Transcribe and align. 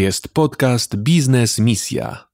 jest 0.00 0.28
podcast 0.28 0.96
Biznes 0.96 1.58
Misja. 1.58 2.28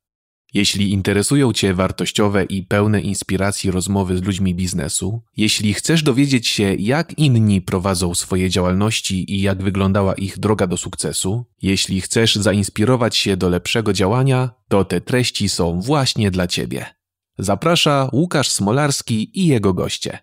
Jeśli 0.55 0.93
interesują 0.93 1.53
Cię 1.53 1.75
wartościowe 1.75 2.45
i 2.45 2.63
pełne 2.63 3.01
inspiracji 3.01 3.71
rozmowy 3.71 4.19
z 4.19 4.23
ludźmi 4.23 4.55
biznesu, 4.55 5.23
jeśli 5.37 5.75
chcesz 5.75 6.03
dowiedzieć 6.03 6.49
się, 6.49 6.75
jak 6.75 7.19
inni 7.19 7.61
prowadzą 7.61 8.15
swoje 8.15 8.51
działalności 8.51 9.35
i 9.35 9.43
jak 9.43 9.63
wyglądała 9.63 10.15
ich 10.15 10.39
droga 10.39 10.67
do 10.67 10.77
sukcesu, 10.77 11.45
jeśli 11.63 12.01
chcesz 12.01 12.37
zainspirować 12.37 13.17
się 13.17 13.37
do 13.37 13.49
lepszego 13.49 13.93
działania, 13.93 14.51
to 14.69 14.85
te 14.85 15.01
treści 15.01 15.49
są 15.49 15.81
właśnie 15.81 16.31
dla 16.31 16.47
Ciebie. 16.47 16.87
Zaprasza 17.39 18.09
Łukasz 18.13 18.51
Smolarski 18.51 19.41
i 19.41 19.47
jego 19.47 19.75
goście. 19.75 20.19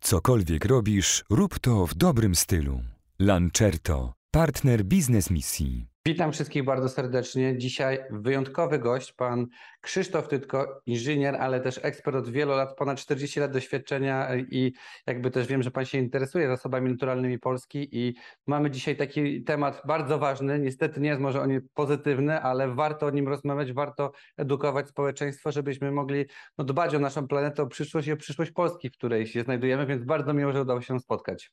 Cokolwiek 0.00 0.64
robisz, 0.64 1.24
rób 1.30 1.58
to 1.58 1.86
w 1.86 1.94
dobrym 1.94 2.34
stylu. 2.34 2.80
Lancerto, 3.18 4.12
partner 4.30 4.84
biznes 4.84 5.30
misji. 5.30 5.89
Witam 6.06 6.32
wszystkich 6.32 6.64
bardzo 6.64 6.88
serdecznie. 6.88 7.58
Dzisiaj 7.58 7.98
wyjątkowy 8.10 8.78
gość, 8.78 9.12
pan 9.12 9.46
Krzysztof 9.80 10.28
Tytko, 10.28 10.82
inżynier, 10.86 11.36
ale 11.36 11.60
też 11.60 11.80
ekspert 11.82 12.16
od 12.16 12.28
wielu 12.28 12.52
lat, 12.52 12.76
ponad 12.76 12.98
40 12.98 13.40
lat 13.40 13.52
doświadczenia 13.52 14.36
i 14.36 14.72
jakby 15.06 15.30
też 15.30 15.46
wiem, 15.46 15.62
że 15.62 15.70
pan 15.70 15.84
się 15.84 15.98
interesuje 15.98 16.48
zasobami 16.48 16.90
naturalnymi 16.90 17.38
Polski 17.38 17.88
i 17.92 18.14
mamy 18.46 18.70
dzisiaj 18.70 18.96
taki 18.96 19.44
temat 19.44 19.82
bardzo 19.86 20.18
ważny. 20.18 20.58
Niestety 20.58 21.00
nie 21.00 21.08
jest 21.08 21.20
może 21.20 21.40
on 21.40 21.50
pozytywny, 21.74 22.40
ale 22.40 22.74
warto 22.74 23.06
o 23.06 23.10
nim 23.10 23.28
rozmawiać, 23.28 23.72
warto 23.72 24.12
edukować 24.36 24.88
społeczeństwo, 24.88 25.52
żebyśmy 25.52 25.92
mogli 25.92 26.24
no, 26.58 26.64
dbać 26.64 26.94
o 26.94 26.98
naszą 26.98 27.28
planetę, 27.28 27.62
o 27.62 27.66
przyszłość 27.66 28.08
i 28.08 28.12
o 28.12 28.16
przyszłość 28.16 28.50
Polski, 28.50 28.90
w 28.90 28.92
której 28.92 29.26
się 29.26 29.42
znajdujemy, 29.42 29.86
więc 29.86 30.04
bardzo 30.04 30.34
miło, 30.34 30.52
że 30.52 30.62
udało 30.62 30.80
się 30.80 31.00
spotkać. 31.00 31.52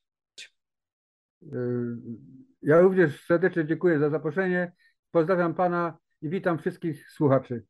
Ja 2.62 2.80
również 2.80 3.26
serdecznie 3.26 3.66
dziękuję 3.66 4.00
za 4.00 4.10
zaproszenie. 4.10 4.72
Pozdrawiam 5.12 5.54
Pana 5.54 5.98
i 6.22 6.30
witam 6.30 6.58
wszystkich 6.58 7.12
słuchaczy. 7.12 7.64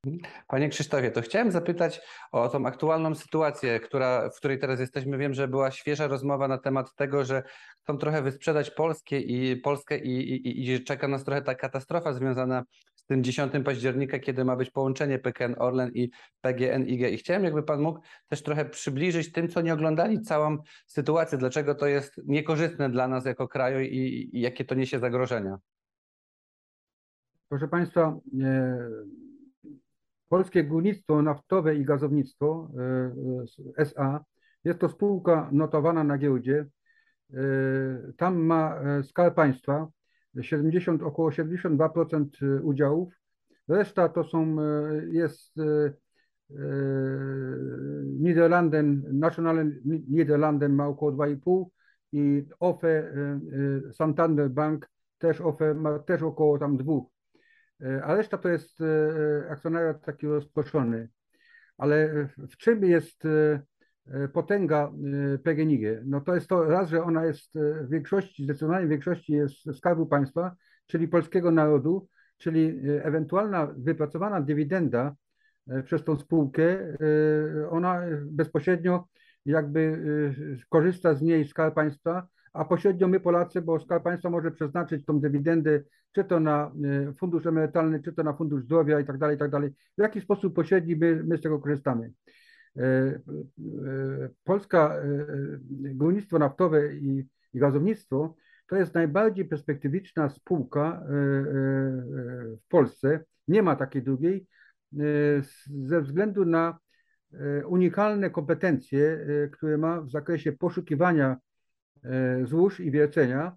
Panie 0.47 0.69
Krzysztofie, 0.69 1.11
to 1.11 1.21
chciałem 1.21 1.51
zapytać 1.51 2.01
o 2.31 2.49
tą 2.49 2.65
aktualną 2.65 3.15
sytuację, 3.15 3.79
która, 3.79 4.29
w 4.29 4.37
której 4.37 4.59
teraz 4.59 4.79
jesteśmy. 4.79 5.17
Wiem, 5.17 5.33
że 5.33 5.47
była 5.47 5.71
świeża 5.71 6.07
rozmowa 6.07 6.47
na 6.47 6.57
temat 6.57 6.95
tego, 6.95 7.25
że 7.25 7.43
chcą 7.83 7.97
trochę 7.97 8.21
wysprzedać 8.21 8.71
Polskie 8.71 9.19
i 9.19 9.57
Polskę 9.57 9.97
i, 9.97 10.31
i, 10.33 10.71
i 10.71 10.83
czeka 10.83 11.07
nas 11.07 11.23
trochę 11.23 11.41
ta 11.41 11.55
katastrofa 11.55 12.13
związana 12.13 12.63
tym 13.07 13.23
10 13.23 13.53
października, 13.65 14.19
kiedy 14.19 14.45
ma 14.45 14.55
być 14.55 14.69
połączenie 14.69 15.19
PKN 15.19 15.55
Orlen 15.57 15.91
i 15.93 16.11
PGNiG. 16.41 17.01
I 17.01 17.17
chciałem, 17.17 17.43
jakby 17.43 17.63
Pan 17.63 17.81
mógł 17.81 17.99
też 18.27 18.43
trochę 18.43 18.65
przybliżyć 18.65 19.31
tym, 19.31 19.47
co 19.47 19.61
nie 19.61 19.73
oglądali 19.73 20.21
całą 20.21 20.57
sytuację, 20.87 21.37
dlaczego 21.37 21.75
to 21.75 21.87
jest 21.87 22.21
niekorzystne 22.25 22.89
dla 22.89 23.07
nas 23.07 23.25
jako 23.25 23.47
kraju 23.47 23.79
i, 23.79 24.29
i 24.33 24.41
jakie 24.41 24.65
to 24.65 24.75
niesie 24.75 24.99
zagrożenia. 24.99 25.57
Proszę 27.49 27.67
Państwa, 27.67 28.19
e, 28.41 28.89
Polskie 30.29 30.63
Górnictwo 30.63 31.21
Naftowe 31.21 31.75
i 31.75 31.85
Gazownictwo 31.85 32.69
e, 33.77 33.81
SA 33.81 34.25
jest 34.63 34.79
to 34.79 34.89
spółka 34.89 35.49
notowana 35.51 36.03
na 36.03 36.17
giełdzie. 36.17 36.65
E, 37.33 37.37
tam 38.17 38.37
ma 38.37 38.75
e, 38.75 39.03
skalę 39.03 39.31
państwa, 39.31 39.87
70, 40.41 41.03
około 41.03 41.29
72% 41.29 42.25
y, 42.41 42.61
udziałów. 42.61 43.13
Reszta 43.67 44.09
to 44.09 44.23
są, 44.23 44.61
y, 44.61 45.09
jest 45.11 45.57
y, 45.57 45.93
Niderlanden, 48.19 49.03
National 49.19 49.71
Niderlanden 49.85 50.73
ma 50.73 50.87
około 50.87 51.11
2,5 51.11 51.65
i 52.11 52.45
OFE 52.59 53.13
Santander 53.93 54.49
Bank 54.49 54.89
też 55.17 55.41
OFE 55.41 55.73
ma 55.73 55.99
też 55.99 56.21
około 56.21 56.59
tam 56.59 56.77
dwóch. 56.77 57.09
A 58.03 58.15
reszta 58.15 58.37
to 58.37 58.49
jest 58.49 58.79
akcjonariat 59.49 60.05
taki 60.05 60.27
rozproszony. 60.27 61.09
Ale 61.77 62.27
w 62.37 62.57
czym 62.57 62.83
jest 62.83 63.23
potęga 64.33 64.91
e, 65.33 65.37
PGNiG. 65.37 65.81
No 66.05 66.21
to 66.21 66.35
jest 66.35 66.47
to 66.47 66.63
raz, 66.63 66.89
że 66.89 67.03
ona 67.03 67.25
jest 67.25 67.55
e, 67.55 67.83
w 67.83 67.89
większości, 67.89 68.43
zdecydowanej 68.43 68.87
większości 68.87 69.33
jest 69.33 69.77
Skarbu 69.77 70.05
Państwa, 70.05 70.55
czyli 70.87 71.07
polskiego 71.07 71.51
narodu, 71.51 72.07
czyli 72.37 72.79
ewentualna 73.03 73.73
wypracowana 73.77 74.41
dywidenda 74.41 75.15
przez 75.85 76.03
tą 76.03 76.17
spółkę, 76.17 76.97
ona 77.69 78.01
bezpośrednio 78.25 79.07
jakby 79.45 80.03
korzysta 80.69 81.13
z 81.13 81.21
niej 81.21 81.47
Skarb 81.47 81.75
Państwa, 81.75 82.27
a 82.53 82.65
pośrednio 82.65 83.07
my 83.07 83.19
Polacy, 83.19 83.61
bo 83.61 83.79
Skarb 83.79 84.03
Państwa 84.03 84.29
może 84.29 84.51
przeznaczyć 84.51 85.05
tą 85.05 85.19
dywidendę 85.19 85.79
czy 86.17 86.23
to 86.23 86.39
na 86.39 86.71
fundusz 87.19 87.45
emerytalny, 87.45 88.01
czy 88.01 88.13
to 88.13 88.23
na 88.23 88.33
fundusz 88.33 88.63
zdrowia 88.63 88.99
i 88.99 89.05
tak 89.05 89.17
dalej, 89.17 89.35
i 89.35 89.39
tak 89.39 89.51
dalej. 89.51 89.69
W 89.97 90.01
jaki 90.01 90.21
sposób 90.21 90.55
pośredni 90.55 90.95
my, 90.95 91.23
my 91.23 91.37
z 91.37 91.41
tego 91.41 91.59
korzystamy. 91.59 92.11
E, 92.77 92.83
e, 92.83 93.19
Polska 94.43 94.95
e, 94.95 95.01
Górnictwo 95.93 96.39
Naftowe 96.39 96.95
i, 96.95 97.27
i 97.53 97.59
Gazownictwo 97.59 98.35
to 98.67 98.75
jest 98.75 98.93
najbardziej 98.93 99.45
perspektywiczna 99.45 100.29
spółka 100.29 101.03
w 102.57 102.67
Polsce. 102.69 103.23
Nie 103.47 103.63
ma 103.63 103.75
takiej 103.75 104.03
drugiej 104.03 104.47
ze 105.67 106.01
względu 106.01 106.45
na 106.45 106.79
unikalne 107.65 108.29
kompetencje, 108.29 109.27
które 109.51 109.77
ma 109.77 110.01
w 110.01 110.09
zakresie 110.09 110.51
poszukiwania 110.51 111.37
złóż 112.43 112.79
i 112.79 112.91
wiercenia, 112.91 113.55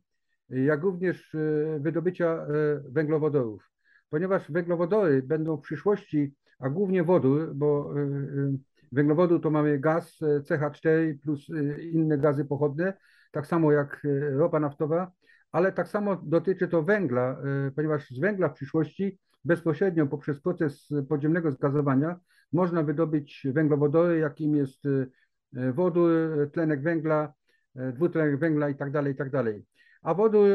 jak 0.49 0.83
również 0.83 1.37
wydobycia 1.81 2.47
węglowodorów. 2.89 3.71
Ponieważ 4.11 4.51
węglowodory 4.53 5.23
będą 5.23 5.57
w 5.57 5.63
przyszłości, 5.63 6.35
a 6.59 6.69
głównie 6.69 7.05
wodór, 7.05 7.55
bo 7.55 7.95
węglowodu 8.93 9.39
to 9.41 9.51
mamy 9.51 9.79
gaz 9.79 10.23
e, 10.23 10.41
CH4 10.41 11.19
plus 11.23 11.51
e, 11.51 11.83
inne 11.83 12.19
gazy 12.19 12.45
pochodne, 12.45 12.93
tak 13.33 13.47
samo 13.47 13.73
jak 13.73 14.03
e, 14.05 14.31
ropa 14.31 14.61
naftowa, 14.61 15.13
ale 15.53 15.73
tak 15.73 15.89
samo 15.89 16.17
dotyczy 16.17 16.69
to 16.69 16.83
węgla, 16.83 17.37
ponieważ 17.77 18.11
z 18.11 18.19
węgla 18.19 18.49
w 18.49 18.55
przyszłości 18.55 19.19
bezpośrednio 19.45 20.07
poprzez 20.07 20.41
proces 20.41 20.89
podziemnego 21.09 21.51
zgazowania 21.51 22.21
można 22.53 22.83
wydobyć 22.83 23.47
węglowodory, 23.53 24.19
jakim 24.19 24.57
jest 24.57 24.85
wodór, 25.53 26.11
tlenek 26.53 26.83
węgla, 26.83 27.33
dwutlenek 27.75 28.39
węgla 28.39 28.69
i 28.69 28.75
tak 28.75 28.91
dalej, 28.91 29.13
i 29.13 29.17
tak. 29.17 29.29
A 30.03 30.15
wodór, 30.15 30.49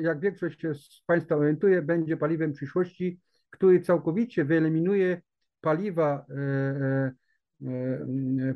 jak 0.00 0.20
większość 0.20 0.62
z 0.72 1.02
Państwa 1.06 1.36
orientuje, 1.36 1.82
będzie 1.82 2.16
paliwem 2.16 2.52
przyszłości, 2.52 3.20
który 3.50 3.80
całkowicie 3.80 4.44
wyeliminuje 4.44 5.22
paliwa 5.60 6.26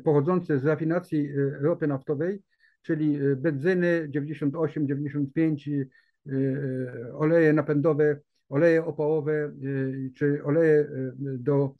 pochodzące 0.03 0.59
z 0.59 0.65
rafinacji 0.65 1.29
e, 1.29 1.49
ropy 1.59 1.87
naftowej, 1.87 2.41
czyli 2.81 3.15
e, 3.15 3.35
benzyny 3.35 4.07
98, 4.09 4.87
95, 4.87 5.69
oleje 7.13 7.53
napędowe, 7.53 8.19
oleje 8.49 8.85
opałowe 8.85 9.51
czy 10.15 10.43
oleje 10.43 10.87
do 11.19 11.75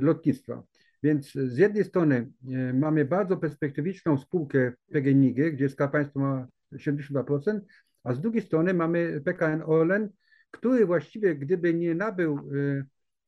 lotnictwa. 0.00 0.62
Więc 1.02 1.32
z 1.32 1.56
jednej 1.58 1.84
strony 1.84 2.32
mamy 2.74 3.04
bardzo 3.04 3.36
perspektywiczną 3.36 4.18
spółkę 4.18 4.72
PGNiG, 4.92 5.52
gdzie 5.52 5.68
Skarb 5.68 5.92
Państwa 5.92 6.20
ma 6.20 6.46
72%, 6.72 7.60
a 8.04 8.14
z 8.14 8.20
drugiej 8.20 8.42
strony 8.42 8.74
mamy 8.74 9.20
PKN 9.24 9.62
Orlen, 9.66 10.08
który 10.50 10.86
właściwie 10.86 11.34
gdyby 11.34 11.74
nie 11.74 11.94
nabył 11.94 12.38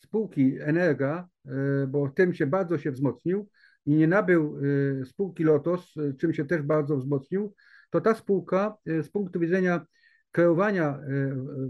spółki 0.05 0.57
Energa, 0.61 1.29
e, 1.47 1.51
bo 1.87 2.09
tym 2.09 2.35
się 2.35 2.47
bardzo 2.47 2.79
się 2.79 2.93
wzmocnił 2.93 3.49
i 3.87 3.95
nie 3.95 4.09
nabył 4.09 4.59
e, 5.01 5.05
spółki 5.05 5.45
Lotos, 5.45 5.97
e, 5.97 6.15
czym 6.15 6.35
się 6.35 6.45
też 6.45 6.63
bardzo 6.63 6.97
wzmocnił, 6.97 7.55
to 7.91 8.01
ta 8.01 8.15
spółka 8.15 8.77
z 8.87 9.09
punktu 9.09 9.41
widzenia 9.41 9.87
kreowania 10.31 11.01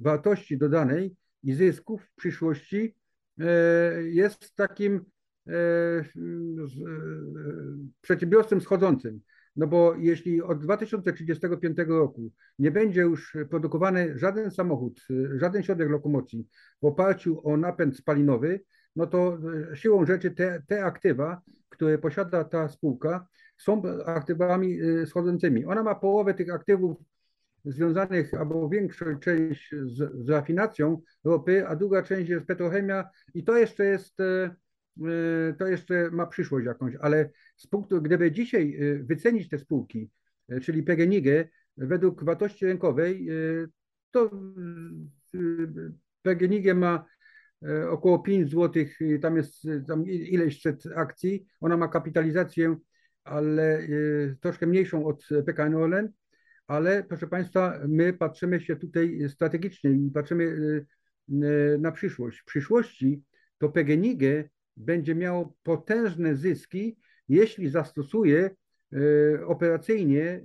wartości 0.00 0.59
dodanej 0.59 1.16
i 1.43 1.53
zysków 1.53 2.04
w 2.04 2.15
przyszłości 2.15 2.96
jest 4.02 4.55
takim 4.55 5.05
przedsiębiorstwem 8.00 8.61
schodzącym. 8.61 9.20
No 9.56 9.66
bo 9.66 9.94
jeśli 9.94 10.43
od 10.43 10.58
2035 10.62 11.78
roku 11.88 12.31
nie 12.58 12.70
będzie 12.70 13.00
już 13.00 13.37
produkowany 13.50 14.19
żaden 14.19 14.50
samochód, 14.50 15.06
żaden 15.37 15.62
środek 15.62 15.90
lokomocji 15.90 16.49
w 16.82 16.84
oparciu 16.84 17.49
o 17.49 17.56
napęd 17.56 17.96
spalinowy, 17.96 18.60
no 18.96 19.06
to 19.06 19.38
e, 19.72 19.76
siłą 19.76 20.06
rzeczy 20.06 20.31
te, 20.31 20.62
te 20.66 20.84
aktywa, 20.84 21.40
które 21.69 21.99
posiada 21.99 22.44
ta 22.44 22.69
spółka, 22.69 23.26
są 23.56 23.82
aktywami 24.06 24.81
e, 24.81 25.06
schodzącymi. 25.06 25.64
Ona 25.64 25.82
ma 25.82 25.94
połowę 25.94 26.34
tych 26.34 26.54
aktywów 26.54 26.96
związanych, 27.64 28.34
albo 28.34 28.69
większą 28.69 29.19
część 29.19 29.70
z, 29.70 30.26
z 30.26 30.28
rafinacją 30.28 31.02
ropy, 31.25 31.69
a 31.69 31.76
druga 31.76 32.02
część 32.02 32.31
jest 32.31 32.46
petrochemia 32.46 33.04
i 33.34 33.44
to 33.44 33.56
jeszcze 33.56 33.84
jest 33.84 34.20
e, 34.20 34.54
to 35.59 35.67
jeszcze 35.67 36.11
ma 36.11 36.27
przyszłość 36.27 36.67
jakąś, 36.67 36.94
ale 37.00 37.31
z 37.56 37.67
punktu, 37.67 38.03
gdyby 38.03 38.33
dzisiaj 38.33 38.77
y, 38.83 39.05
wycenić 39.05 39.49
te 39.49 39.59
spółki, 39.59 40.11
y, 40.53 40.61
czyli 40.61 40.83
PGNiG, 40.83 41.27
według 41.77 42.25
wartości 42.25 42.67
rynkowej, 42.67 43.29
to 44.11 44.31
PGNiG 46.23 46.75
ma 46.75 47.05
około 47.89 48.19
5 48.19 48.50
zł, 48.50 48.85
tam 49.23 49.37
jest 49.37 49.69
tam 49.89 50.06
ileś 50.06 50.61
set 50.61 50.83
akcji, 50.97 51.47
ona 51.61 51.77
ma 51.77 51.88
kapitalizację, 51.88 52.77
ale 53.25 53.88
troszkę 54.41 54.67
mniejszą 54.67 55.06
od 55.06 55.29
PKN 55.47 55.75
Orlen, 55.75 56.12
ale 56.67 57.05
proszę 57.05 57.27
Państwa, 57.27 57.81
my 57.88 58.12
patrzymy 58.12 58.61
się 58.61 58.77
tutaj 58.77 59.29
strategicznie 59.29 59.91
i 59.91 60.11
patrzymy 60.11 60.56
na 61.79 61.93
przyszłość. 61.93 62.38
W 62.38 62.45
przyszłości 62.45 63.23
to 63.59 63.69
PGNiG 63.69 64.50
będzie 64.77 65.15
miało 65.15 65.55
potężne 65.63 66.37
zyski, 66.37 66.97
jeśli 67.29 67.69
zastosuje 67.69 68.51
operacyjnie 69.47 70.41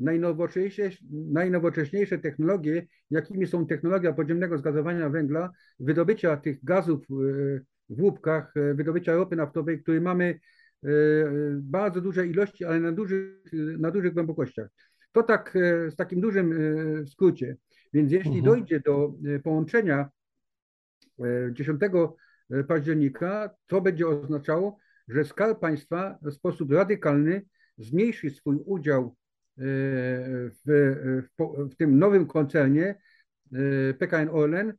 najnowocześniejsze, 0.00 0.98
najnowocześniejsze 1.10 2.18
technologie, 2.18 2.86
jakimi 3.10 3.46
są 3.46 3.66
technologia 3.66 4.12
podziemnego 4.12 4.58
zgazowania 4.58 5.08
węgla, 5.08 5.50
wydobycia 5.80 6.36
tych 6.36 6.64
gazów 6.64 7.00
e, 7.00 7.14
w 7.88 8.02
łupkach, 8.02 8.52
e, 8.56 8.74
wydobycia 8.74 9.14
ropy 9.14 9.36
naftowej, 9.36 9.82
której 9.82 10.00
mamy 10.00 10.40
e, 10.84 10.88
bardzo 11.54 12.00
duże 12.00 12.26
ilości, 12.26 12.64
ale 12.64 12.80
na 12.80 12.92
dużych, 12.92 13.52
na 13.78 13.90
dużych 13.90 14.14
głębokościach. 14.14 14.68
To 15.12 15.22
tak 15.22 15.58
z 15.88 15.96
takim 15.96 16.20
dużym 16.20 16.54
skrócie. 17.06 17.56
Więc 17.92 18.12
jeśli 18.12 18.38
mhm. 18.38 18.44
dojdzie 18.44 18.80
do 18.80 19.14
połączenia 19.44 20.08
10 21.52 21.80
października, 22.68 23.50
to 23.66 23.80
będzie 23.80 24.08
oznaczało, 24.08 24.78
że 25.08 25.24
Skarb 25.24 25.60
Państwa 25.60 26.18
w 26.22 26.32
sposób 26.32 26.72
radykalny 26.72 27.42
zmniejszy 27.78 28.30
swój 28.30 28.58
udział 28.66 29.16
w, 29.56 31.22
w, 31.38 31.70
w 31.70 31.76
tym 31.76 31.98
nowym 31.98 32.26
koncernie 32.26 32.94
e, 33.52 33.94
PKN 33.94 34.28
Orlen, 34.28 34.68
e, 34.70 34.74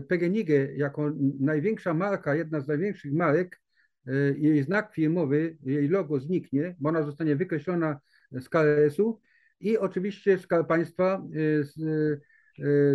PGNiG 0.00 0.48
jako 0.76 1.12
największa 1.40 1.94
marka, 1.94 2.34
jedna 2.34 2.60
z 2.60 2.68
największych 2.68 3.12
marek, 3.12 3.60
e, 4.06 4.12
jej 4.38 4.62
znak 4.62 4.94
firmowy, 4.94 5.56
jej 5.62 5.88
logo 5.88 6.20
zniknie, 6.20 6.76
bo 6.78 6.88
ona 6.88 7.02
zostanie 7.02 7.36
wykreślona 7.36 8.00
z 8.30 8.48
KRS-u 8.48 9.20
i 9.60 9.78
oczywiście 9.78 10.38
Skarb 10.38 10.68
Państwa 10.68 11.22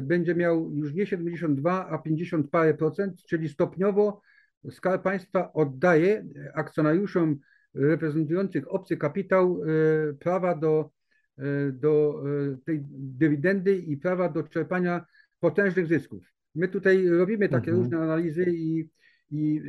będzie 0.02 0.36
miał 0.36 0.72
już 0.74 0.94
nie 0.94 1.06
72, 1.06 1.90
a 1.90 1.98
50 1.98 2.50
parę 2.50 2.74
procent, 2.74 3.24
czyli 3.24 3.50
stopniowo 3.50 4.22
Skarb 4.69 5.04
Państwa 5.04 5.54
oddaje 5.54 6.25
akcjonariuszom 6.54 7.40
reprezentujących 7.74 8.74
obcy 8.74 8.98
kapitał 8.98 9.62
e, 9.63 10.13
prawa 10.13 10.56
do, 10.56 10.92
e, 11.38 11.72
do 11.72 12.24
tej 12.66 12.84
dywidendy 12.92 13.78
i 13.78 13.98
prawa 13.98 14.30
do 14.30 14.44
czerpania 14.44 15.06
potężnych 15.40 15.88
zysków. 15.88 16.24
My 16.56 16.68
tutaj 16.68 17.08
robimy 17.08 17.50
takie 17.50 17.72
mhm. 17.72 17.78
różne 17.78 17.98
analizy 17.98 18.46
i, 18.48 18.90
i 19.31 19.62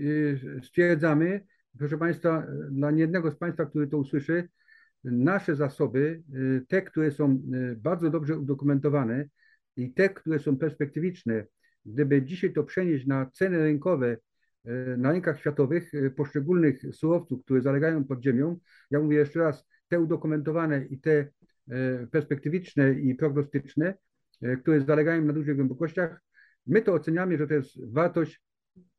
stwierdzamy, 0.62 1.46
proszę 1.78 1.98
Państwa, 1.98 2.46
dla 2.70 2.90
niejednego 2.90 3.30
z 3.30 3.36
Państwa, 3.36 3.66
który 3.66 3.86
to 3.86 3.98
usłyszy, 3.98 4.48
nasze 5.04 5.56
zasoby, 5.56 6.22
te, 6.68 6.82
które 6.82 7.10
są 7.10 7.42
bardzo 7.76 8.10
dobrze 8.10 8.38
udokumentowane 8.38 9.28
i 9.76 9.92
te, 9.92 10.08
które 10.08 10.38
są 10.38 10.56
perspektywiczne, 10.56 11.46
gdyby 11.86 12.22
dzisiaj 12.22 12.52
to 12.52 12.64
przenieść 12.64 13.06
na 13.06 13.30
ceny 13.30 13.58
rynkowe 13.58 14.16
E, 14.64 14.96
na 14.96 15.12
rynkach 15.12 15.40
światowych 15.40 15.94
e, 15.94 16.10
poszczególnych 16.10 16.82
surowców, 16.92 17.44
które 17.44 17.60
zalegają 17.60 18.04
pod 18.04 18.22
ziemią, 18.22 18.58
ja 18.90 19.00
mówię 19.00 19.16
jeszcze 19.16 19.38
raz, 19.38 19.66
te 19.88 20.00
udokumentowane 20.00 20.84
i 20.84 20.98
te 20.98 21.12
e, 21.68 22.06
perspektywiczne 22.06 22.92
i 22.92 23.14
prognostyczne, 23.14 23.94
które 24.60 24.80
zalegają 24.80 25.24
na 25.24 25.32
dużych 25.32 25.56
głębokościach, 25.56 26.22
my 26.66 26.82
to 26.82 26.94
oceniamy, 26.94 27.38
że 27.38 27.46
to 27.46 27.54
jest 27.54 27.92
wartość, 27.92 28.42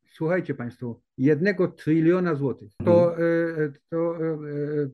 słuchajcie 0.08 0.54
Państwo, 0.54 1.02
jednego 1.18 1.68
tryliona 1.68 2.36
złotych. 2.36 2.72
To, 2.86 3.18
mhm. 3.18 3.74
to 3.90 4.18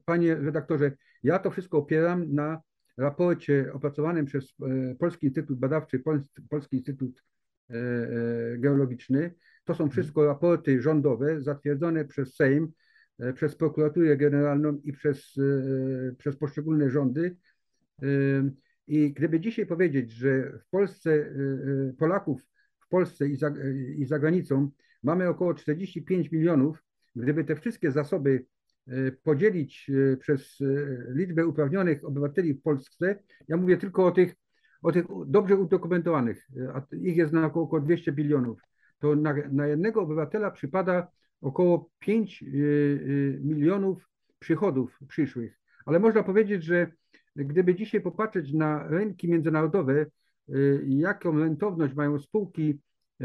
panie 0.05 0.35
redaktorze, 0.35 0.91
ja 1.23 1.39
to 1.39 1.51
wszystko 1.51 1.77
opieram 1.77 2.33
na 2.33 2.61
raporcie 2.99 3.73
opracowanym 3.73 4.25
przez 4.25 4.53
Polski 4.99 5.25
Instytut 5.25 5.59
Badawczy, 5.59 6.03
Polski 6.49 6.77
Instytut 6.77 7.23
Geologiczny, 8.57 9.33
to 9.69 9.75
są 9.75 9.89
wszystko 9.89 10.25
raporty 10.25 10.81
rządowe 10.81 11.41
zatwierdzone 11.41 12.05
przez 12.05 12.35
Sejm, 12.35 12.71
e, 13.19 13.33
przez 13.33 13.55
prokuraturę 13.55 14.17
generalną 14.17 14.81
i 14.83 14.93
przez, 14.93 15.37
e, 15.37 16.15
przez 16.15 16.37
poszczególne 16.37 16.89
rządy. 16.89 17.37
E, 18.01 18.05
I 18.87 19.13
gdyby 19.13 19.39
dzisiaj 19.39 19.65
powiedzieć, 19.65 20.11
że 20.11 20.59
w 20.59 20.69
Polsce 20.69 21.33
Polaków 21.97 22.41
w 22.79 22.87
Polsce 22.87 23.27
i 23.27 23.35
za, 23.35 23.53
i 23.97 24.05
za 24.05 24.19
granicą 24.19 24.71
mamy 25.03 25.27
około 25.27 25.53
45 25.53 26.31
milionów, 26.31 26.83
gdyby 27.15 27.43
te 27.43 27.55
wszystkie 27.55 27.91
zasoby 27.91 28.45
podzielić 29.23 29.91
przez 30.19 30.57
liczbę 31.09 31.47
uprawnionych 31.47 32.05
obywateli 32.05 32.53
w 32.53 32.61
Polsce, 32.61 33.23
ja 33.47 33.57
mówię 33.57 33.77
tylko 33.77 34.05
o 34.05 34.11
tych, 34.11 34.35
o 34.81 34.91
tych 34.91 35.05
dobrze 35.25 35.55
udokumentowanych, 35.55 36.47
a 36.73 36.95
ich 36.95 37.17
jest 37.17 37.33
na 37.33 37.45
około 37.45 37.79
200 37.79 38.11
bilionów 38.11 38.59
to 38.99 39.15
na, 39.15 39.33
na 39.51 39.67
jednego 39.67 40.01
obywatela 40.01 40.51
przypada 40.51 41.07
około 41.41 41.89
5 41.99 42.43
y, 42.43 42.45
y, 42.47 43.39
milionów 43.43 44.09
przychodów 44.39 44.99
przyszłych. 45.07 45.59
Ale 45.85 45.99
można 45.99 46.23
powiedzieć, 46.23 46.63
że 46.63 46.91
gdyby 47.35 47.75
dzisiaj 47.75 48.01
popatrzeć 48.01 48.53
na 48.53 48.87
rynki 48.87 49.29
międzynarodowe, 49.29 50.05
y, 50.49 50.83
jaką 50.87 51.39
rentowność 51.39 51.93
mają 51.93 52.19
spółki 52.19 52.81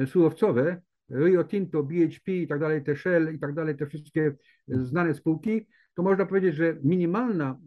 surowcowe, 0.07 0.83
Rio 1.11 1.45
Tinto, 1.45 1.83
BHP 1.83 2.33
i 2.33 2.49
tak 2.49 2.61
dalej, 2.61 2.85
te 2.85 2.97
Shell 2.97 3.35
i 3.35 3.39
tak 3.39 3.55
dalej, 3.55 3.77
te 3.77 3.87
wszystkie 3.87 4.35
znane 4.69 5.15
spółki, 5.15 5.67
to 5.95 6.03
można 6.03 6.27
powiedzieć, 6.27 6.55
że 6.55 6.77
minimalna 6.83 7.59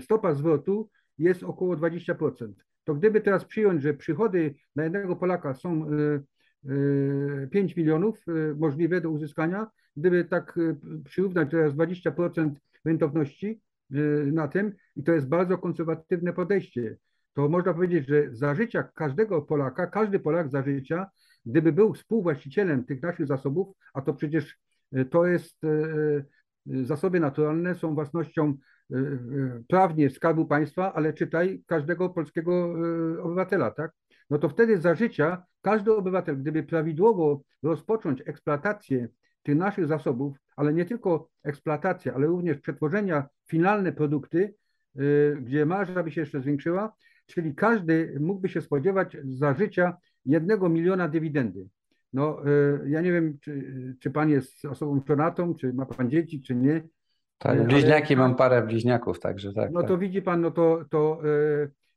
stopa 0.00 0.34
zwrotu 0.34 0.90
jest 1.18 1.42
około 1.42 1.76
20%. 1.76 2.52
To 2.84 2.94
gdyby 2.94 3.20
teraz 3.20 3.44
przyjąć, 3.44 3.82
że 3.82 3.94
przychody 3.94 4.54
na 4.76 4.84
jednego 4.84 5.16
Polaka 5.16 5.54
są 5.54 5.86
5 7.50 7.76
milionów 7.76 8.28
y, 8.28 8.54
możliwe 8.58 9.00
do 9.00 9.10
uzyskania. 9.10 9.66
Gdyby 9.96 10.24
tak 10.24 10.58
przyrównać 11.04 11.50
teraz 11.50 11.72
20% 11.72 12.50
rentowności 12.84 13.60
na 14.32 14.48
tym, 14.48 14.72
i 14.96 15.02
to 15.02 15.12
jest 15.12 15.28
bardzo 15.28 15.58
konserwatywne 15.58 16.32
podejście, 16.32 16.96
to 17.34 17.48
można 17.48 17.74
powiedzieć, 17.74 18.08
że 18.08 18.28
za 18.30 18.54
życia 18.54 18.82
każdego 18.82 19.42
Polaka, 19.42 19.86
każdy 19.86 20.20
Polak 20.20 20.50
za 20.50 20.62
życia, 20.62 21.06
gdyby 21.46 21.72
był 21.72 21.94
współwłaścicielem 21.94 22.84
tych 22.84 23.02
naszych 23.02 23.26
zasobów, 23.26 23.76
a 23.94 24.02
to 24.02 24.14
przecież 24.14 24.58
to 25.10 25.26
jest 25.26 25.56
zasoby 26.66 27.20
naturalne, 27.20 27.74
są 27.74 27.94
własnością 27.94 28.54
prawnie 29.68 30.10
Skarbu 30.10 30.46
Państwa, 30.46 30.94
ale 30.94 31.12
czytaj 31.12 31.62
każdego 31.66 32.08
polskiego 32.08 32.74
obywatela, 33.22 33.70
tak? 33.70 33.92
no 34.30 34.38
to 34.38 34.48
wtedy 34.48 34.78
za 34.78 34.94
życia 34.94 35.44
każdy 35.62 35.92
obywatel, 35.92 36.38
gdyby 36.38 36.62
prawidłowo 36.62 37.42
rozpocząć 37.62 38.22
eksploatację 38.26 39.08
tych 39.42 39.56
naszych 39.56 39.86
zasobów, 39.86 40.36
ale 40.56 40.74
nie 40.74 40.84
tylko 40.84 41.28
eksploatację, 41.42 42.14
ale 42.14 42.26
również 42.26 42.58
przetworzenia 42.58 43.28
finalne 43.46 43.92
produkty, 43.92 44.54
gdzie 45.40 45.66
marża 45.66 46.02
by 46.02 46.10
się 46.10 46.20
jeszcze 46.20 46.40
zwiększyła, 46.40 46.94
czyli 47.26 47.54
każdy 47.54 48.16
mógłby 48.20 48.48
się 48.48 48.60
spodziewać 48.60 49.16
za 49.24 49.54
życia 49.54 49.96
jednego 50.26 50.68
miliona 50.68 51.08
dywidendy. 51.08 51.68
No, 52.12 52.48
y, 52.48 52.90
ja 52.90 53.00
nie 53.00 53.12
wiem, 53.12 53.38
czy, 53.40 53.96
czy 54.00 54.10
pan 54.10 54.30
jest 54.30 54.64
osobą 54.64 55.00
żonatą, 55.08 55.54
czy 55.54 55.72
ma 55.72 55.86
pan 55.86 56.10
dzieci, 56.10 56.42
czy 56.42 56.54
nie. 56.54 56.82
Tak, 57.38 57.66
bliźniaki, 57.66 58.14
ale, 58.14 58.22
mam 58.22 58.36
parę 58.36 58.62
bliźniaków, 58.62 59.20
także 59.20 59.52
tak. 59.52 59.70
No 59.72 59.80
tak. 59.80 59.88
to 59.88 59.98
widzi 59.98 60.22
pan, 60.22 60.40
no 60.40 60.50
to, 60.50 60.84
to 60.90 61.20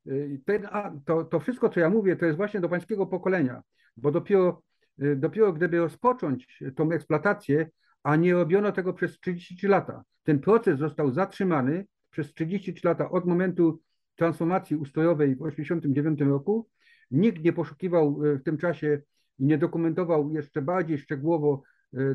Y, 0.08 0.42
ten, 0.46 0.68
to, 1.06 1.24
to 1.24 1.40
wszystko, 1.40 1.70
co 1.70 1.80
ja 1.80 1.90
mówię, 1.90 2.16
to 2.16 2.26
jest 2.26 2.38
właśnie 2.38 2.60
do 2.60 2.70
pańskiego 2.70 3.08
pokolenia, 3.08 3.62
bo 3.98 4.12
dopiero, 4.12 4.62
y, 5.02 5.16
dopiero 5.16 5.54
gdyby 5.54 5.78
rozpocząć 5.78 6.64
tą 6.76 6.92
eksploatację, 6.92 7.70
a 8.04 8.16
nie 8.16 8.34
robiono 8.34 8.72
tego 8.72 8.94
przez 8.94 9.20
33 9.20 9.68
lata, 9.68 10.04
ten 10.24 10.40
proces 10.40 10.80
został 10.80 11.12
zatrzymany 11.12 11.86
przez 12.10 12.34
33 12.34 12.88
lata 12.88 13.10
od 13.10 13.26
momentu 13.26 13.82
transformacji 14.16 14.76
ustrojowej 14.76 15.36
w 15.36 15.38
1989 15.38 16.22
roku. 16.22 16.70
Nikt 17.12 17.44
nie 17.44 17.54
poszukiwał 17.54 18.26
y, 18.26 18.38
w 18.38 18.44
tym 18.44 18.58
czasie 18.58 19.02
i 19.40 19.46
nie 19.46 19.58
dokumentował 19.58 20.32
jeszcze 20.32 20.62
bardziej 20.62 20.98
szczegółowo 20.98 21.62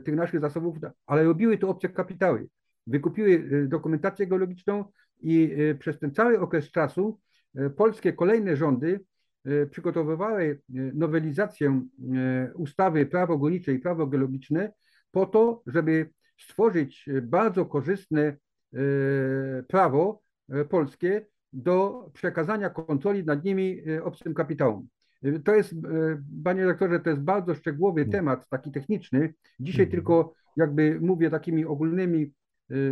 tych 0.05 0.15
naszych 0.15 0.41
zasobów, 0.41 0.77
ale 1.07 1.25
robiły 1.25 1.59
to 1.59 1.69
obce 1.69 1.89
kapitały. 1.89 2.49
Wykupiły 2.87 3.67
dokumentację 3.69 4.27
geologiczną 4.27 4.85
i 5.21 5.57
przez 5.79 5.99
ten 5.99 6.15
cały 6.15 6.41
okres 6.41 6.71
czasu 6.71 7.21
E, 7.55 7.71
polskie 7.71 8.13
kolejne 8.13 8.57
rządy 8.57 9.01
e, 9.45 9.67
przygotowywały 9.67 10.45
e, 10.45 10.75
nowelizację 10.75 11.83
ustawy 12.55 13.07
prawo 13.07 13.39
górnicze 13.39 13.73
i 13.73 13.79
prawo 13.79 14.07
geologiczne 14.07 14.73
po 15.11 15.27
to, 15.27 15.63
żeby 15.67 16.11
stworzyć 16.39 17.07
bardzo 17.23 17.67
korzystne 17.67 18.37
prawo 19.69 20.23
polskie 20.69 21.27
do 21.53 22.07
przekazania 22.13 22.71
kontroli 22.71 23.25
nad 23.25 23.45
nimi 23.45 23.83
obcym 24.03 24.35
kapitałom. 24.35 24.89
To 25.45 25.55
jest, 25.55 25.75
panie 26.45 26.65
doktorze, 26.67 27.01
to 27.01 27.11
jest 27.11 27.23
bardzo 27.23 27.55
szczegółowy 27.55 28.01
Hmm. 28.01 28.13
temat, 28.13 28.49
taki 28.49 28.71
techniczny. 28.71 29.35
Dzisiaj 29.61 29.85
Mhm. 29.85 29.91
tylko 29.91 30.35
jakby 30.57 30.99
mówię 31.01 31.31
takimi 31.31 31.65
ogólnymi, 31.65 32.33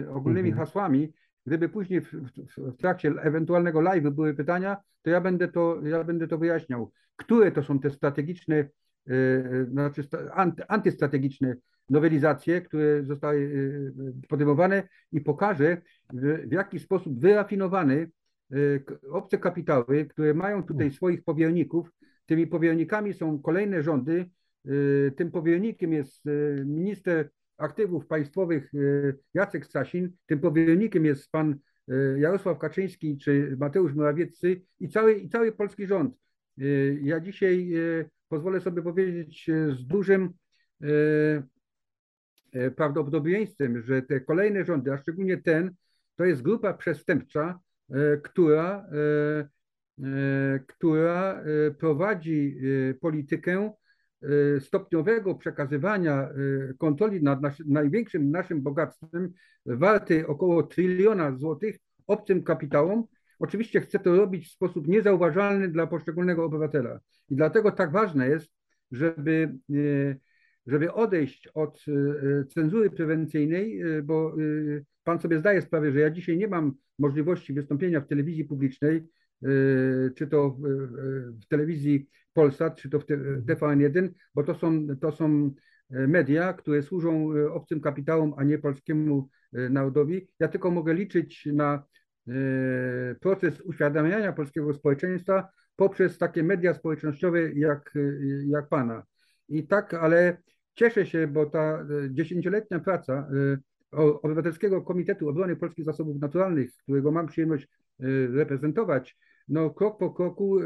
ogólnymi 0.09 0.49
Mhm. 0.49 0.67
hasłami. 0.67 1.13
Gdyby 1.47 1.69
później 1.69 2.01
w, 2.01 2.13
w, 2.13 2.31
w 2.57 2.77
trakcie 2.77 3.09
ewentualnego 3.09 3.81
live 3.81 4.11
były 4.11 4.35
pytania, 4.35 4.77
to 5.03 5.11
ja 5.11 5.21
będę 5.21 5.49
to, 5.49 5.81
ja 5.85 6.05
będę 6.05 6.29
to 6.29 6.39
wyjaśniał. 6.39 6.93
Które 7.17 7.53
to 7.53 7.63
są 7.63 7.79
te 7.81 7.91
strategiczne, 7.91 8.57
e, 8.57 8.69
e, 9.11 9.65
znaczy 9.71 10.03
anty, 10.33 10.67
antystrategiczne 10.69 11.57
nowelizacje, 11.91 12.61
które 12.61 13.05
zostały 13.05 13.53
e, 14.23 14.27
podejmowane 14.29 14.89
i 15.13 15.21
pokażę, 15.21 15.77
w, 16.13 16.49
w 16.49 16.53
jaki 16.53 16.79
sposób 16.79 17.21
wyrafinowany 17.21 17.95
e, 17.95 18.09
obce 19.11 19.39
kapitały, 19.39 20.07
które 20.07 20.35
mają 20.35 20.63
tutaj 20.63 20.91
swoich 20.91 21.25
powierników, 21.25 21.93
tymi 22.27 22.47
powiernikami 22.47 23.15
są 23.15 23.43
kolejne 23.43 23.83
rządy, 23.83 24.31
e, 24.65 25.11
tym 25.11 25.31
powiernikiem 25.31 25.93
jest 25.93 26.27
e, 26.27 26.65
minister 26.65 27.31
aktywów 27.57 28.07
państwowych 28.07 28.73
Jacek 29.35 29.67
Sasin, 29.67 30.11
tym 30.27 30.41
powiernikiem 30.41 31.05
jest 31.05 31.31
pan 31.31 31.59
Jarosław 32.17 32.59
Kaczyński 32.59 33.19
czy 33.19 33.57
Mateusz 33.59 33.95
Morawiecki 33.95 34.67
i 34.81 34.89
cały, 34.89 35.15
i 35.15 35.29
cały 35.29 35.53
polski 35.53 35.87
rząd. 35.87 36.15
Ja 37.03 37.21
dzisiaj 37.21 37.73
pozwolę 38.29 38.61
sobie 38.61 38.83
powiedzieć 38.83 39.51
z 39.71 39.87
dużym 39.87 40.33
prawdopodobieństwem, 42.77 43.83
że 43.83 44.03
te 44.03 44.21
kolejne 44.21 44.65
rządy, 44.65 44.93
a 44.93 44.99
szczególnie 44.99 45.37
ten, 45.37 45.75
to 46.17 46.25
jest 46.25 46.43
grupa 46.43 46.75
przestępcza, 46.75 47.59
która, 48.23 48.87
e, 48.93 49.49
e, 50.05 50.61
która 50.67 51.43
e, 51.43 51.71
prowadzi 51.71 52.57
e, 52.91 52.95
politykę 52.95 53.73
e, 54.23 54.61
stopniowego 54.61 55.35
przekazywania 55.35 56.23
e, 56.23 56.31
kontroli 56.79 57.23
nad 57.23 57.41
największym 57.67 58.31
naszym 58.31 58.63
bogactwem, 58.63 59.33
warty 59.67 60.27
około 60.27 60.63
tryliona 60.63 61.37
złotych, 61.37 61.77
obcym 62.07 62.43
kapitałom. 62.43 63.05
Oczywiście 63.39 63.81
chce 63.81 63.99
to 63.99 64.17
robić 64.17 64.49
w 64.49 64.53
sposób 64.53 64.89
niezauważalny 64.89 65.69
dla 65.69 65.87
poszczególnego 65.87 66.45
obywatela. 66.45 67.01
I 67.31 67.37
dlatego 67.37 67.73
tak 67.73 67.93
ważne 67.93 68.29
jest, 68.29 68.51
żeby, 68.93 69.59
e, 69.71 69.75
żeby 70.67 70.93
odejść 70.93 71.49
od 71.55 71.85
e, 71.89 72.45
cenzury 72.45 72.91
prewencyjnej, 72.91 73.81
e, 73.81 74.03
bo 74.03 74.35
pan 75.05 75.21
sobie 75.21 75.39
zdaje 75.39 75.63
sprawę, 75.63 75.93
że 75.93 76.01
ja 76.01 76.11
dzisiaj 76.11 76.37
nie 76.37 76.49
mam 76.49 76.73
możliwości 76.99 77.53
wystąpienia 77.53 78.01
w 78.01 78.07
telewizji 78.07 78.45
publicznej, 78.45 79.09
czy 80.17 80.27
to 80.31 80.57
w, 81.41 81.47
telewizji 81.49 82.09
Polsat, 82.33 82.77
czy 82.77 82.91
to 82.91 83.01
w 83.01 83.05
TVN1, 83.47 84.09
bo 84.35 84.43
to 84.43 84.55
są, 84.55 84.87
to 85.01 85.13
są 85.13 85.51
e, 85.91 86.07
media, 86.07 86.53
które 86.53 86.83
służą 86.83 87.33
e, 87.33 87.53
obcym 87.53 87.81
kapitałom, 87.81 88.35
a 88.37 88.45
nie 88.45 88.59
polskiemu 88.59 89.29
e, 89.53 89.69
narodowi. 89.69 90.29
Ja 90.41 90.49
tylko 90.49 90.71
mogę 90.71 90.95
liczyć 90.95 91.47
na 91.53 91.91
proces 93.21 93.61
uświadamiania 93.61 94.33
polskiego 94.33 94.75
społeczeństwa 94.75 95.49
poprzez 95.77 96.19
takie 96.19 96.43
media 96.43 96.75
społecznościowe 96.75 97.53
jak, 97.53 97.95
jak 98.47 98.69
pana. 98.69 99.03
I 99.51 99.67
tak, 99.67 99.95
ale 99.95 100.37
cieszę 100.75 101.07
się, 101.07 101.27
bo 101.27 101.47
ta 101.47 101.61
e, 101.61 101.87
dziesięcioletnia 102.11 102.79
praca 102.81 103.29
e, 103.93 103.99
Obywatelskiego 104.23 104.83
Komitetu 104.83 105.29
Obrony 105.29 105.57
Polskich 105.57 105.85
Zasobów 105.85 106.21
Naturalnych, 106.21 106.71
którego 106.83 107.11
mam 107.11 107.27
przyjemność 107.27 107.65
e, 107.65 108.07
reprezentować, 108.27 109.17
no 109.49 109.71
krok 109.71 109.99
po 109.99 110.11
kroku 110.11 110.59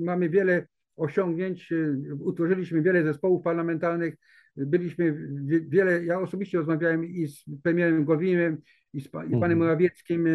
mamy 0.00 0.28
wiele 0.28 0.66
osiągnięć, 0.96 1.72
utworzyliśmy 2.20 2.82
wiele 2.82 3.04
zespołów 3.04 3.42
parlamentarnych, 3.42 4.14
byliśmy 4.56 5.12
wie- 5.44 5.60
wiele, 5.60 6.04
ja 6.04 6.20
osobiście 6.20 6.58
rozmawiałem 6.58 7.04
i 7.04 7.26
z 7.28 7.44
premierem 7.62 8.04
Gowinem, 8.04 8.58
i 8.92 9.00
z, 9.00 9.08
pa, 9.08 9.24
i 9.24 9.30
panem 9.30 9.42
Mhm. 9.42 9.58
Morawieckim, 9.58 10.28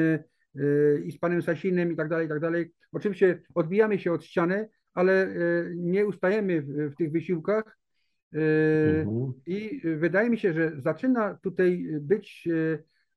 i 1.05 1.11
z 1.11 1.17
panem 1.19 1.41
Sasinem 1.41 1.91
i 1.91 1.95
tak 1.95 2.09
dalej, 2.09 2.25
i 2.25 2.29
tak 2.29 2.39
dalej. 2.39 2.71
Oczywiście 2.91 3.41
odbijamy 3.55 3.99
się 3.99 4.11
od 4.11 4.23
ściany, 4.25 4.69
ale 4.93 5.35
nie 5.75 6.05
ustajemy 6.05 6.61
w, 6.61 6.67
w 6.91 6.95
tych 6.95 7.11
wysiłkach. 7.11 7.77
Mhm. 8.33 9.33
I 9.45 9.81
wydaje 9.97 10.29
mi 10.29 10.37
się, 10.37 10.53
że 10.53 10.71
zaczyna 10.77 11.39
tutaj 11.43 11.87
być, 12.01 12.47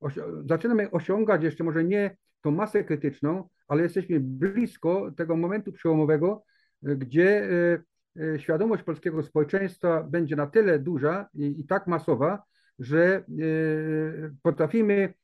e, 0.05 0.11
zaczynamy 0.45 0.91
osiągać 0.91 1.43
jeszcze 1.43 1.65
może 1.65 1.85
nie 1.85 2.17
tą 2.41 2.51
masę 2.51 2.85
krytyczną, 2.85 3.49
ale 3.69 3.83
jesteśmy 3.83 4.21
blisko 4.21 5.11
tego 5.17 5.37
momentu 5.37 5.73
przełomowego, 5.73 6.45
gdzie 6.83 7.51
e, 7.51 7.83
e, 8.23 8.39
świadomość 8.39 8.83
polskiego 8.83 9.23
społeczeństwa 9.23 10.03
będzie 10.03 10.37
na 10.37 10.47
tyle 10.47 10.79
duża 10.79 11.29
i, 11.35 11.61
i 11.61 11.67
tak 11.67 11.87
masowa, 11.87 12.43
że 12.79 13.25
potrafimy 14.43 15.15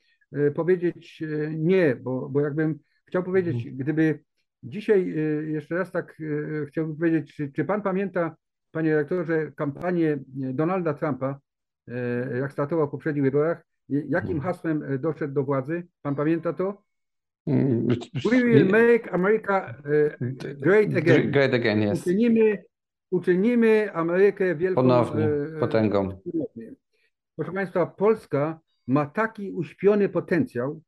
powiedzieć 0.55 1.23
nie, 1.51 1.97
bo, 1.97 2.29
bo 2.29 2.41
jakbym 2.41 2.79
chciał 3.07 3.23
powiedzieć, 3.23 3.71
gdyby 3.71 4.21
dzisiaj 4.63 5.15
jeszcze 5.47 5.75
raz 5.75 5.93
tak 5.93 6.17
chciałbym 6.69 6.97
powiedzieć, 6.97 7.35
czy, 7.35 7.53
czy 7.53 7.65
pan 7.65 7.83
pamięta, 7.83 8.37
panie 8.73 8.97
rektorze, 8.97 9.53
kampanię 9.57 10.19
Donalda 10.35 10.95
Trumpa, 10.95 11.39
e, 11.89 12.39
jak 12.39 12.53
startował 12.53 12.89
w 12.89 12.91
poprzednich 12.91 13.25
wyborach, 13.25 13.63
i 13.89 13.95
jakim 14.09 14.37
Mhm. 14.37 14.41
hasłem 14.41 14.83
e, 14.83 14.99
doszedł 14.99 15.35
do 15.35 15.43
władzy? 15.45 15.87
Pan 16.03 16.15
pamięta 16.15 16.53
to? 16.53 16.83
Mm, 17.47 17.87
We 18.31 18.45
will 18.45 18.67
make 18.69 19.15
America 19.15 19.75
e, 20.21 20.55
great 20.55 20.97
again. 20.97 21.31
Great 21.31 21.55
again, 21.55 21.83
yes. 21.83 22.01
Uczynimy, 22.01 22.65
uczynimy 23.11 23.93
Amerykę 23.93 24.55
wielką 24.55 24.83
Ponownie, 24.83 25.25
e, 25.25 25.59
potęgą. 25.61 26.21
Proszę 27.37 27.53
Państwa, 27.53 27.87
Polska 27.87 28.61
ma 28.87 29.07
taki 29.07 29.53
uśpiony 29.53 30.09
potencjał, 30.09 30.81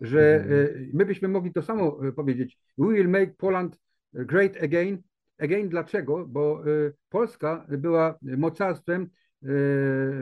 że 0.00 0.34
Mhm. 0.34 0.66
e, 0.66 0.68
my 0.94 1.06
byśmy 1.06 1.28
mogli 1.28 1.52
to 1.52 1.62
samo 1.62 2.08
e, 2.08 2.12
powiedzieć. 2.12 2.58
We 2.78 2.92
will 2.94 3.08
make 3.08 3.36
Poland 3.36 3.78
great 4.12 4.62
again. 4.62 5.02
Again 5.42 5.68
dlaczego? 5.68 6.26
Bo 6.26 6.64
e, 6.66 6.92
Polska 7.08 7.66
była 7.68 8.18
mocarstwem 8.22 9.02
e, 9.02 9.08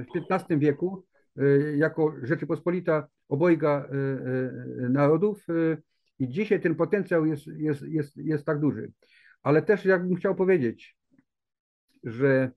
w 0.05 0.07
XV 0.31 0.59
wieku 0.59 1.05
e, 1.37 1.43
jako 1.77 2.15
Rzeczypospolita 2.23 3.09
obojga 3.29 3.89
narodów 4.91 5.47
i 6.19 6.29
dzisiaj 6.29 6.61
ten 6.61 6.75
potencjał 6.75 7.27
jest, 7.27 7.47
jest, 7.47 7.83
jest, 7.83 8.17
jest 8.17 8.45
tak 8.45 8.61
duży. 8.61 8.93
Ale 9.43 9.62
też 9.62 9.85
jakbym 9.85 10.17
chciał 10.17 10.35
powiedzieć, 10.35 10.97
że 12.05 12.50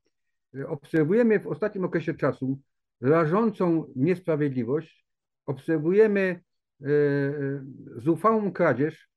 obserwujemy 0.68 1.40
w 1.40 1.48
ostatnim 1.48 1.86
okresie 1.86 2.14
czasu 2.14 2.60
rażącą 3.02 3.94
niesprawiedliwość, 3.96 5.06
obserwujemy 5.46 6.40
zuchwałą 7.98 8.52
kradzież, 8.52 9.10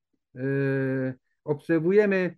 obserwujemy 1.44 2.36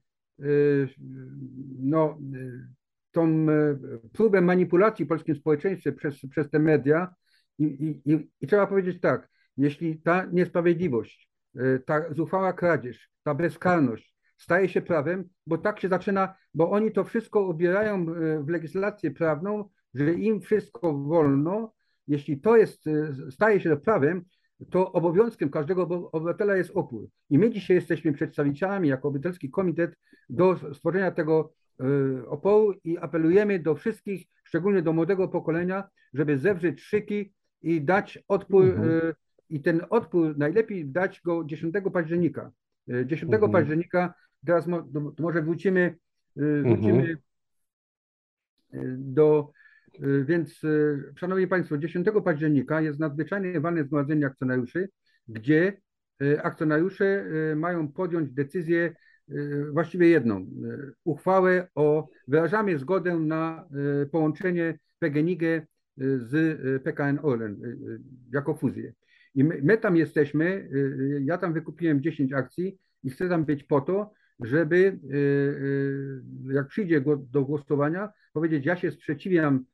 no, 1.78 2.18
e, 2.35 2.68
tą 3.12 3.26
e, 3.26 3.78
próbę 4.12 4.40
manipulacji 4.40 5.04
w 5.04 5.09
polskim 5.09 5.35
społeczeństwie 5.35 5.92
przez, 5.92 6.26
przez 6.30 6.50
te 6.50 6.59
media 6.59 7.14
i, 7.59 7.64
i, 7.64 8.12
i, 8.12 8.30
i 8.40 8.47
trzeba 8.47 8.66
powiedzieć 8.66 9.00
tak, 9.00 9.28
jeśli 9.57 10.00
ta 10.00 10.26
niesprawiedliwość, 10.33 11.28
ta 11.87 12.14
zuchwała 12.14 12.52
kradzież, 12.52 13.11
ta 13.23 13.35
bezkarność 13.35 14.14
staje 14.37 14.68
się 14.68 14.83
prawem, 14.83 15.28
bo 15.47 15.59
tak 15.59 15.80
się 15.80 15.88
zaczyna, 15.88 16.35
bo 16.54 16.71
oni 16.71 16.92
to 16.92 17.04
wszystko 17.04 17.47
obierają 17.47 18.07
w 18.45 18.49
legislację 18.49 19.11
prawną, 19.11 19.68
że 19.95 20.14
im 20.14 20.40
wszystko 20.40 20.99
wolno, 20.99 21.73
jeśli 22.07 22.40
to 22.40 22.57
jest, 22.57 22.85
staje 23.30 23.61
się 23.61 23.76
prawem, 23.76 24.25
to 24.71 24.93
obowiązkiem 24.93 25.50
każdego 25.50 25.83
obywatela 26.12 26.57
jest 26.57 26.71
opór. 26.75 27.09
I 27.31 27.38
my 27.38 27.50
dzisiaj 27.50 27.75
jesteśmy 27.77 28.12
przedstawicielami 28.12 28.88
jako 28.88 29.09
obywatelski 29.09 29.50
komitet 29.50 29.95
do 30.29 30.57
stworzenia 30.75 31.11
tego 31.11 31.53
e, 31.81 31.85
oporu 32.27 32.75
i 32.85 32.99
apelujemy 32.99 33.59
do 33.59 33.75
wszystkich, 33.75 34.27
szczególnie 34.45 34.83
do 34.83 34.93
młodego 34.93 35.29
pokolenia, 35.29 35.88
żeby 36.15 36.38
zewrzeć 36.38 36.81
szyki 36.81 37.33
i 37.62 37.83
dać 37.83 38.19
odpór 38.29 38.65
Mhm. 38.65 38.91
e, 38.91 39.15
i 39.50 39.61
ten 39.61 39.81
odpór 39.91 40.38
najlepiej 40.38 40.87
dać 40.87 41.21
go 41.25 41.45
10 41.45 41.75
października. 41.93 42.50
E, 42.88 43.07
10 43.07 43.33
Mhm. 43.35 43.53
października, 43.53 44.15
teraz 44.47 44.67
mo, 44.67 44.88
może 45.19 45.43
wrócimy, 45.43 45.97
e, 46.37 46.41
wrócimy 46.62 47.17
e, 48.73 48.79
do, 48.99 49.50
e, 49.53 49.58
więc 50.25 50.64
e, 50.64 50.69
Szanowni 51.17 51.47
Państwo, 51.47 51.78
10 51.78 52.07
października 52.25 52.81
jest 52.81 53.00
nadzwyczajne 53.00 53.61
walne 53.61 53.85
zgromadzenie 53.85 54.26
akcjonariuszy, 54.26 54.88
gdzie 55.28 55.81
e, 56.23 56.43
akcjonariusze 56.43 57.25
mają 57.57 57.93
podjąć 57.93 58.33
decyzję 58.33 58.95
właściwie 59.73 60.09
jedną, 60.09 60.47
uchwałę 61.05 61.69
o, 61.75 62.09
wyrażamy 62.28 62.78
zgodę 62.78 63.19
na 63.19 63.69
połączenie 64.12 64.78
PGNiG 64.99 65.43
z 65.97 66.61
PKN 66.83 67.19
Orlen 67.23 67.61
jako 68.33 68.55
fuzję. 68.55 68.93
I 69.35 69.45
my, 69.45 69.61
my 69.62 69.78
tam 69.78 69.97
jesteśmy, 69.97 70.45
y, 70.45 71.23
ja 71.25 71.38
tam 71.38 71.52
wykupiłem 71.52 72.02
10 72.02 72.33
akcji 72.33 72.78
i 73.05 73.11
chcę 73.11 73.28
tam 73.28 73.45
być 73.45 73.64
po 73.64 73.81
to, 73.81 74.12
żeby 74.40 74.99
jak 76.50 76.69
przyjdzie 76.69 77.05
do 77.31 77.45
głosowania, 77.45 78.09
powiedzieć, 78.33 78.67
ja 78.67 78.76
się 78.76 78.90
sprzeciwiam 78.90 79.64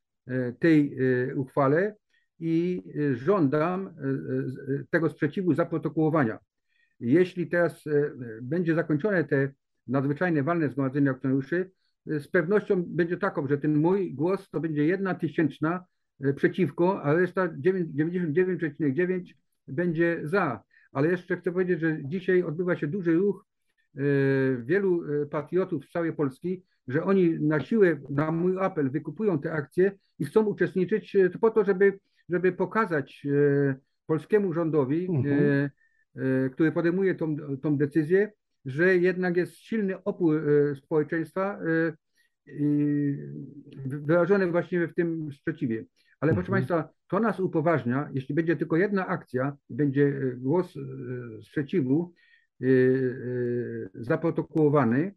tej 0.59 0.97
uchwale 1.35 1.95
i 2.39 2.83
żądam 3.13 3.93
tego 4.89 5.09
sprzeciwu 5.09 5.53
zaprotokołowania. 5.53 6.39
Jeśli 6.99 7.47
teraz 7.47 7.83
będzie 8.41 8.75
zakończone 8.75 9.23
te 9.23 9.51
nadzwyczajne 9.87 10.43
walne 10.43 10.69
zgromadzenie 10.69 11.09
akcjonariuszy, 11.09 11.71
z 12.05 12.27
pewnością 12.27 12.83
będzie 12.87 13.17
taką, 13.17 13.47
że 13.47 13.57
ten 13.57 13.77
mój 13.77 14.13
głos 14.13 14.49
to 14.49 14.59
będzie 14.59 14.85
jedna 14.85 15.15
tysięczna 15.15 15.85
przeciwko, 16.35 17.03
a 17.03 17.13
reszta 17.13 17.47
99,9 17.47 19.33
będzie 19.67 20.19
za. 20.23 20.63
Ale 20.91 21.09
jeszcze 21.09 21.37
chcę 21.37 21.51
powiedzieć, 21.51 21.79
że 21.79 21.97
dzisiaj 22.03 22.43
odbywa 22.43 22.75
się 22.75 22.87
duży 22.87 23.13
ruch 23.13 23.45
e, 23.95 24.01
wielu 24.63 25.03
e, 25.03 25.25
patriotów 25.25 25.85
z 25.85 25.91
całej 25.91 26.13
Polski, 26.13 26.63
że 26.87 27.03
oni 27.03 27.39
na 27.39 27.59
siłę, 27.59 27.99
na 28.09 28.31
mój 28.31 28.59
apel, 28.59 28.91
wykupują 28.91 29.39
te 29.39 29.53
akcje 29.53 29.91
i 30.19 30.25
chcą 30.25 30.45
uczestniczyć 30.45 31.15
e, 31.15 31.29
po 31.29 31.51
to, 31.51 31.65
żeby, 31.65 31.99
żeby 32.29 32.51
pokazać 32.51 33.27
polskiemu 34.07 34.53
rządowi, 34.53 35.07
mhm. 35.09 35.69
który 36.51 36.71
podejmuje 36.71 37.15
tą, 37.15 37.37
tą 37.61 37.77
decyzję, 37.77 38.31
że 38.65 38.97
jednak 38.97 39.37
jest 39.37 39.57
silny 39.57 40.03
opór 40.03 40.41
społeczeństwa 40.75 41.59
wyrażony 43.85 44.51
właśnie 44.51 44.87
w 44.87 44.93
tym 44.93 45.33
sprzeciwie. 45.33 45.85
Ale 46.19 46.33
proszę 46.33 46.47
mhm. 46.47 46.67
Państwa, 46.67 46.93
to 47.07 47.19
nas 47.19 47.39
upoważnia, 47.39 48.09
jeśli 48.13 48.35
będzie 48.35 48.55
tylko 48.55 48.77
jedna 48.77 49.07
akcja, 49.07 49.57
będzie 49.69 50.07
e, 50.07 50.35
głos 50.35 50.77
e, 50.77 50.81
sprzeciwu 51.43 52.13
e, 52.61 52.65
zaprotokołowany, 53.93 55.15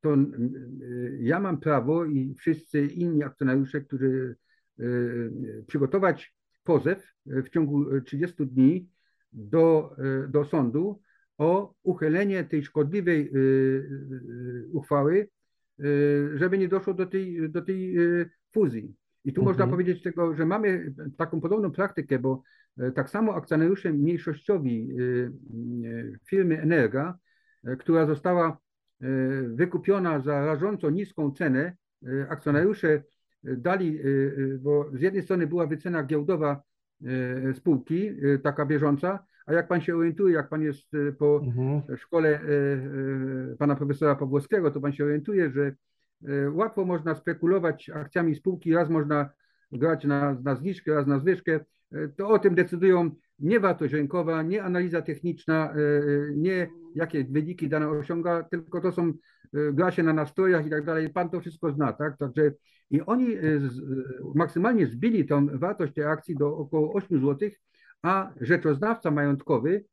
to 0.00 0.16
ja 1.18 1.40
mam 1.40 1.60
prawo 1.60 2.04
i 2.04 2.34
wszyscy 2.34 2.86
inni 2.86 3.22
akcjonariusze, 3.22 3.80
którzy 3.80 4.36
przygotować 5.66 6.34
pozew 6.64 7.12
w 7.26 7.48
ciągu 7.48 8.00
30 8.00 8.46
dni 8.46 8.88
do, 9.32 9.96
do 10.28 10.44
sądu 10.44 11.00
o 11.38 11.74
uchylenie 11.82 12.44
tej 12.44 12.62
szkodliwej 12.62 13.32
uchwały, 14.72 15.28
żeby 16.34 16.58
nie 16.58 16.68
doszło 16.68 16.94
do 16.94 17.06
tej, 17.06 17.50
do 17.50 17.62
tej 17.62 17.96
fuzji. 18.52 18.94
I 19.24 19.32
tu 19.32 19.40
mhm. 19.40 19.44
można 19.44 19.66
powiedzieć 19.72 20.02
tego, 20.02 20.34
że 20.34 20.46
mamy 20.46 20.94
taką 21.16 21.40
podobną 21.40 21.70
praktykę, 21.70 22.18
bo 22.18 22.42
tak 22.94 23.10
samo 23.10 23.34
akcjonariusze 23.34 23.92
mniejszościowi 23.92 24.88
firmy 26.28 26.60
Energa, 26.60 27.18
która 27.78 28.06
została 28.06 28.58
wykupiona 29.46 30.20
za 30.20 30.46
rażąco 30.46 30.90
niską 30.90 31.32
cenę, 31.32 31.76
akcjonariusze 32.28 33.02
dali, 33.42 34.00
bo 34.60 34.90
z 34.92 35.00
jednej 35.00 35.22
strony 35.22 35.46
była 35.46 35.66
wycena 35.66 36.02
giełdowa 36.02 36.62
spółki, 37.54 38.10
taka 38.42 38.66
bieżąca, 38.66 39.24
a 39.46 39.52
jak 39.52 39.68
pan 39.68 39.80
się 39.80 39.96
orientuje, 39.96 40.34
jak 40.34 40.48
pan 40.48 40.62
jest 40.62 40.92
po 41.18 41.40
mhm. 41.44 41.96
szkole 41.96 42.40
pana 43.58 43.76
profesora 43.76 44.14
Pawłowskiego, 44.14 44.70
to 44.70 44.80
pan 44.80 44.92
się 44.92 45.04
orientuje, 45.04 45.50
że 45.50 45.72
E, 46.24 46.50
łatwo 46.50 46.84
można 46.84 47.14
spekulować 47.14 47.90
akcjami 47.90 48.34
spółki, 48.34 48.74
raz 48.74 48.90
można 48.90 49.30
grać 49.72 50.04
na, 50.04 50.36
na 50.44 50.54
zniżkę, 50.54 50.94
raz 50.94 51.06
na 51.06 51.18
zwyżkę. 51.18 51.60
E, 51.92 52.08
to 52.08 52.28
o 52.28 52.38
tym 52.38 52.54
decydują 52.54 53.10
nie 53.38 53.60
wartość 53.60 53.94
rynkowa, 53.94 54.42
nie 54.42 54.62
analiza 54.62 55.02
techniczna, 55.02 55.72
e, 55.72 55.76
nie 56.36 56.68
jakie 56.94 57.24
wyniki 57.24 57.68
dane 57.68 57.88
osiąga, 57.88 58.42
tylko 58.42 58.80
to 58.80 58.92
są, 58.92 59.12
gra 59.52 59.90
się 59.90 60.02
na 60.02 60.12
nastrojach 60.12 60.66
i 60.66 60.70
tak 60.70 60.84
dalej. 60.84 61.10
Pan 61.10 61.30
to 61.30 61.40
wszystko 61.40 61.72
zna, 61.72 61.92
tak? 61.92 62.18
Także 62.18 62.52
i 62.90 63.00
oni 63.00 63.28
maksymalnie 64.34 64.86
zbili 64.86 65.26
tą 65.26 65.58
wartość 65.58 65.94
tej 65.94 66.04
akcji 66.04 66.36
do 66.36 66.56
około 66.56 66.92
8 66.92 67.20
zł, 67.20 67.50
a 68.02 68.32
rzeczoznawca 68.40 69.10
majątkowy 69.10 69.84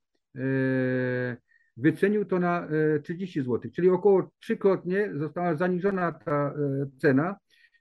wycenił 1.78 2.26
to 2.26 2.40
na 2.40 2.68
30 3.04 3.40
e, 3.40 3.44
zł, 3.44 3.72
czyli 3.76 3.90
około 3.90 4.32
trzykrotnie 4.40 5.12
została 5.16 5.56
zaniżona 5.56 6.12
ta 6.12 6.54
e, 6.54 6.54
cena, 6.98 7.36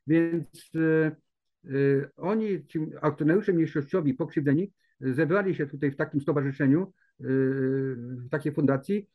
więc 0.07 0.71
e, 0.75 1.17
oni, 2.17 2.67
ci 2.67 2.79
akcjonariusze 3.01 3.53
mniejszościowi 3.53 4.15
pokrzywdzeni, 4.15 4.73
zebrali 5.03 5.55
się 5.55 5.67
tutaj 5.67 5.91
w 5.91 5.97
takim 5.97 6.21
stowarzyszeniu, 6.21 6.93
w 7.19 8.29
takiej 8.31 8.53
fundacji, 8.53 9.09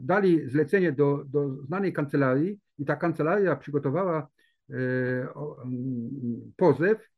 dali 0.00 0.48
zlecenie 0.48 0.92
do, 0.92 1.24
do 1.26 1.62
znanej 1.62 1.92
kancelarii 1.92 2.58
i 2.78 2.84
ta 2.84 2.96
kancelaria 2.96 3.56
przygotowała 3.56 4.28
pozew, 6.56 7.08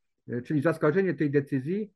czyli 0.45 0.63
zaskarżenie 0.63 1.15
tej 1.15 1.31
decyzji 1.31 1.91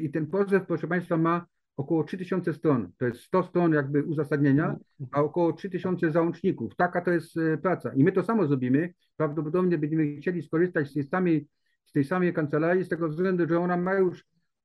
i 0.00 0.10
ten 0.10 0.26
pozew, 0.26 0.66
proszę 0.66 0.88
Państwa, 0.88 1.16
ma 1.16 1.46
około 1.76 2.04
3000 2.04 2.54
stron. 2.54 2.92
To 2.98 3.06
jest 3.06 3.20
100 3.20 3.42
stron 3.42 3.72
jakby 3.72 4.04
uzasadnienia, 4.04 4.76
a 5.12 5.22
około 5.22 5.52
3000 5.52 6.10
załączników. 6.10 6.76
Taka 6.76 7.00
to 7.00 7.10
jest 7.10 7.34
praca. 7.62 7.92
I 7.94 8.04
my 8.04 8.12
to 8.12 8.22
samo 8.22 8.46
zrobimy. 8.46 8.94
Prawdopodobnie 9.16 9.78
będziemy 9.78 10.16
chcieli 10.16 10.42
skorzystać 10.42 10.90
z 10.90 10.94
tej 10.94 11.04
samej, 11.04 11.48
z 11.84 11.92
tej 11.92 12.04
samej 12.04 12.32
kancelarii, 12.32 12.84
z 12.84 12.88
tego 12.88 13.08
względu, 13.08 13.48
że 13.48 13.60
ona 13.60 13.76
ma 13.76 13.94
już, 13.94 14.24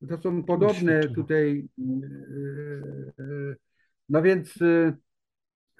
to 0.09 0.17
są 0.17 0.43
podobne 0.43 1.07
tutaj. 1.07 1.67
E, 1.79 3.23
e, 3.23 3.55
no 4.09 4.21
więc 4.21 4.59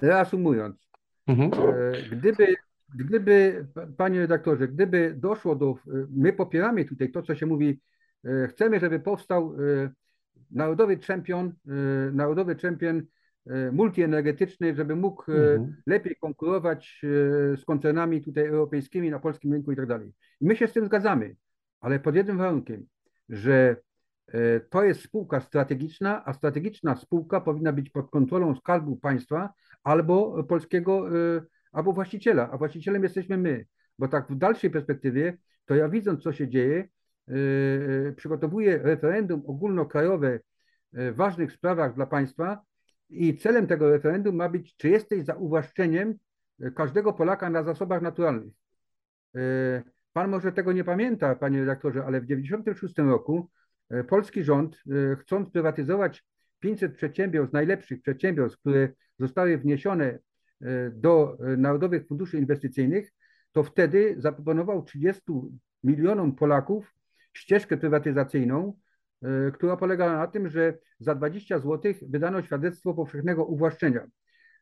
reasumując, 0.02 0.90
mhm. 1.28 1.52
gdyby, 2.12 2.56
gdyby, 3.00 3.68
panie 3.98 4.20
redaktorze, 4.20 4.68
gdyby 4.68 5.14
doszło 5.18 5.56
do, 5.56 5.76
my 6.10 6.34
popieramy 6.34 6.86
tutaj 6.86 7.12
to, 7.12 7.22
co 7.22 7.36
się 7.36 7.46
mówi, 7.46 7.82
chcemy, 8.50 8.80
żeby 8.80 9.00
powstał 9.00 9.56
narodowy 10.52 10.98
czempion, 10.98 11.54
narodowy 12.14 12.56
czempion 12.56 13.02
multienergetyczny, 13.72 14.76
żeby 14.76 14.96
mógł 14.96 15.32
mhm. 15.32 15.76
lepiej 15.86 16.16
konkurować 16.16 17.00
z 17.58 17.66
koncernami 17.66 18.22
tutaj 18.22 18.48
europejskimi 18.48 19.12
na 19.12 19.20
polskim 19.20 19.54
rynku 19.54 19.72
i 19.72 19.76
tak 19.76 19.88
dalej. 19.88 20.14
My 20.42 20.56
się 20.56 20.68
z 20.68 20.74
tym 20.74 20.86
zgadzamy, 20.86 21.36
ale 21.80 22.00
pod 22.00 22.16
jednym 22.16 22.38
warunkiem, 22.38 22.86
że 23.30 23.76
to 24.70 24.84
jest 24.84 25.02
spółka 25.02 25.42
strategiczna, 25.42 26.26
a 26.26 26.34
strategiczna 26.34 26.96
spółka 26.96 27.42
powinna 27.42 27.74
być 27.74 27.90
pod 27.90 28.10
kontrolą 28.10 28.56
skarbu 28.56 28.96
państwa 28.98 29.54
albo 29.84 30.44
polskiego, 30.44 31.06
albo 31.72 31.94
właściciela, 31.94 32.52
a 32.52 32.58
właścicielem 32.58 33.04
jesteśmy 33.04 33.38
my, 33.38 33.66
bo 34.00 34.08
tak 34.08 34.32
w 34.32 34.36
dalszej 34.36 34.70
perspektywie, 34.70 35.38
to 35.66 35.76
ja 35.76 35.90
widząc, 35.90 36.24
co 36.24 36.34
się 36.34 36.48
dzieje, 36.48 36.88
Y, 37.30 37.36
y, 38.10 38.14
przygotowuje 38.18 38.78
referendum 38.78 39.44
ogólnokrajowe 39.46 40.40
y, 40.98 41.12
w 41.12 41.16
ważnych 41.16 41.52
sprawach 41.52 41.96
dla 41.96 42.06
państwa 42.06 42.62
i 43.10 43.38
celem 43.38 43.68
tego 43.68 43.90
referendum 43.90 44.36
ma 44.36 44.50
być, 44.50 44.76
czy 44.76 44.90
jesteś 44.90 45.26
za 45.26 45.34
uwłaszczeniem 45.34 46.16
każdego 46.76 47.14
Polaka 47.14 47.50
na 47.50 47.64
zasobach 47.64 48.02
naturalnych. 48.02 48.54
Pan 50.14 50.30
może 50.30 50.52
tego 50.52 50.72
nie 50.72 50.84
pamięta, 50.84 51.36
panie 51.36 51.60
redaktorze, 51.60 52.06
ale 52.06 52.22
w 52.22 52.24
1996 52.24 52.98
roku 52.98 53.50
polski 54.08 54.44
rząd, 54.44 54.84
chcąc 55.20 55.50
prywatyzować 55.50 56.24
500 56.60 56.96
przedsiębiorstw, 56.96 57.54
najlepszych 57.54 58.02
przedsiębiorstw, 58.02 58.60
które 58.60 58.90
zostały 59.20 59.58
wniesione 59.58 60.20
do 60.92 61.38
Narodowych 61.58 62.08
Funduszy 62.08 62.38
Inwestycyjnych, 62.38 63.12
to 63.52 63.64
wtedy 63.64 64.16
zaproponował 64.18 64.84
30 64.84 65.22
milionom 65.84 66.36
Polaków 66.36 66.94
ścieżkę 67.34 67.78
prywatyzacyjną, 67.78 68.74
e, 69.22 69.52
która 69.52 69.78
polegała 69.78 70.18
na 70.18 70.28
tym, 70.28 70.50
że 70.50 70.78
za 71.00 71.16
20 71.16 71.60
zł 71.60 71.94
wydano 72.02 72.42
świadectwo 72.42 72.94
powszechnego 72.94 73.46
uwłaszczenia. 73.46 74.08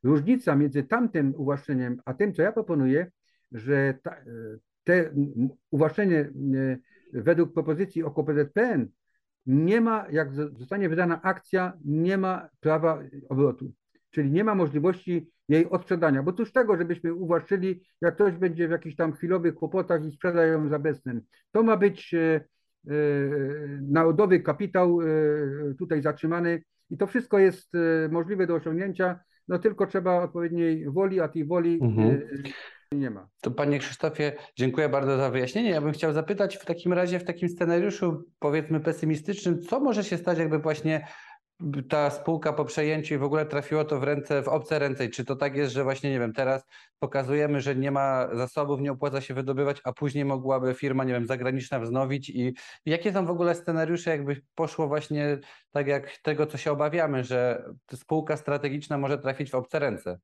Różnica 0.04 0.56
między 0.56 0.84
tamtym 0.84 1.34
uwłaszczeniem, 1.38 2.02
a 2.06 2.14
tym, 2.14 2.34
co 2.34 2.42
ja 2.42 2.52
proponuję, 2.52 3.12
że 3.52 3.94
ta, 4.04 4.12
e, 4.12 4.24
te 4.84 5.12
uwłaszczenie 5.72 6.20
e, 6.20 6.32
według 7.14 7.54
propozycji 7.54 8.04
OKO-PZPN 8.04 8.88
nie 9.46 9.82
ma, 9.82 10.06
jak 10.12 10.34
zostanie 10.34 10.90
wydana 10.90 11.22
akcja, 11.22 11.74
nie 11.86 12.18
ma 12.18 12.50
prawa 12.60 13.00
obrotu, 13.30 13.72
czyli 14.12 14.32
nie 14.32 14.44
ma 14.44 14.56
możliwości 14.56 15.30
jej 15.50 15.70
odsprzedania, 15.70 16.24
bo 16.24 16.34
cóż 16.34 16.52
tego, 16.52 16.78
żebyśmy 16.78 17.14
uwłaszczyli, 17.14 17.84
jak 18.02 18.16
ktoś 18.16 18.34
będzie 18.34 18.68
w 18.68 18.72
jakichś 18.72 18.96
tam 18.96 19.14
chwilowych 19.14 19.56
kłopotach 19.56 20.06
i 20.06 20.12
sprzeda 20.12 20.46
ją 20.46 20.70
za 20.70 20.80
bezcen. 20.80 21.22
To 21.52 21.64
ma 21.64 21.78
być 21.78 22.16
E, 22.88 22.94
narodowy 23.82 24.40
kapitał 24.40 25.02
e, 25.02 25.06
tutaj 25.80 26.02
zatrzymany 26.02 26.64
i 26.90 26.98
to 26.98 27.08
wszystko 27.08 27.40
jest 27.40 27.76
e, 27.76 28.10
możliwe 28.12 28.48
do 28.48 28.56
osiągnięcia, 28.56 29.20
no 29.48 29.60
tylko 29.60 29.88
trzeba 29.88 30.24
odpowiedniej 30.24 30.90
woli, 30.90 31.20
a 31.20 31.28
tej 31.28 31.46
woli 31.46 31.80
mhm. 31.82 32.22
Nie 32.92 33.10
ma. 33.10 33.30
To 33.42 33.52
panie 33.52 33.80
Krzysztofie, 33.80 34.34
dziękuję 34.58 34.90
bardzo 34.90 35.18
za 35.18 35.30
wyjaśnienie. 35.30 35.70
Ja 35.70 35.82
bym 35.82 35.92
chciał 35.92 36.14
zapytać 36.14 36.58
w 36.58 36.66
takim 36.66 36.94
razie, 36.94 37.20
w 37.20 37.24
takim 37.24 37.50
scenariuszu 37.50 38.24
powiedzmy 38.40 38.80
pesymistycznym, 38.80 39.62
co 39.62 39.80
może 39.80 40.04
się 40.04 40.18
stać, 40.18 40.38
jakby 40.38 40.60
właśnie 40.60 41.08
ta 41.90 42.10
spółka 42.10 42.54
po 42.54 42.66
przejęciu 42.66 43.16
i 43.16 43.18
w 43.18 43.24
ogóle 43.24 43.46
trafiło 43.46 43.86
to 43.86 44.00
w 44.00 44.04
ręce, 44.04 44.44
w 44.44 44.48
obce 44.48 44.80
ręce. 44.80 45.10
Czy 45.10 45.26
to 45.26 45.36
tak 45.36 45.56
jest, 45.56 45.74
że 45.74 45.84
właśnie, 45.84 46.12
nie 46.12 46.20
wiem, 46.20 46.34
teraz 46.34 46.66
pokazujemy, 47.00 47.62
że 47.62 47.76
nie 47.76 47.92
ma 47.92 48.28
zasobów, 48.34 48.82
nie 48.82 48.92
opłaca 48.92 49.22
się 49.22 49.34
wydobywać, 49.34 49.82
a 49.84 49.94
później 49.94 50.26
mogłaby 50.26 50.74
firma, 50.74 51.04
nie 51.04 51.14
wiem, 51.14 51.26
zagraniczna 51.26 51.80
wznowić 51.80 52.30
i 52.30 52.54
jakie 52.86 53.14
są 53.14 53.26
w 53.26 53.30
ogóle 53.30 53.56
scenariusze, 53.56 54.12
jakby 54.12 54.42
poszło 54.56 54.88
właśnie 54.88 55.40
tak 55.72 55.88
jak 55.88 56.18
tego, 56.18 56.46
co 56.46 56.58
się 56.58 56.72
obawiamy, 56.72 57.24
że 57.24 57.64
spółka 57.94 58.38
strategiczna 58.38 58.98
może 58.98 59.18
trafić 59.18 59.52
w 59.52 59.56
obce 59.56 59.80
ręce? 59.80 60.20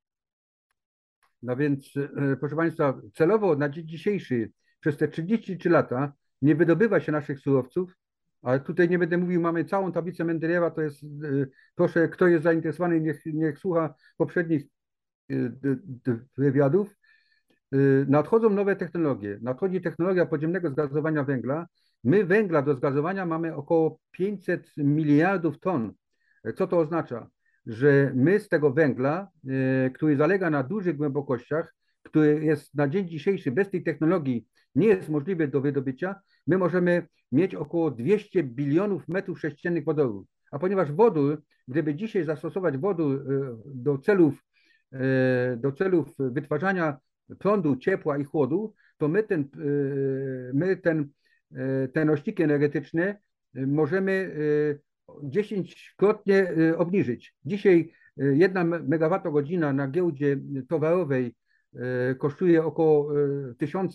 No 1.44 1.56
więc, 1.56 1.94
e, 1.98 2.38
proszę 2.38 2.56
Państwa, 2.56 3.02
celowo 3.14 3.56
na 3.56 3.70
dzień 3.70 3.88
dzisiejszy, 3.88 4.52
przez 4.80 4.98
te 4.98 5.08
33 5.08 5.70
lata 5.70 6.14
nie 6.42 6.56
wydobywa 6.56 7.00
się 7.00 7.12
naszych 7.12 7.40
surowców, 7.40 7.94
ale 8.42 8.60
tutaj 8.60 8.90
nie 8.90 9.00
będę 9.00 9.18
mówił, 9.18 9.42
mamy 9.42 9.66
całą 9.66 9.92
tablicę 9.92 10.24
Mendelejewa, 10.24 10.72
to 10.72 10.82
jest, 10.82 11.04
y, 11.04 11.50
proszę, 11.76 12.10
kto 12.10 12.28
jest 12.28 12.44
zainteresowany, 12.44 13.02
niech, 13.02 13.26
niech 13.26 13.60
słucha 13.60 13.94
poprzednich 14.18 14.66
y, 15.32 15.52
wywiadów. 16.38 16.96
Nadchodzą 18.08 18.50
nowe 18.50 18.76
technologie. 18.76 19.40
Nadchodzi 19.42 19.82
technologia 19.82 20.26
podziemnego 20.26 20.70
zgazowania 20.70 21.24
węgla. 21.24 21.68
My 22.04 22.26
węgla 22.26 22.62
do 22.62 22.76
zgazowania 22.76 23.26
mamy 23.26 23.56
około 23.56 24.00
500 24.12 24.72
miliardów 24.78 25.60
ton. 25.60 25.94
Co 26.56 26.68
to 26.68 26.80
oznacza? 26.80 27.28
Że 27.68 28.12
my 28.16 28.40
z 28.40 28.50
tego 28.50 28.74
węgla, 28.74 29.28
który 29.94 30.18
zalega 30.18 30.50
na 30.50 30.64
dużych 30.64 30.98
głębokościach, 30.98 31.76
który 32.04 32.46
jest 32.46 32.76
na 32.76 32.88
dzień 32.88 33.08
dzisiejszy 33.08 33.52
bez 33.52 33.70
tej 33.70 33.84
technologii 33.84 34.48
nie 34.76 34.88
jest 34.88 35.10
możliwy 35.10 35.48
do 35.48 35.62
wydobycia, 35.62 36.16
my 36.48 36.58
możemy 36.58 37.08
mieć 37.32 37.56
około 37.56 37.92
200 37.92 38.44
bilionów 38.44 39.08
metrów 39.08 39.40
sześciennych 39.40 39.86
wodoru. 39.86 40.26
A 40.52 40.60
ponieważ 40.60 40.92
wodór, 40.92 41.42
gdyby 41.68 41.96
dzisiaj 41.96 42.24
zastosować 42.24 42.78
wodór 42.78 43.16
e, 43.16 43.58
do 43.66 43.98
celów, 43.98 44.44
e, 44.92 45.58
do 45.58 45.72
celów 45.72 46.08
wytwarzania 46.20 46.98
prądu, 47.40 47.76
ciepła 47.76 48.18
i 48.18 48.24
chłodu, 48.24 48.74
to 48.98 49.08
my 49.08 49.24
ten, 49.24 49.42
e, 49.42 49.48
my 50.54 50.78
ten, 50.78 51.10
ten 51.94 52.08
nośniki 52.08 52.44
energetyczny 52.44 53.16
możemy 53.54 54.36
10-krotnie 55.10 56.54
obniżyć. 56.78 57.36
Dzisiaj 57.46 57.94
jedna 58.18 58.64
megawattogodzina 58.64 59.74
na 59.74 59.88
giełdzie 59.88 60.38
towarowej 60.70 61.36
kosztuje 62.18 62.64
około 62.64 63.14
1000 63.58 63.94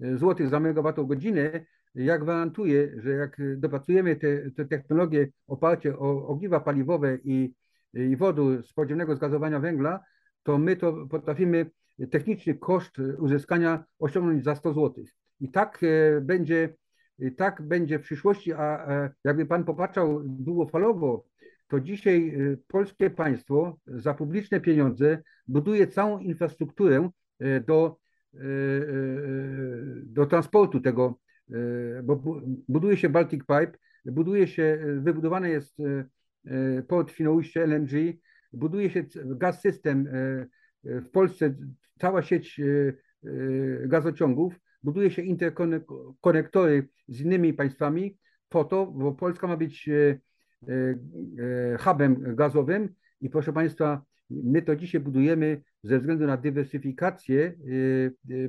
zł 0.00 0.48
za 0.48 0.60
megawattogodzinę, 0.60 1.64
ja 1.94 2.18
gwarantuję, 2.18 2.92
że 2.96 3.10
jak 3.10 3.36
dopracujemy 3.56 4.16
te, 4.16 4.50
te 4.50 4.64
technologie 4.64 5.28
oparcie 5.46 5.98
o 5.98 6.26
ogniwa 6.26 6.60
paliwowe 6.60 7.18
i, 7.24 7.54
i 7.94 8.16
wodór 8.16 8.62
z 8.62 8.72
podziemnego 8.72 9.16
zgazowania 9.16 9.60
węgla, 9.60 10.00
to 10.42 10.58
my 10.58 10.76
to 10.76 11.06
potrafimy 11.10 11.70
techniczny 12.10 12.54
koszt 12.54 12.98
uzyskania 13.18 13.84
osiągnąć 13.98 14.44
za 14.44 14.54
100 14.54 14.72
zł. 14.72 15.04
I 15.40 15.50
tak 15.50 15.80
będzie, 16.22 16.74
tak 17.36 17.62
będzie 17.62 17.98
w 17.98 18.02
przyszłości, 18.02 18.52
a 18.52 18.88
jakby 19.24 19.46
Pan 19.46 19.64
popatrzał 19.64 20.22
długofalowo, 20.24 21.24
to 21.68 21.80
dzisiaj 21.80 22.28
e, 22.28 22.56
polskie 22.68 23.10
państwo 23.10 23.78
za 23.86 24.14
publiczne 24.14 24.60
pieniądze 24.60 25.22
buduje 25.48 25.86
całą 25.86 26.18
infrastrukturę 26.18 27.10
e, 27.40 27.60
do, 27.60 27.96
do 30.04 30.26
transportu 30.26 30.80
tego, 30.80 31.18
E, 31.50 32.02
bo 32.02 32.22
buduje 32.68 32.96
się 32.96 33.08
Baltic 33.08 33.40
Pipe, 33.40 33.72
buduje 34.04 34.48
się, 34.48 34.62
e, 34.62 35.00
wybudowany 35.00 35.50
jest 35.50 35.80
e, 35.80 36.82
port 36.82 37.10
Świnoujście 37.10 37.64
LNG, 37.64 37.90
buduje 38.52 38.90
się 38.90 39.04
gaz 39.24 39.60
system 39.60 40.08
w 40.84 41.10
Polsce, 41.10 41.54
cała 41.98 42.22
sieć 42.22 42.60
gazociągów, 43.86 44.60
buduje 44.86 45.10
się 45.10 45.22
interkonektory 45.22 46.88
z 47.08 47.20
innymi 47.20 47.54
państwami 47.54 48.18
po 48.48 48.64
to, 48.64 48.86
bo 48.86 49.12
Polska 49.12 49.46
ma 49.46 49.56
być 49.56 49.90
hubem 51.78 52.36
gazowym 52.36 52.94
i 53.20 53.30
proszę 53.30 53.52
Państwa, 53.52 54.02
my 54.30 54.62
to 54.62 54.76
dzisiaj 54.76 55.00
budujemy 55.00 55.62
ze 55.82 55.98
względu 55.98 56.26
na 56.26 56.36
dywersyfikację, 56.36 57.54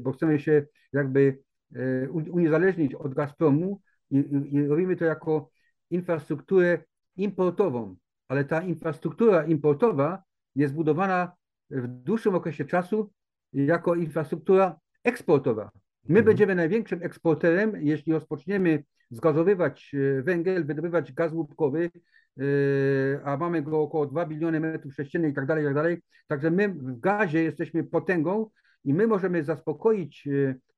bo 0.01 0.11
chcemy 0.11 0.39
się 0.39 0.65
jakby 0.93 1.39
E, 1.75 2.09
uniezależnić 2.09 2.95
od 2.95 3.13
Gazpromu 3.13 3.81
i, 4.11 4.17
i 4.51 4.67
robimy 4.67 4.95
to 4.95 5.05
jako 5.05 5.49
infrastrukturę 5.89 6.83
importową, 7.15 7.95
ale 8.27 8.45
ta 8.45 8.61
infrastruktura 8.61 9.45
importowa 9.45 10.23
jest 10.55 10.73
budowana 10.73 11.31
w 11.69 11.87
dłuższym 11.87 12.35
okresie 12.35 12.65
czasu 12.65 13.11
jako 13.53 13.95
infrastruktura 13.95 14.79
eksportowa. 15.03 15.71
My 16.09 16.19
mhm. 16.19 16.25
będziemy 16.25 16.55
największym 16.55 17.03
eksporterem, 17.03 17.73
jeśli 17.81 18.13
rozpoczniemy 18.13 18.83
zgazowywać 19.09 19.91
e, 19.93 20.21
węgiel, 20.21 20.65
wydobywać 20.65 21.13
gaz 21.13 21.33
łupkowy, 21.33 21.91
e, 22.39 22.43
a 23.23 23.37
mamy 23.37 23.61
go 23.61 23.81
około 23.81 24.05
2 24.05 24.25
biliony 24.25 24.59
metrów 24.59 24.93
sześciennych 24.93 25.31
i 25.31 25.35
tak 25.35 25.45
dalej, 25.45 25.63
i 25.63 25.67
tak 25.67 25.75
dalej. 25.75 26.01
Także 26.27 26.51
my 26.51 26.69
w 26.69 26.99
gazie 26.99 27.43
jesteśmy 27.43 27.83
potęgą 27.83 28.49
i 28.83 28.93
my 28.93 29.07
możemy 29.07 29.43
zaspokoić 29.43 30.27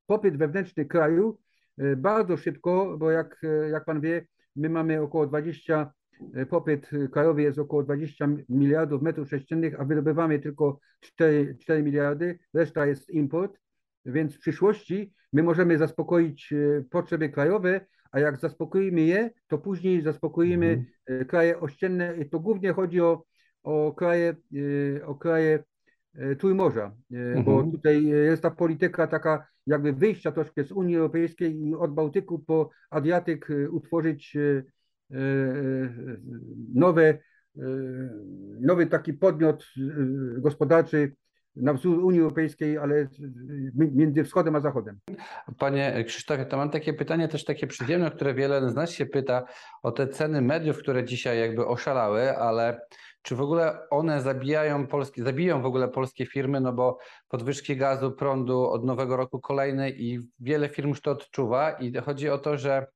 popyt 0.10 0.38
wewnętrzny 0.38 0.86
kraju 0.86 1.38
e, 1.78 1.96
bardzo 1.96 2.38
szybko, 2.38 2.98
bo 2.98 3.12
jak, 3.12 3.42
e, 3.44 3.70
jak 3.70 3.86
pan 3.86 4.02
wie, 4.02 4.26
my 4.56 4.70
mamy 4.70 5.02
około 5.02 5.28
20, 5.28 5.94
e, 6.34 6.46
popyt 6.46 6.89
krajowy 7.12 7.42
jest 7.42 7.60
około 7.60 7.84
20 7.84 8.28
miliardów 8.50 9.02
metrów 9.02 9.30
sześciennych, 9.30 9.80
a 9.80 9.86
wydobywamy 9.86 10.39
tylko 10.39 10.80
4, 11.00 11.56
4 11.60 11.84
miliardy, 11.84 12.39
reszta 12.54 12.86
jest 12.86 13.10
import, 13.10 13.60
więc 14.06 14.36
w 14.36 14.40
przyszłości 14.40 15.14
my 15.34 15.44
możemy 15.44 15.78
zaspokoić 15.78 16.54
potrzeby 16.90 17.30
krajowe, 17.30 17.86
a 18.12 18.20
jak 18.20 18.40
zaspokoimy 18.40 19.02
je, 19.02 19.30
to 19.48 19.58
później 19.58 20.02
zaspokoimy 20.02 20.86
mhm. 21.08 21.26
kraje 21.26 21.60
ościenne. 21.60 22.26
To 22.32 22.40
głównie 22.40 22.74
chodzi 22.74 23.02
o, 23.02 23.24
o 23.64 23.94
kraje, 23.94 24.36
o 25.06 25.16
kraje 25.16 25.64
E, 26.16 26.36
Trójmorza, 26.36 26.96
e, 27.12 27.18
mhm. 27.18 27.44
bo 27.44 27.64
tutaj 27.64 28.04
jest 28.06 28.42
ta 28.42 28.52
polityka 28.52 29.08
taka 29.08 29.48
jakby 29.68 29.94
wyjścia 29.94 30.32
troszkę 30.32 30.64
z 30.64 30.72
Unii 30.72 30.96
Europejskiej 30.96 31.56
i 31.62 31.76
od 31.76 31.94
Bałtyku 31.94 32.40
po 32.40 32.70
Adriatyk 32.90 33.52
e, 33.52 33.70
utworzyć 33.70 34.38
nowe, 36.74 37.18
nowy 38.62 38.88
taki 38.88 39.14
podmiot 39.14 39.66
gospodarczy 40.38 41.16
na 41.56 41.74
wzór 41.74 42.04
Unii 42.04 42.20
Europejskiej, 42.20 42.78
ale 42.78 43.08
między 43.76 44.24
wschodem 44.24 44.56
a 44.56 44.60
zachodem. 44.60 45.00
Panie 45.58 46.04
Krzysztofie, 46.08 46.46
to 46.46 46.58
mam 46.58 46.70
takie 46.70 46.94
pytanie 46.94 47.28
też 47.28 47.46
takie 47.46 47.68
przyziemne, 47.68 48.12
które 48.12 48.34
wiele 48.34 48.70
z 48.70 48.76
nas 48.76 48.92
się 48.92 49.06
pyta 49.06 49.46
o 49.84 49.92
te 49.92 50.08
ceny 50.08 50.42
mediów, 50.42 50.78
które 50.78 51.04
dzisiaj 51.04 51.40
jakby 51.40 51.68
oszalały, 51.68 52.38
ale 52.38 52.82
czy 53.22 53.36
w 53.36 53.42
ogóle 53.42 53.90
one 53.90 54.22
zabijają 54.22 54.88
polskie, 54.88 55.24
zabiją 55.24 55.62
w 55.62 55.66
ogóle 55.66 55.88
polskie 55.88 56.26
firmy, 56.26 56.62
no 56.62 56.74
bo 56.74 56.98
podwyżki 57.28 57.78
gazu, 57.78 58.12
prądu 58.12 58.70
od 58.70 58.86
nowego 58.86 59.18
roku 59.18 59.40
kolejne 59.40 59.90
i 59.90 60.20
wiele 60.40 60.70
firm 60.70 60.90
już 60.90 61.02
to 61.02 61.12
odczuwa 61.12 61.72
i 61.72 61.94
chodzi 61.96 62.30
o 62.30 62.38
to, 62.38 62.58
że 62.58 62.88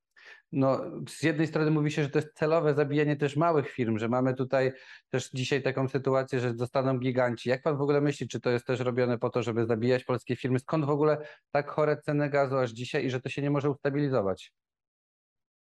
no, 0.54 0.82
z 1.10 1.24
jednej 1.24 1.48
strony 1.48 1.72
mówi 1.72 1.92
się, 1.92 2.04
że 2.04 2.10
to 2.10 2.20
jest 2.20 2.34
celowe 2.34 2.74
zabijanie 2.74 3.16
też 3.16 3.36
małych 3.36 3.70
firm, 3.70 3.98
że 3.98 4.10
mamy 4.10 4.34
tutaj 4.34 4.72
też 5.10 5.30
dzisiaj 5.30 5.62
taką 5.62 5.88
sytuację, 5.88 6.39
że 6.39 6.54
zostaną 6.54 7.00
giganci. 7.00 7.50
Jak 7.50 7.62
pan 7.62 7.78
w 7.78 7.82
ogóle 7.82 8.02
myśli, 8.02 8.28
czy 8.28 8.39
to 8.39 8.50
jest 8.50 8.66
też 8.66 8.80
robione 8.80 9.18
po 9.18 9.30
to, 9.30 9.44
żeby 9.44 9.66
zabijać 9.66 10.04
polskie 10.04 10.36
firmy? 10.36 10.60
Skąd 10.60 10.86
w 10.86 10.89
ogóle 10.89 11.18
tak 11.52 11.70
chore 11.70 11.98
ceny 11.98 12.30
gazu 12.30 12.58
aż 12.58 12.72
dzisiaj 12.72 13.06
i 13.06 13.10
że 13.10 13.22
to 13.22 13.30
się 13.30 13.42
nie 13.42 13.52
może 13.52 13.70
ustabilizować? 13.70 14.54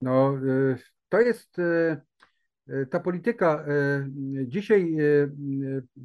No, 0.01 0.37
y, 0.37 0.79
to 1.09 1.21
jest 1.21 1.59
y, 1.59 1.97
y, 2.69 2.87
ta 2.87 3.01
polityka. 3.01 3.65
Dzisiaj 4.47 4.97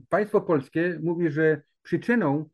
państwo 0.10 0.41
polskie 0.41 1.00
mówi, 1.04 1.30
że 1.30 1.62
przyczyną 1.82 2.50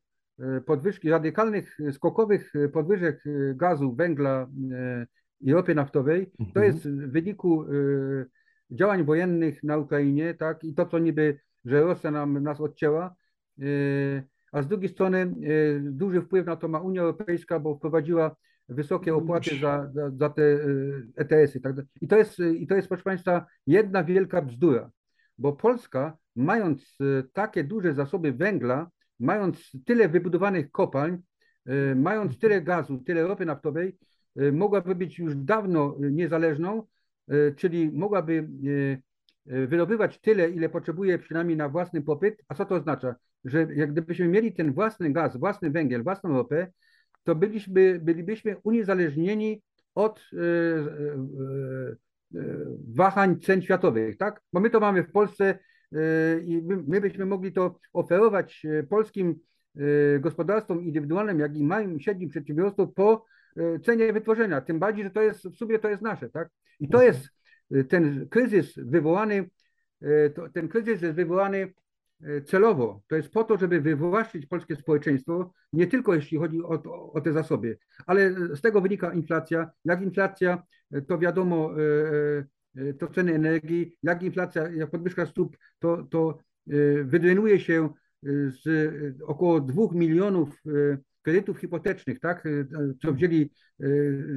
podwyżki 0.66 1.10
radykalnych, 1.10 1.78
skokowych 1.92 2.54
podwyżek 2.74 3.24
gazu, 3.56 3.96
węgla, 3.96 4.48
i 5.44 5.54
ropy 5.54 5.76
naftowej, 5.76 6.32
to 6.38 6.44
mhm. 6.44 6.66
jest 6.66 6.88
w 6.88 7.12
wyniku 7.12 7.64
y, 7.64 8.26
działań 8.72 9.04
wojennych 9.04 9.64
na 9.64 9.78
Ukrainie, 9.78 10.34
tak, 10.34 10.64
i 10.64 10.74
to, 10.74 10.86
co 10.86 11.00
niby, 11.00 11.40
że 11.66 11.82
Rosja 11.82 12.12
nam, 12.12 12.44
nas 12.44 12.62
odcięła, 12.62 13.16
y, 13.62 14.24
a 14.52 14.62
z 14.62 14.68
drugiej 14.68 14.90
strony 14.90 15.34
y, 15.44 15.82
duży 15.92 16.22
wpływ 16.22 16.46
na 16.46 16.56
to 16.56 16.68
ma 16.68 16.80
Unia 16.80 17.02
Europejska, 17.02 17.60
bo 17.60 17.76
wprowadziła 17.76 18.36
wysokie 18.70 19.16
opłaty 19.16 19.60
za, 19.62 19.92
za, 19.94 20.12
za 20.12 20.30
te 20.30 20.44
ETS-y. 21.16 21.62
Tak? 21.62 21.76
I, 22.02 22.08
to 22.08 22.18
jest, 22.18 22.40
I 22.40 22.68
to 22.68 22.76
jest, 22.76 22.88
proszę 22.88 23.04
Państwa, 23.04 23.46
jedna 23.68 24.04
wielka 24.04 24.42
bzdura, 24.42 24.92
bo 25.38 25.54
Polska, 25.54 26.18
mając 26.36 26.98
takie 27.34 27.64
duże 27.64 27.94
zasoby 27.94 28.32
węgla, 28.32 28.90
mając 29.20 29.72
tyle 29.86 30.10
wybudowanych 30.10 30.72
kopalń, 30.72 31.18
mając 31.96 32.40
tyle 32.40 32.62
gazu, 32.62 32.98
tyle 32.98 33.28
ropy 33.28 33.46
naftowej, 33.46 33.98
mogłaby 34.36 34.96
być 34.96 35.20
już 35.20 35.36
dawno 35.36 35.98
y, 36.04 36.12
niezależną, 36.12 36.84
y, 37.32 37.54
czyli 37.58 37.92
mogłaby 37.92 38.48
wydobywać 39.46 40.20
tyle, 40.20 40.50
ile 40.50 40.70
potrzebuje 40.70 41.20
przynajmniej 41.20 41.58
na 41.58 41.70
własny 41.70 42.02
popyt. 42.02 42.44
A 42.48 42.56
co 42.56 42.66
to 42.66 42.76
oznacza? 42.76 43.16
Że 43.46 43.68
jak 43.76 43.92
gdybyśmy 43.92 44.28
mieli 44.28 44.54
ten 44.54 44.74
własny 44.74 45.14
gaz, 45.14 45.38
własny 45.38 45.70
węgiel, 45.70 46.04
własną 46.04 46.34
ropę, 46.34 46.68
to 47.24 47.36
byliśmy, 47.36 48.00
bylibyśmy 48.00 48.56
uniezależnieni 48.64 49.62
od 49.96 50.30
wahań 52.96 53.40
cen 53.40 53.62
światowych, 53.62 54.18
tak? 54.18 54.42
Bo 54.54 54.60
my 54.60 54.70
to 54.70 54.80
mamy 54.80 55.04
w 55.04 55.12
Polsce 55.12 55.60
i 56.46 56.62
my 56.88 57.02
byśmy 57.02 57.26
mogli 57.26 57.54
to 57.54 57.80
oferować 57.94 58.66
polskim 58.90 59.36
gospodarstwom 60.20 60.84
indywidualnym, 60.84 61.40
jak 61.40 61.58
i 61.58 61.64
małym 61.64 61.98
i 61.98 62.04
średnim 62.04 62.30
przedsiębiorstwom 62.30 62.94
po 62.94 63.26
cenie 63.86 64.14
wytworzenia. 64.14 64.62
Tym 64.62 64.80
bardziej, 64.80 65.04
że 65.04 65.10
to 65.10 65.22
jest 65.22 65.48
w 65.48 65.56
sumie 65.56 65.80
to 65.80 65.90
jest 65.90 66.02
nasze, 66.02 66.30
tak? 66.30 66.50
I 66.80 66.90
to 66.90 67.04
jest 67.04 67.30
ten 67.90 68.28
kryzys 68.30 68.74
wywołany, 68.78 69.50
ten 70.54 70.68
kryzys 70.68 71.02
jest 71.02 71.16
wywołany 71.16 71.74
celowo. 72.46 73.02
To 73.08 73.16
jest 73.16 73.30
po 73.30 73.44
to, 73.44 73.58
żeby 73.58 73.82
wywłaszczyć 73.82 74.46
polskie 74.46 74.76
społeczeństwo, 74.76 75.54
nie 75.74 75.88
tylko 75.88 76.16
jeśli 76.16 76.38
chodzi 76.38 76.64
o, 76.64 76.84
o, 77.14 77.22
te 77.22 77.34
zasoby, 77.34 77.78
ale 78.06 78.32
z 78.56 78.62
tego 78.62 78.82
wynika 78.82 79.14
inflacja. 79.14 79.72
Jak 79.86 80.02
inflacja, 80.02 80.64
to 81.08 81.18
wiadomo, 81.18 81.72
to 83.00 83.08
ceny 83.08 83.34
energii, 83.34 83.96
jak 84.04 84.24
inflacja, 84.24 84.70
jak 84.70 84.90
podwyżka 84.90 85.26
stóp, 85.26 85.58
to, 85.80 86.04
to 86.04 86.38
wydrenuje 87.04 87.60
się 87.60 87.90
z 88.48 88.64
około 89.24 89.60
2 89.60 89.84
milionów 89.92 90.64
kredytów 91.24 91.60
hipotecznych, 91.60 92.20
tak, 92.20 92.48
co 93.02 93.14
wzięli, 93.14 93.52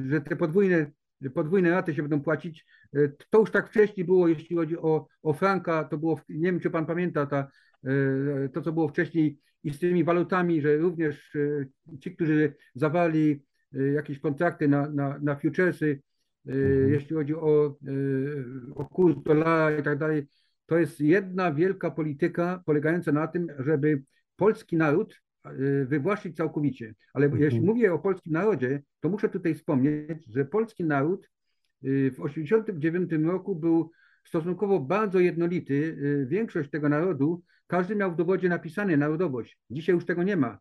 że 0.07 0.21
te 0.21 0.35
podwójne, 0.35 0.91
podwójne 1.33 1.69
raty 1.69 1.93
się 1.93 2.01
będą 2.01 2.21
płacić. 2.21 2.65
To 3.29 3.39
już 3.39 3.51
tak 3.51 3.69
wcześniej 3.69 4.05
było, 4.05 4.27
jeśli 4.27 4.55
chodzi 4.55 4.77
o, 4.77 5.07
o 5.23 5.33
franka, 5.33 5.83
to 5.83 5.97
było, 5.97 6.21
nie 6.29 6.51
wiem, 6.51 6.59
czy 6.59 6.69
pan 6.69 6.85
pamięta, 6.85 7.25
ta, 7.25 7.47
to, 8.53 8.61
co 8.61 8.71
było 8.71 8.87
wcześniej 8.87 9.39
i 9.63 9.73
z 9.73 9.79
tymi 9.79 10.03
walutami, 10.03 10.61
że 10.61 10.77
również 10.77 11.37
ci, 11.99 12.15
którzy 12.15 12.53
zawali 12.75 13.43
jakieś 13.71 14.19
kontrakty 14.19 14.67
na, 14.67 14.89
na, 14.89 15.19
na 15.21 15.35
futuresy, 15.35 16.01
mhm. 16.45 16.89
jeśli 16.89 17.15
chodzi 17.15 17.35
o, 17.35 17.77
o 18.75 18.85
kurs 18.85 19.15
dolara 19.23 19.79
i 19.79 19.83
tak 19.83 19.97
dalej, 19.97 20.27
to 20.65 20.77
jest 20.77 21.01
jedna 21.01 21.53
wielka 21.53 21.91
polityka 21.91 22.63
polegająca 22.65 23.11
na 23.11 23.27
tym, 23.27 23.47
żeby 23.59 24.03
polski 24.35 24.77
naród 24.77 25.21
wywłaszczyć 25.85 26.35
całkowicie. 26.35 26.93
Ale 27.13 27.25
mhm. 27.25 27.43
jeśli 27.43 27.61
mówię 27.61 27.93
o 27.93 27.99
polskim 27.99 28.33
narodzie, 28.33 28.81
to 28.99 29.09
muszę 29.09 29.29
tutaj 29.29 29.55
wspomnieć, 29.55 30.25
że 30.25 30.45
polski 30.45 30.83
naród 30.83 31.29
w 31.81 32.15
1989 32.15 33.11
roku 33.25 33.55
był 33.55 33.91
stosunkowo 34.23 34.79
bardzo 34.79 35.19
jednolity. 35.19 35.97
Większość 36.27 36.69
tego 36.69 36.89
narodu, 36.89 37.43
każdy 37.67 37.95
miał 37.95 38.11
w 38.11 38.15
dowodzie 38.15 38.49
napisane 38.49 38.97
narodowość. 38.97 39.59
Dzisiaj 39.69 39.95
już 39.95 40.05
tego 40.05 40.23
nie 40.23 40.37
ma. 40.37 40.59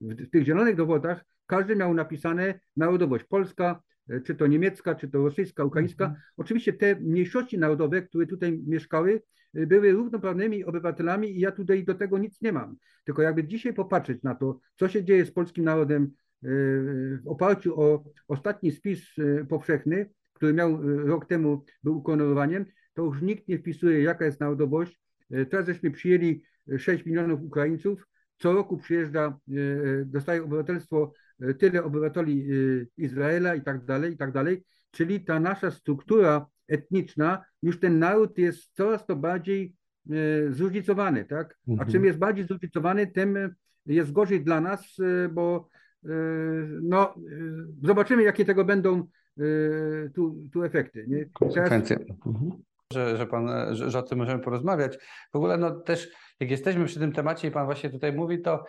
W 0.00 0.30
tych 0.32 0.44
zielonych 0.44 0.76
dowodach 0.76 1.24
każdy 1.46 1.76
miał 1.76 1.94
napisane 1.94 2.60
narodowość 2.76 3.24
polska, 3.24 3.82
czy 4.24 4.34
to 4.34 4.46
niemiecka, 4.46 4.94
czy 4.94 5.08
to 5.08 5.18
rosyjska, 5.18 5.64
ukraińska. 5.64 6.04
Mhm. 6.04 6.22
Oczywiście 6.36 6.72
te 6.72 6.96
mniejszości 7.00 7.58
narodowe, 7.58 8.02
które 8.02 8.26
tutaj 8.26 8.62
mieszkały, 8.66 9.22
były 9.54 9.92
równoprawnymi 9.92 10.64
obywatelami 10.64 11.36
i 11.36 11.40
ja 11.40 11.52
tutaj 11.52 11.84
do 11.84 11.94
tego 11.94 12.18
nic 12.18 12.42
nie 12.42 12.52
mam. 12.52 12.76
Tylko 13.04 13.22
jakby 13.22 13.44
dzisiaj 13.44 13.74
popatrzeć 13.74 14.22
na 14.22 14.34
to, 14.34 14.60
co 14.76 14.88
się 14.88 15.04
dzieje 15.04 15.26
z 15.26 15.30
polskim 15.30 15.64
narodem 15.64 16.02
e, 16.02 16.08
w 17.16 17.22
oparciu 17.26 17.80
o 17.80 18.04
ostatni 18.28 18.72
spis 18.72 19.18
e, 19.18 19.44
powszechny, 19.44 20.10
który 20.32 20.52
miał 20.52 20.70
e, 20.70 21.06
rok 21.06 21.26
temu, 21.26 21.64
był 21.82 21.96
ukoronowaniem, 21.96 22.66
to 22.94 23.02
już 23.04 23.22
nikt 23.22 23.48
nie 23.48 23.58
wpisuje, 23.58 24.02
jaka 24.02 24.24
jest 24.24 24.40
narodowość. 24.40 25.00
Teraz 25.50 25.66
żeśmy 25.66 25.90
przyjęli 25.90 26.42
6 26.78 27.06
milionów 27.06 27.42
Ukraińców, 27.42 28.06
co 28.38 28.52
roku 28.52 28.76
przyjeżdża, 28.78 29.38
dostaje 30.04 30.44
obywatelstwo 30.44 31.12
tyle 31.58 31.84
obywateli 31.84 32.46
Izraela 32.96 33.54
i 33.54 33.62
tak 33.62 33.84
dalej, 33.84 34.12
i 34.12 34.16
tak 34.16 34.32
dalej. 34.32 34.64
Czyli 34.90 35.24
ta 35.24 35.40
nasza 35.40 35.70
struktura 35.70 36.46
etniczna, 36.68 37.44
już 37.62 37.80
ten 37.80 37.98
naród 37.98 38.38
jest 38.38 38.72
coraz 38.74 39.06
to 39.06 39.16
bardziej 39.16 39.74
e, 40.10 40.52
zróżnicowany, 40.52 41.24
tak? 41.24 41.58
A 41.68 41.70
mhm. 41.70 41.90
czym 41.90 42.04
jest 42.04 42.18
bardziej 42.18 42.46
zróżnicowany, 42.46 43.06
tym 43.06 43.54
jest 43.86 44.12
gorzej 44.12 44.44
dla 44.44 44.60
nas, 44.60 44.96
e, 45.00 45.28
bo 45.28 45.68
e, 46.04 46.08
no, 46.82 47.14
zobaczymy, 47.82 48.22
jakie 48.22 48.44
tego 48.44 48.64
będą 48.64 49.06
tu, 50.14 50.48
tu 50.52 50.64
efekty. 50.64 51.04
Nie? 51.08 51.26
Konsekwencje. 51.32 51.96
Teraz... 51.96 52.26
Mhm. 52.26 52.50
Że, 52.92 53.16
że, 53.16 53.26
pan, 53.26 53.48
że, 53.74 53.90
że 53.90 53.98
o 53.98 54.02
tym 54.02 54.18
możemy 54.18 54.42
porozmawiać. 54.42 54.98
W 55.32 55.36
ogóle 55.36 55.56
no 55.58 55.70
też 55.70 56.10
jak 56.40 56.50
jesteśmy 56.50 56.84
przy 56.84 56.98
tym 56.98 57.12
temacie 57.12 57.48
i 57.48 57.50
Pan 57.50 57.64
właśnie 57.64 57.90
tutaj 57.90 58.12
mówi, 58.12 58.42
to 58.42 58.64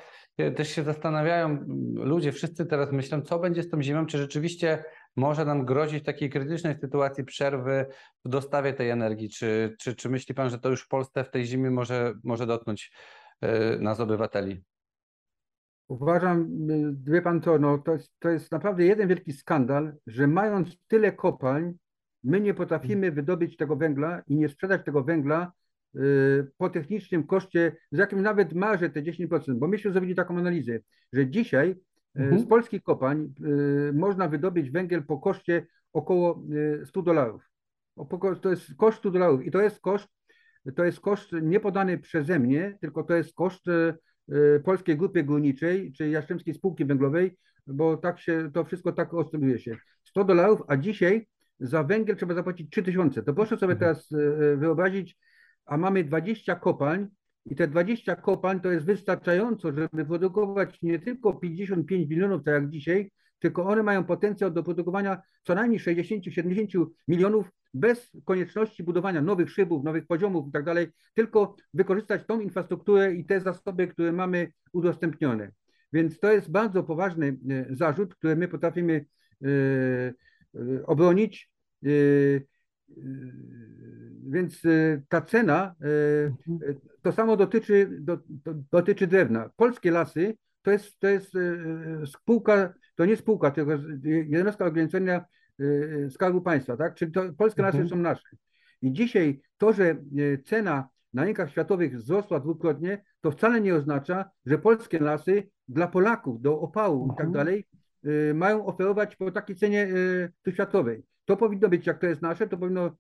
też 0.55 0.69
się 0.69 0.83
zastanawiają 0.83 1.65
ludzie, 1.93 2.31
wszyscy 2.31 2.65
teraz 2.65 2.91
myślą, 2.91 3.21
co 3.21 3.39
będzie 3.39 3.63
z 3.63 3.69
tą 3.69 3.81
zimą, 3.81 4.05
czy 4.05 4.17
rzeczywiście 4.17 4.83
może 5.17 5.45
nam 5.45 5.65
grozić 5.65 6.03
takiej 6.03 6.29
krytycznej 6.29 6.75
sytuacji 6.75 7.23
przerwy 7.23 7.85
w 8.25 8.29
dostawie 8.29 8.73
tej 8.73 8.89
energii? 8.89 9.29
Czy, 9.29 9.75
czy, 9.79 9.95
czy 9.95 10.09
myśli 10.09 10.35
Pan, 10.35 10.49
że 10.49 10.59
to 10.59 10.69
już 10.69 10.83
w 10.83 10.87
Polsce 10.87 11.23
w 11.23 11.31
tej 11.31 11.45
zimie 11.45 11.71
może, 11.71 12.13
może 12.23 12.47
dotknąć 12.47 12.91
y, 13.43 13.47
nas 13.79 13.99
obywateli? 13.99 14.63
Uważam, 15.87 16.49
wie 17.03 17.21
Pan 17.21 17.41
co, 17.41 17.59
no 17.59 17.77
to, 17.77 17.97
to 18.19 18.29
jest 18.29 18.51
naprawdę 18.51 18.85
jeden 18.85 19.07
wielki 19.07 19.33
skandal, 19.33 19.95
że 20.07 20.27
mając 20.27 20.77
tyle 20.87 21.11
kopalń, 21.11 21.73
my 22.23 22.41
nie 22.41 22.53
potrafimy 22.53 23.11
wydobyć 23.11 23.57
tego 23.57 23.75
węgla 23.75 24.21
i 24.27 24.35
nie 24.35 24.49
sprzedać 24.49 24.85
tego 24.85 25.03
węgla 25.03 25.51
y, 25.95 26.51
po 26.57 26.69
technicznym 26.69 27.27
koszcie, 27.27 27.75
z 27.91 27.97
jakim 27.97 28.21
nawet 28.21 28.53
marzę 28.53 28.89
te 28.89 29.01
10%, 29.01 29.53
bo 29.53 29.67
myśmy 29.67 29.91
zrobili 29.91 30.15
taką 30.15 30.37
analizę, 30.37 30.79
że 31.13 31.29
dzisiaj 31.29 31.75
E, 31.75 31.86
mhm. 32.17 32.39
Z 32.39 32.45
polskich 32.45 32.83
kopań 32.83 33.33
e, 33.89 33.93
można 33.93 34.27
wydobyć 34.27 34.71
węgiel 34.71 35.03
po 35.03 35.17
koszcie 35.17 35.67
około 35.93 36.43
100 36.85 36.99
e, 36.99 37.03
dolarów. 37.03 37.49
To 38.41 38.49
jest 38.49 38.75
koszt 38.77 38.97
100 38.97 39.11
dolarów 39.11 39.45
i 39.45 39.51
to 39.51 39.61
jest 39.61 39.79
koszt, 39.79 40.07
to 40.75 40.83
jest 40.83 40.99
koszt 40.99 41.31
nie 41.41 41.59
podany 41.59 41.97
przeze 41.97 42.39
mnie, 42.39 42.77
tylko 42.81 43.03
to 43.03 43.13
jest 43.13 43.33
koszt 43.35 43.65
Polskiej 44.63 44.97
Grupy 44.97 45.23
Górniczej, 45.23 45.91
czy 45.91 46.09
Jastrzębskiej 46.09 46.53
Spółki 46.53 46.85
Węglowej, 46.85 47.37
bo 47.67 47.97
tak 47.97 48.19
się, 48.19 48.49
to 48.53 48.65
wszystko 48.65 48.91
tak 48.91 49.13
oscyluje 49.13 49.59
się. 49.59 49.77
100 50.03 50.23
dolarów, 50.23 50.61
a 50.67 50.77
dzisiaj 50.77 51.27
za 51.59 51.83
węgiel 51.83 52.15
trzeba 52.15 52.33
zapłacić 52.33 52.71
3000. 52.71 53.23
To 53.23 53.33
proszę 53.33 53.57
sobie 53.57 53.73
mhm. 53.73 53.79
teraz 53.79 54.09
wyobrazić, 54.57 55.17
a 55.65 55.77
mamy 55.77 56.03
20 56.03 56.55
kopalń, 56.55 57.07
i 57.47 57.55
te 57.55 57.67
20 57.67 58.15
kopalń 58.15 58.59
to 58.59 58.71
jest 58.71 58.85
wystarczająco, 58.85 59.71
żeby 59.73 60.05
produkować 60.05 60.81
nie 60.81 60.99
tylko 60.99 61.33
55 61.33 62.09
milionów, 62.09 62.43
tak 62.43 62.53
jak 62.53 62.69
dzisiaj, 62.69 63.11
tylko 63.39 63.65
one 63.65 63.83
mają 63.83 64.03
potencjał 64.03 64.51
do 64.51 64.63
produkowania 64.63 65.21
co 65.43 65.55
najmniej 65.55 65.79
60-70 65.79 66.85
milionów 67.07 67.51
bez 67.73 68.11
konieczności 68.25 68.83
budowania 68.83 69.21
nowych 69.21 69.51
szybów, 69.51 69.83
nowych 69.83 70.07
poziomów 70.07 70.47
i 70.49 70.51
tak 70.51 70.63
dalej, 70.63 70.87
tylko 71.13 71.55
wykorzystać 71.73 72.21
tą 72.27 72.39
infrastrukturę 72.39 73.13
i 73.13 73.25
te 73.25 73.41
zasoby, 73.41 73.87
które 73.87 74.11
mamy 74.11 74.51
udostępnione. 74.73 75.51
Więc 75.93 76.19
to 76.19 76.31
jest 76.31 76.51
bardzo 76.51 76.83
poważny 76.83 77.37
e, 77.49 77.75
zarzut, 77.75 78.15
który 78.15 78.35
my 78.35 78.47
potrafimy 78.47 79.05
e, 79.43 79.47
e, 79.47 80.85
obronić. 80.85 81.51
Więc 84.29 84.61
ta 85.09 85.21
cena 85.21 85.75
mhm 85.79 86.71
to 87.07 87.11
samo 87.11 87.37
dotyczy, 87.37 87.97
do, 87.99 88.17
do, 88.29 88.53
dotyczy 88.71 89.07
drewna. 89.07 89.49
Polskie 89.55 89.91
lasy 89.91 90.37
to 90.61 90.71
jest, 90.71 90.99
to 90.99 91.07
jest 91.07 91.35
e, 91.35 92.07
spółka, 92.07 92.73
to 92.95 93.05
nie 93.05 93.17
spółka, 93.17 93.51
tylko 93.51 93.71
jednostka 94.03 94.65
ograniczenia 94.65 95.25
Skarbu 96.09 96.41
Państwa, 96.41 96.77
tak? 96.77 96.95
Czyli 96.95 97.11
to, 97.11 97.33
polskie 97.37 97.61
lasy 97.61 97.77
mhm. 97.77 97.89
są 97.89 97.95
nasze. 97.95 98.27
I 98.81 98.91
dzisiaj 98.91 99.41
to, 99.57 99.73
że 99.73 99.95
cena 100.45 100.89
na 101.13 101.23
rynkach 101.23 101.51
światowych 101.51 101.97
wzrosła 101.97 102.39
dwukrotnie, 102.39 103.03
to 103.21 103.31
wcale 103.31 103.61
nie 103.61 103.75
oznacza, 103.75 104.29
że 104.45 104.57
polskie 104.57 104.99
lasy 104.99 105.49
dla 105.67 105.87
Polaków 105.87 106.41
do 106.41 106.59
opału 106.59 107.03
mhm. 107.03 107.13
i 107.13 107.17
tak 107.17 107.27
mhm. 107.27 107.45
dalej 107.45 107.67
mają 108.33 108.65
oferować 108.65 109.15
po 109.15 109.31
takiej 109.31 109.55
cenie 109.55 109.87
światowej. 110.53 111.03
To 111.27 111.37
powinno 111.37 111.69
być, 111.69 111.87
jak 111.87 111.99
to 111.99 112.07
jest 112.07 112.21
nasze, 112.21 112.47
to 112.47 112.57
powinno 112.57 112.97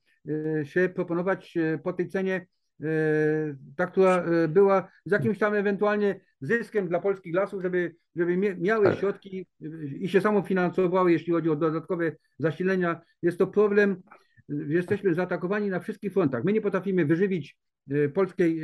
się 0.63 0.89
proponować 0.89 1.57
po 1.83 1.93
tej 1.93 2.09
cenie 2.09 2.47
E, 2.83 2.87
ta, 3.75 3.87
która 3.87 4.23
e, 4.23 4.47
była 4.47 4.91
z 5.05 5.11
jakimś 5.11 5.37
tam 5.37 5.53
ewentualnie 5.53 6.19
zyskiem 6.41 6.87
dla 6.87 6.99
polskich 6.99 7.35
lasów, 7.35 7.61
żeby, 7.61 7.95
żeby 8.15 8.37
miały 8.37 8.85
tak. 8.85 8.99
środki 8.99 9.47
i 9.99 10.09
się 10.09 10.21
samo 10.21 10.41
finansowały, 10.41 11.11
jeśli 11.11 11.33
chodzi 11.33 11.49
o 11.49 11.55
dodatkowe 11.55 12.11
zasilenia. 12.39 13.01
Jest 13.21 13.37
to 13.37 13.47
problem, 13.47 14.01
jesteśmy 14.49 15.13
zaatakowani 15.13 15.69
na 15.69 15.79
wszystkich 15.79 16.13
frontach. 16.13 16.43
My 16.43 16.53
nie 16.53 16.61
potrafimy 16.61 17.05
wyżywić 17.05 17.57
e, 17.91 18.09
polskiej 18.09 18.61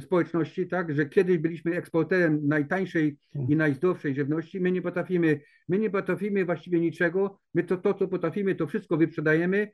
społeczności, 0.00 0.68
tak, 0.68 0.94
że 0.94 1.06
kiedyś 1.06 1.38
byliśmy 1.38 1.76
eksporterem 1.76 2.40
najtańszej 2.48 3.18
i 3.48 3.56
najzdrowszej 3.56 4.14
żywności, 4.14 4.60
my 4.60 4.72
nie 4.72 4.82
potrafimy, 4.82 5.40
my 5.68 5.78
nie 5.78 5.90
potrafimy 5.90 6.44
właściwie 6.44 6.80
niczego, 6.80 7.38
my 7.54 7.64
to, 7.64 7.76
to 7.76 7.94
co 7.94 8.08
potrafimy, 8.08 8.54
to 8.54 8.66
wszystko 8.66 8.96
wyprzedajemy 8.96 9.72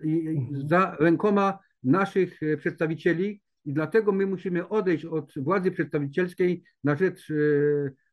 mhm. 0.00 0.68
za 0.68 0.96
rękoma 1.00 1.58
naszych 1.82 2.40
przedstawicieli. 2.58 3.42
I 3.64 3.72
dlatego 3.72 4.12
my 4.12 4.26
musimy 4.26 4.68
odejść 4.68 5.04
od 5.04 5.32
władzy 5.36 5.70
przedstawicielskiej 5.70 6.62
na 6.84 6.96
rzecz 6.96 7.30
Y, 7.30 8.05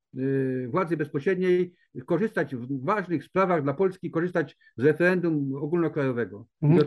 władzy 0.67 0.97
bezpośredniej 0.97 1.73
korzystać 2.05 2.55
w 2.55 2.85
ważnych 2.85 3.23
sprawach 3.23 3.63
dla 3.63 3.73
Polski, 3.73 4.11
korzystać 4.11 4.57
z 4.77 4.85
referendum 4.85 5.55
ogólnokrajowego. 5.55 6.45
Mhm. 6.61 6.83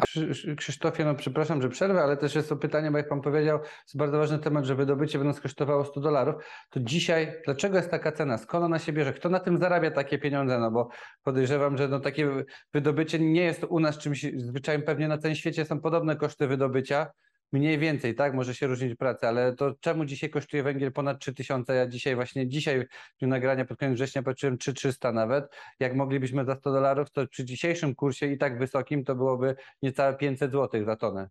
Krzysztofie, 0.57 1.05
no 1.05 1.15
przepraszam, 1.15 1.63
że 1.63 1.69
przerwę, 1.69 2.03
ale 2.03 2.17
też 2.17 2.35
jest 2.35 2.49
to 2.49 2.57
pytanie, 2.57 2.91
bo 2.91 2.99
jak 2.99 3.09
pan 3.09 3.21
powiedział, 3.21 3.59
jest 3.59 3.97
bardzo 3.97 4.19
ważny 4.19 4.39
temat, 4.39 4.65
że 4.65 4.75
wydobycie 4.75 5.19
będą 5.19 5.41
kosztowało 5.41 5.85
100 5.85 6.01
dolarów. 6.01 6.35
To 6.71 6.81
dzisiaj, 6.81 7.33
dlaczego 7.45 7.77
jest 7.77 7.91
taka 7.91 8.13
cena? 8.13 8.39
Skąd 8.39 8.65
ona 8.65 8.79
się 8.79 8.93
bierze? 8.93 9.13
Kto 9.13 9.29
na 9.29 9.41
tym 9.41 9.59
zarabia 9.59 9.91
takie 9.91 10.19
pieniądze? 10.19 10.59
No 10.59 10.71
bo 10.71 10.89
podejrzewam, 11.23 11.77
że 11.77 11.89
no 11.89 12.01
takie 12.01 12.45
wydobycie 12.75 13.19
nie 13.19 13.45
jest 13.45 13.65
u 13.69 13.81
nas 13.81 13.99
czymś 13.99 14.27
zwyczajem, 14.37 14.83
pewnie 14.83 15.09
na 15.09 15.19
całym 15.19 15.35
świecie 15.35 15.65
są 15.65 15.81
podobne 15.81 16.17
koszty 16.17 16.47
wydobycia 16.47 17.07
mniej 17.53 17.79
więcej, 17.79 18.15
tak? 18.15 18.35
Może 18.35 18.55
się 18.55 18.67
różnić 18.67 18.95
praca, 18.95 19.29
ale 19.29 19.55
to 19.55 19.75
czemu 19.81 20.05
dzisiaj 20.05 20.31
kosztuje 20.31 20.63
węgiel 20.63 20.93
ponad 20.93 21.19
3000? 21.19 21.75
Ja 21.75 21.87
dzisiaj 21.87 22.15
właśnie, 22.15 22.49
dzisiaj 22.49 22.81
w 22.81 23.19
dniu 23.19 23.29
nagrania 23.29 23.65
pod 23.65 23.79
koniec 23.79 23.95
września 23.95 24.23
patrzyłem 24.23 24.59
3300 24.59 25.13
nawet. 25.13 25.45
Jak 25.81 25.95
moglibyśmy 25.95 26.45
za 26.45 26.57
100 26.57 26.73
dolarów, 26.73 27.11
to 27.11 27.27
przy 27.27 27.45
dzisiejszym 27.45 27.95
kursie 27.95 28.27
i 28.27 28.39
tak 28.39 28.59
wysokim 28.59 29.05
to 29.05 29.15
byłoby 29.15 29.57
niecałe 29.83 30.17
500 30.17 30.53
zł 30.53 30.85
za 30.85 30.97
tonę. 30.97 31.29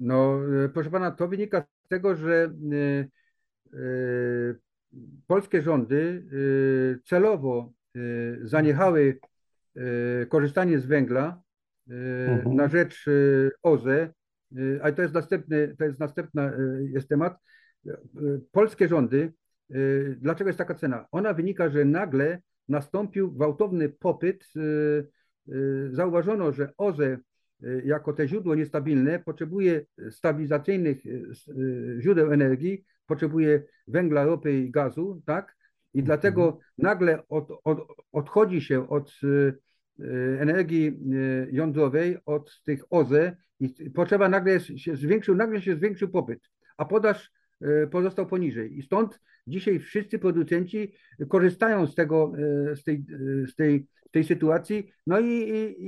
No, 0.00 0.40
e, 0.64 0.68
proszę 0.68 0.90
pana, 0.90 1.10
to 1.10 1.28
wynika 1.28 1.64
z 1.84 1.88
tego, 1.88 2.16
że 2.16 2.52
y, 2.72 3.08
y, 3.74 4.58
polskie 5.26 5.62
rządy 5.62 6.26
y, 6.32 7.00
celowo 7.04 7.72
zaniechały 8.42 9.18
korzystanie 10.28 10.78
z 10.78 10.86
węgla 10.86 11.42
mhm. 11.88 12.56
na 12.56 12.68
rzecz 12.68 13.06
OZE 13.62 14.12
ale 14.82 14.92
to 14.92 15.02
jest 15.02 15.14
następny, 15.14 15.74
to 15.78 15.84
jest 15.84 16.00
następna 16.00 16.52
y, 16.52 16.90
jest 16.92 17.08
temat. 17.08 17.38
Y, 17.86 17.90
polskie 18.52 18.88
rządy, 18.88 19.32
dlaczego 20.16 20.48
jest 20.48 20.58
taka 20.58 20.74
cena? 20.74 21.06
Ona 21.10 21.34
wynika, 21.34 21.70
że 21.70 21.84
nagle 21.84 22.40
nastąpił 22.68 23.32
gwałtowny 23.32 23.88
popyt. 23.88 24.44
Zauważono, 25.90 26.52
że 26.52 26.72
OZE 26.76 27.18
jako 27.84 28.12
te 28.12 28.28
źródło 28.28 28.54
niestabilne 28.54 29.18
potrzebuje 29.18 29.86
stabilizacyjnych 30.10 31.02
źródeł 32.00 32.32
energii, 32.32 32.84
potrzebuje 33.06 33.62
węgla, 33.86 34.24
ropy 34.24 34.52
i 34.52 34.70
gazu, 34.70 35.22
tak? 35.26 35.56
I 35.94 35.98
mhm. 35.98 36.06
dlatego 36.06 36.58
nagle 36.78 37.28
od, 37.28 37.48
od, 37.64 37.78
odchodzi 38.12 38.60
się 38.60 38.88
od 38.88 39.12
energii 40.38 40.98
jądrowej, 41.50 42.18
od 42.26 42.62
tych 42.64 42.84
OZE 42.90 43.36
i 43.60 43.90
potrzeba 43.90 44.28
nagle 44.28 44.60
się 44.60 44.96
zwiększył, 44.96 45.34
nagle 45.34 45.62
się 45.62 45.76
zwiększył 45.76 46.08
popyt, 46.08 46.50
a 46.76 46.84
podaż 46.84 47.32
e, 47.60 47.86
pozostał 47.86 48.26
poniżej. 48.26 48.78
I 48.78 48.82
stąd 48.82 49.20
dzisiaj 49.46 49.78
wszyscy 49.78 50.18
producenci 50.18 50.94
korzystają 51.28 51.86
z 51.86 51.94
tego, 51.94 52.32
z 52.74 52.84
tej, 52.84 53.04
z 53.46 53.54
tej, 53.54 53.86
tej 54.10 54.24
sytuacji, 54.24 54.92
no 55.06 55.20
i, 55.20 55.26
i, 55.26 55.84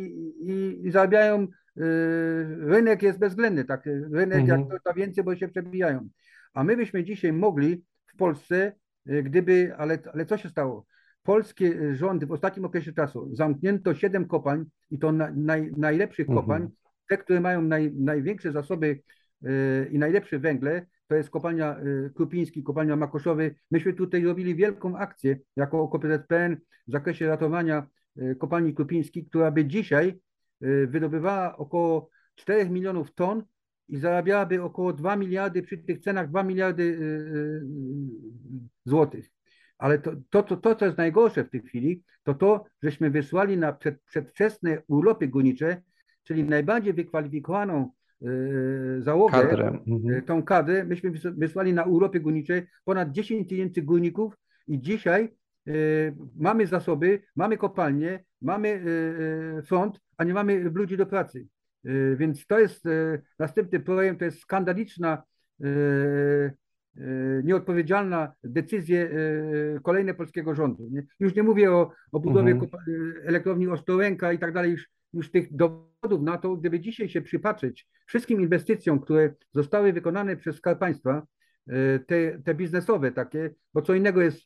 i, 0.51 0.87
i 0.87 0.91
zarabiają. 0.91 1.49
Rynek 2.59 3.03
jest 3.03 3.19
bezwzględny, 3.19 3.65
tak? 3.65 3.87
Rynek 4.13 4.41
mhm. 4.41 4.61
jak 4.61 4.71
to, 4.71 4.91
to 4.91 4.95
więcej, 4.95 5.25
bo 5.25 5.37
się 5.37 5.49
przebijają. 5.49 6.09
A 6.55 6.65
my 6.65 6.77
byśmy 6.77 7.05
dzisiaj 7.05 7.33
mogli 7.33 7.85
w 8.07 8.17
Polsce, 8.17 8.73
gdyby, 9.07 9.75
ale, 9.77 9.99
ale 10.13 10.27
co 10.27 10.37
się 10.39 10.49
stało? 10.49 10.87
Polskie 11.25 11.95
rządy 11.95 12.27
w 12.27 12.33
ostatnim 12.33 12.65
okresie 12.65 12.93
czasu 12.93 13.29
zamknięto 13.33 13.95
siedem 13.95 14.27
kopalń 14.27 14.65
i 14.91 14.99
to 14.99 15.13
na, 15.13 15.31
naj, 15.35 15.73
najlepszych 15.77 16.29
mhm. 16.29 16.39
kopalń 16.47 16.69
te, 17.09 17.19
które 17.19 17.41
mają 17.41 17.63
naj, 17.63 17.93
największe 17.95 18.53
zasoby 18.53 19.01
yy, 19.43 19.51
i 19.93 19.99
najlepsze 19.99 20.39
węgle, 20.39 20.87
to 21.07 21.15
jest 21.15 21.31
kopalnia 21.31 21.79
yy, 21.85 22.11
Krupiński, 22.15 22.63
kopalnia 22.63 22.97
Makoszowy. 22.97 23.55
Myśmy 23.71 23.95
tutaj 23.95 24.25
robili 24.25 24.55
wielką 24.55 24.97
akcję 24.97 25.39
jako 25.57 25.83
OKPZPN 25.83 26.57
w 26.89 26.93
zakresie 26.93 27.27
ratowania 27.27 27.87
yy, 28.17 28.37
kopalni 28.37 28.75
Krupiński, 28.75 29.27
która 29.27 29.51
by 29.51 29.65
dzisiaj 29.65 30.21
wydobywała 30.87 31.57
około 31.57 32.11
4 32.35 32.71
milionów 32.71 33.15
ton 33.15 33.43
i 33.89 33.97
zarabiałaby 33.97 34.63
około 34.63 34.93
2 34.93 35.17
miliardy 35.17 35.63
przy 35.63 35.79
tych 35.79 35.99
cenach 35.99 36.29
2 36.29 36.43
miliardy 36.43 36.99
złotych. 38.85 39.34
Ale 39.85 39.99
to, 39.99 40.13
to, 40.31 40.43
to, 40.43 40.57
to, 40.57 40.75
co 40.75 40.85
jest 40.85 40.99
najgorsze 40.99 41.45
w 41.45 41.51
tej 41.51 41.61
chwili, 41.61 42.03
to 42.23 42.35
to, 42.35 42.65
żeśmy 42.83 43.11
wysłali 43.11 43.57
na 43.57 43.73
przed, 43.73 44.03
przedwczesne 44.03 44.83
urlopy 44.89 45.29
górnicze 45.29 45.83
czyli 46.23 46.45
najbardziej 46.45 46.93
wykwalifikowaną 46.93 47.91
e, 48.23 48.27
załogę, 48.99 49.33
kadrę. 49.33 49.67
E, 49.67 49.93
mhm. 49.93 50.23
tą 50.23 50.43
kadrę, 50.43 50.85
myśmy 50.85 51.11
wysłali 51.37 51.73
na 51.73 51.85
Europie 51.85 52.21
Górniczej 52.21 52.67
ponad 52.85 53.11
10 53.11 53.49
tysięcy 53.49 53.83
górników 53.83 54.37
i 54.67 54.81
dzisiaj 54.81 55.25
e, 55.67 55.73
mamy 56.37 56.67
zasoby, 56.67 57.23
mamy 57.37 57.57
kopalnie, 57.57 58.25
mamy 58.43 58.85
front, 59.67 60.01
a 60.17 60.25
nie 60.25 60.35
mamy 60.35 60.59
ludzi 60.61 60.97
do 60.97 61.07
pracy. 61.07 61.47
Więc 62.17 62.47
to 62.47 62.59
jest 62.59 62.85
następny 63.39 63.81
problem, 63.81 64.17
to 64.17 64.25
jest 64.25 64.41
skandaliczna, 64.41 65.23
nieodpowiedzialna 67.45 68.33
decyzja 68.45 69.07
kolejne 69.83 70.15
polskiego 70.15 70.55
rządu. 70.55 70.91
Już 71.21 71.35
nie 71.35 71.43
mówię 71.43 71.73
o, 71.73 71.93
o 72.13 72.21
budowie 72.21 72.53
mhm. 72.53 72.71
elektrowni 73.25 73.69
Ostrołęka 73.69 74.33
i 74.33 74.39
tak 74.39 74.53
dalej, 74.53 74.71
już 74.71 74.89
już 75.15 75.31
tych 75.31 75.57
dowodów 75.57 76.23
na 76.23 76.39
to, 76.39 76.57
gdyby 76.57 76.81
dzisiaj 76.81 77.09
się 77.09 77.23
przypatrzeć 77.23 77.89
wszystkim 78.07 78.41
inwestycjom, 78.41 79.01
które 79.01 79.35
zostały 79.53 79.93
wykonane 79.93 80.37
przez 80.37 80.57
Skarb 80.57 80.79
Państwa, 80.79 81.27
te, 82.07 82.39
te 82.45 82.55
biznesowe 82.55 83.13
takie, 83.13 83.51
bo 83.75 83.83
co 83.83 83.95
innego 83.95 84.23
jest 84.23 84.41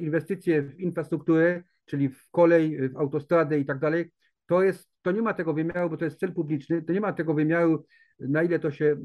inwestycje 0.00 0.62
w 0.62 0.80
infrastrukturę, 0.80 1.62
czyli 1.84 2.08
w 2.08 2.30
kolej, 2.30 2.88
w 2.88 2.96
autostradę 2.96 3.58
i 3.58 3.64
tak 3.64 3.78
dalej, 3.78 4.12
to 4.46 4.62
jest, 4.62 4.88
to 5.02 5.12
nie 5.12 5.22
ma 5.22 5.34
tego 5.34 5.54
wymiaru, 5.54 5.90
bo 5.90 5.96
to 5.96 6.04
jest 6.04 6.20
cel 6.20 6.32
publiczny, 6.32 6.82
to 6.82 6.92
nie 6.92 7.00
ma 7.00 7.12
tego 7.12 7.34
wymiaru, 7.34 7.84
na 8.20 8.42
ile 8.42 8.58
to 8.58 8.70
się 8.70 8.96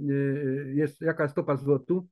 jest, 0.73 1.01
jaka 1.01 1.27
stopa 1.27 1.55
zwrotu, 1.55 2.07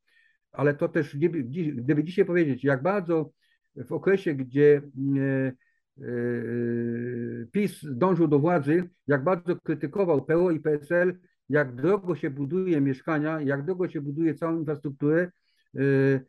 ale 0.57 0.73
to 0.73 0.87
też, 0.89 1.17
gdyby, 1.17 2.03
dzisiaj 2.03 2.25
powiedzieć, 2.25 2.63
jak 2.63 2.83
bardzo 2.83 3.31
w 3.75 3.91
okresie, 3.91 4.33
gdzie 4.33 4.81
Yy, 5.97 7.47
PiS 7.51 7.79
dążył 7.83 8.27
do 8.27 8.39
władzy, 8.39 8.89
jak 9.07 9.23
bardzo 9.23 9.55
krytykował 9.55 10.25
PO 10.25 10.51
i 10.51 10.59
PSL, 10.59 11.19
jak 11.49 11.75
drogo 11.75 12.15
się 12.15 12.29
buduje 12.29 12.81
mieszkania, 12.81 13.41
jak 13.41 13.65
drogo 13.65 13.89
się 13.89 14.01
buduje 14.01 14.35
całą 14.35 14.59
infrastrukturę. 14.59 15.31
Yy, 15.73 16.25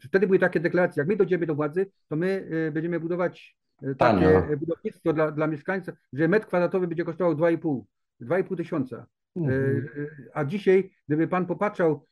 wtedy 0.00 0.26
były 0.26 0.38
takie 0.38 0.60
deklaracje, 0.60 1.00
jak 1.00 1.08
my 1.08 1.16
dojdziemy 1.16 1.46
do 1.46 1.54
władzy, 1.54 1.86
to 2.08 2.16
my 2.16 2.48
będziemy 2.72 3.00
budować 3.00 3.56
takie 3.98 4.56
budownictwo 4.56 5.12
dla, 5.12 5.30
dla 5.30 5.46
mieszkańców, 5.46 5.94
że 6.12 6.28
metr 6.28 6.46
kwadratowy 6.46 6.88
będzie 6.88 7.04
kosztował 7.04 7.34
2,5 7.34 7.82
2,5 8.20 8.56
tysiąca. 8.56 9.06
Mhm. 9.36 9.86
A 10.34 10.44
dzisiaj, 10.44 10.90
gdyby 11.08 11.28
pan 11.28 11.46
popatrzał, 11.46 12.06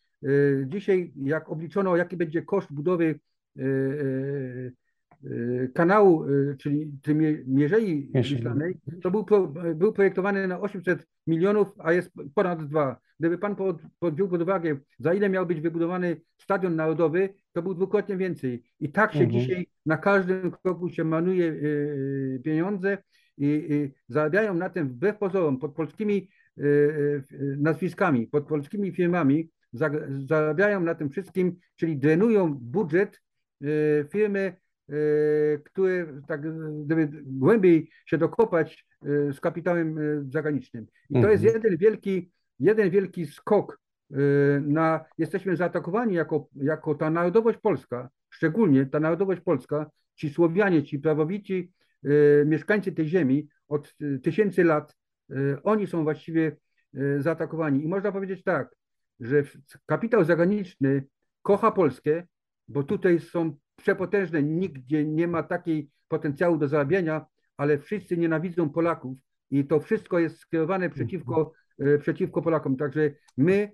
dzisiaj 0.67 1.13
jak 1.17 1.49
obliczono, 1.49 1.97
jaki 1.97 2.17
będzie 2.17 2.43
koszt 2.43 2.73
budowy 2.73 3.21
Y, 5.25 5.71
kanału, 5.75 6.25
y, 6.25 6.57
czyli 6.59 6.93
Mierzei 7.47 8.11
Wiślanej, 8.15 8.75
to 9.03 9.11
był, 9.11 9.27
był 9.75 9.93
projektowany 9.93 10.49
na 10.49 10.61
800 10.61 11.07
milionów, 11.27 11.69
a 11.79 11.93
jest 11.93 12.13
ponad 12.35 12.67
dwa. 12.67 13.01
Gdyby 13.21 13.39
pan 13.39 13.57
pod, 13.57 13.83
podjął 13.99 14.29
pod 14.29 14.43
uwagę, 14.43 14.77
za 14.99 15.15
ile 15.15 15.29
miał 15.29 15.47
być 15.47 15.61
wybudowany 15.61 16.21
stadion 16.37 16.77
narodowy, 16.77 17.35
to 17.53 17.63
był 17.63 17.75
dwukrotnie 17.75 18.17
więcej. 18.17 18.63
I 18.81 18.93
tak 18.93 19.13
się 19.13 19.25
mhm. 19.25 19.41
dzisiaj 19.41 19.67
na 19.87 19.97
każdym 19.97 20.51
kroku 20.51 20.89
się 20.89 21.05
manuje 21.05 21.45
y, 21.45 22.41
pieniądze 22.45 22.99
i, 23.39 23.47
i 23.71 23.95
zarabiają 24.09 24.55
na 24.55 24.71
tym 24.71 24.89
wbrew 24.89 25.19
pozorom 25.19 25.59
pod 25.59 25.75
polskimi 25.75 26.29
nazwiskami, 27.59 28.27
pod 28.27 28.47
polskimi 28.47 28.93
firmami, 28.93 29.51
zarabiają 30.27 30.81
na 30.81 30.95
tym 30.95 31.11
wszystkim, 31.11 31.57
czyli 31.77 31.97
drenują 31.97 32.55
budżet 32.55 33.21
firmy 34.11 34.57
E, 34.89 35.59
które 35.59 36.07
tak 36.27 36.41
gdyby 36.85 37.09
głębiej 37.27 37.91
się 38.07 38.19
dokopać 38.19 38.87
e, 39.03 39.33
z 39.33 39.41
kapitałem 39.41 39.99
zagranicznym. 40.31 40.87
I 41.11 41.23
to 41.23 41.31
jest 41.31 41.45
mhm. 41.45 41.63
jeden 41.63 41.79
wielki, 41.79 42.31
jeden 42.61 42.91
wielki 42.91 43.27
skok 43.27 43.81
na, 44.61 45.05
jesteśmy 45.19 45.57
zaatakowani 45.57 46.15
jako, 46.15 46.49
jako 46.55 46.95
ta 46.95 47.11
narodowość 47.11 47.59
polska, 47.59 48.09
szczególnie 48.31 48.87
ta 48.87 49.01
narodowość 49.01 49.41
polska, 49.41 49.91
ci 50.15 50.31
Słowianie, 50.31 50.83
ci 50.83 50.99
prawowici 50.99 51.73
mieszkańcy 52.47 52.93
tej 52.93 53.09
ziemi 53.09 53.49
od 53.69 53.95
tysięcy 54.23 54.65
lat, 54.65 54.97
oni 55.63 55.87
są 55.87 56.05
właściwie 56.05 56.57
zaatakowani. 57.19 57.85
I 57.85 57.89
można 57.89 58.13
powiedzieć 58.13 58.45
tak, 58.45 58.75
że 59.21 59.43
kapitał 59.87 60.25
zagraniczny 60.25 61.05
kocha 61.43 61.71
Polskę, 61.71 62.23
bo 62.69 62.83
tutaj 62.83 63.21
są 63.21 63.57
przepotężne, 63.77 64.43
nigdzie 64.43 65.05
nie 65.05 65.29
ma 65.29 65.43
takiej 65.43 65.91
potencjału 66.09 66.59
do 66.59 66.69
zarabiania, 66.69 67.27
ale 67.57 67.79
wszyscy 67.79 68.17
nienawidzą 68.17 68.71
Polaków, 68.71 69.19
i 69.51 69.65
to 69.65 69.81
wszystko 69.81 70.19
jest 70.19 70.39
skierowane 70.39 70.91
przeciwko, 70.91 71.53
przeciwko 72.01 72.43
Polakom. 72.43 72.77
Także 72.77 73.11
my 73.37 73.73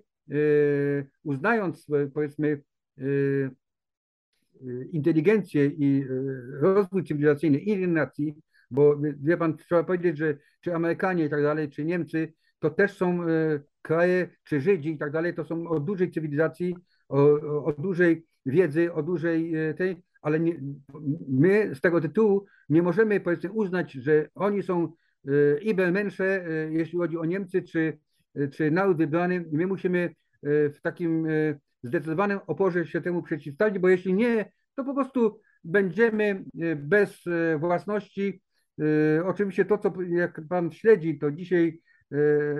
uznając 1.23 1.87
powiedzmy 2.13 2.61
inteligencję 4.91 5.65
i 5.65 6.05
rozwój 6.59 7.03
cywilizacyjny 7.03 7.57
innych 7.57 7.89
nacji, 7.89 8.35
bo 8.71 9.01
wie 9.21 9.37
pan, 9.37 9.57
trzeba 9.57 9.83
powiedzieć, 9.83 10.17
że 10.17 10.37
czy 10.61 10.75
Amerykanie 10.75 11.25
i 11.25 11.29
tak 11.29 11.41
dalej, 11.41 11.69
czy 11.69 11.85
Niemcy, 11.85 12.33
to 12.65 12.75
też 12.75 12.97
są 12.97 13.19
kraje, 13.81 14.29
czy 14.43 14.61
Żydzi 14.61 14.89
i 14.89 14.97
tak 14.97 15.11
dalej, 15.11 15.33
to 15.33 15.43
są 15.45 15.67
o 15.67 15.79
dużej 15.79 16.11
cywilizacji, 16.11 16.75
o, 17.09 17.63
o 17.63 17.73
dużej 17.73 18.25
wiedzy, 18.45 18.93
o 18.93 19.03
dużej 19.03 19.53
tej, 19.77 20.03
ale 20.21 20.39
nie, 20.39 20.53
my 21.29 21.75
z 21.75 21.81
tego 21.81 22.01
tytułu 22.01 22.45
nie 22.69 22.81
możemy 22.81 23.19
powiedzmy 23.19 23.51
uznać, 23.51 23.91
że 23.91 24.29
oni 24.35 24.63
są 24.63 24.93
Ibelmensze, 25.61 26.45
jeśli 26.69 26.99
chodzi 26.99 27.17
o 27.17 27.25
Niemcy, 27.25 27.61
czy, 27.61 27.97
czy 28.51 28.71
naród 28.71 28.97
wybrany. 28.97 29.45
My 29.51 29.67
musimy 29.67 30.15
w 30.43 30.77
takim 30.81 31.27
zdecydowanym 31.83 32.39
oporze 32.47 32.85
się 32.85 33.01
temu 33.01 33.23
przeciwstawić, 33.23 33.79
bo 33.79 33.89
jeśli 33.89 34.13
nie, 34.13 34.51
to 34.75 34.83
po 34.83 34.93
prostu 34.93 35.39
będziemy 35.63 36.45
bez 36.75 37.23
własności. 37.59 38.41
Oczywiście 39.25 39.65
to, 39.65 39.77
co 39.77 39.93
jak 40.01 40.41
pan 40.49 40.71
śledzi, 40.71 41.19
to 41.19 41.31
dzisiaj 41.31 41.79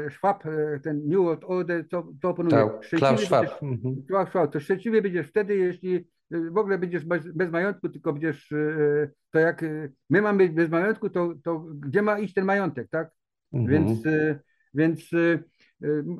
Schwab, 0.10 0.44
ten 0.84 1.08
New 1.08 1.20
World 1.20 1.44
Order, 1.44 1.88
co, 1.88 2.08
co 2.22 2.30
oponuje. 2.30 2.56
Tak, 2.56 2.90
Klaus 2.90 3.22
Schwab. 3.22 3.62
Będziesz, 3.62 4.08
Klaus 4.08 4.30
Schwab. 4.30 4.52
To 4.54 4.60
szczęśliwy 4.60 5.02
będziesz 5.02 5.28
wtedy, 5.28 5.56
jeśli 5.56 6.08
w 6.32 6.58
ogóle 6.58 6.78
będziesz 6.78 7.06
bez, 7.06 7.32
bez 7.32 7.52
majątku, 7.52 7.90
tylko 7.90 8.14
będziesz, 8.14 8.54
to 9.32 9.40
jak 9.40 9.66
my 10.10 10.22
mamy 10.22 10.38
być 10.38 10.52
bez 10.52 10.70
majątku, 10.70 11.10
to, 11.10 11.34
to 11.44 11.60
gdzie 11.60 12.02
ma 12.02 12.20
iść 12.20 12.34
ten 12.34 12.46
majątek, 12.46 12.90
tak? 12.90 13.12
Mhm. 13.54 13.72
Więc, 13.72 14.04
więc 14.74 15.10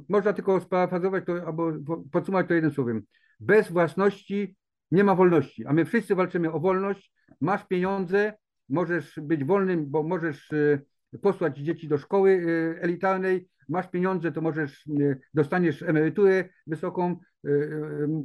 można 0.10 0.34
tylko 0.34 0.62
sparafrazować 0.62 1.26
to, 1.26 1.48
albo 1.48 1.72
podsumować 2.12 2.48
to 2.48 2.54
jednym 2.54 2.72
słowem. 2.72 3.02
Bez 3.40 3.72
własności 3.72 4.56
nie 4.92 5.04
ma 5.04 5.16
wolności, 5.16 5.66
a 5.66 5.74
my 5.74 5.86
wszyscy 5.86 6.16
walczymy 6.16 6.52
o 6.52 6.60
wolność. 6.60 7.14
Masz 7.42 7.68
pieniądze, 7.68 8.34
możesz 8.70 9.20
być 9.22 9.44
wolnym, 9.44 9.86
bo 9.90 10.04
możesz 10.04 10.50
posłać 11.22 11.58
dzieci 11.58 11.88
do 11.88 11.98
szkoły 11.98 12.46
elitarnej, 12.82 13.48
masz 13.70 13.88
pieniądze, 13.88 14.32
to 14.32 14.42
możesz, 14.42 14.86
dostaniesz 15.34 15.82
emeryturę 15.82 16.50
wysoką, 16.68 17.20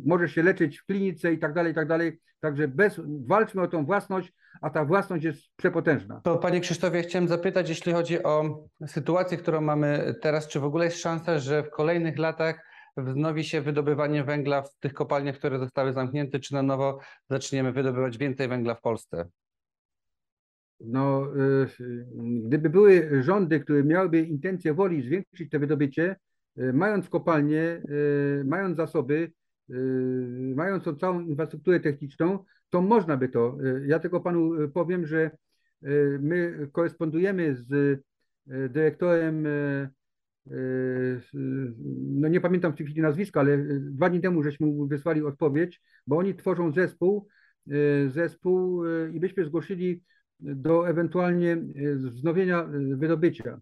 możesz 0.06 0.32
się 0.32 0.42
leczyć 0.42 0.78
w 0.78 0.86
klinice 0.86 1.32
i 1.32 1.38
tak 1.38 1.54
dalej, 1.54 1.72
i 1.72 1.74
tak 1.74 1.88
dalej. 1.88 2.20
Także 2.40 2.68
bez, 2.68 3.00
walczmy 3.26 3.62
o 3.62 3.68
tą 3.68 3.86
własność, 3.86 4.32
a 4.60 4.70
ta 4.70 4.84
własność 4.84 5.24
jest 5.24 5.42
przepotężna. 5.56 6.20
To 6.24 6.38
panie 6.38 6.60
Krzysztofie, 6.60 7.02
chciałem 7.02 7.28
zapytać, 7.28 7.68
jeśli 7.68 7.92
chodzi 7.92 8.22
o 8.22 8.64
sytuację, 8.86 9.38
którą 9.38 9.60
mamy 9.60 10.14
teraz, 10.20 10.48
czy 10.48 10.60
w 10.60 10.64
ogóle 10.64 10.84
jest 10.84 11.00
szansa, 11.00 11.38
że 11.38 11.62
w 11.62 11.70
kolejnych 11.70 12.18
latach 12.18 12.70
wznowi 12.96 13.44
się 13.44 13.60
wydobywanie 13.60 14.24
węgla 14.24 14.62
w 14.62 14.78
tych 14.78 14.94
kopalniach, 14.94 15.36
które 15.36 15.58
zostały 15.58 15.92
zamknięte, 15.92 16.38
czy 16.38 16.54
na 16.54 16.62
nowo 16.62 16.98
zaczniemy 17.30 17.72
wydobywać 17.72 18.18
więcej 18.18 18.48
węgla 18.48 18.74
w 18.74 18.80
Polsce? 18.80 19.28
No, 20.80 21.26
y, 21.80 22.06
gdyby 22.44 22.70
były 22.70 23.22
rządy, 23.22 23.60
które 23.60 23.84
miałyby 23.84 24.20
intencję 24.20 24.74
woli 24.74 25.02
zwiększyć 25.02 25.50
te 25.50 25.58
wydobycie, 25.58 26.16
y, 26.58 26.72
mając 26.72 27.08
kopalnie, 27.08 27.82
y, 27.90 28.44
mając 28.44 28.76
zasoby, 28.76 29.32
mając 30.54 30.84
tą 30.84 30.96
całą 30.96 31.20
infrastrukturę 31.20 31.80
techniczną, 31.80 32.44
to 32.70 32.82
można 32.82 33.16
by 33.16 33.28
to. 33.28 33.58
Ja 33.86 33.98
tylko 33.98 34.20
panu 34.20 34.68
powiem, 34.68 35.06
że 35.06 35.30
my 36.20 36.68
korespondujemy 36.72 37.54
z 37.54 38.00
dyrektorem, 38.46 39.46
no 42.10 42.28
nie 42.28 42.40
pamiętam 42.40 42.72
w 42.72 42.76
tej 42.76 42.86
chwili 42.86 43.02
nazwiska, 43.02 43.40
ale 43.40 43.58
dwa 43.80 44.10
dni 44.10 44.20
temu 44.20 44.42
żeśmy 44.42 44.66
wysłali 44.86 45.22
odpowiedź, 45.22 45.80
bo 46.06 46.16
oni 46.16 46.34
tworzą 46.34 46.72
zespół, 46.72 47.28
zespół 48.08 48.84
i 49.12 49.20
byśmy 49.20 49.44
zgłosili 49.44 50.02
do 50.42 50.88
ewentualnie 50.88 51.56
wznowienia 51.94 52.68
wydobycia, 52.96 53.60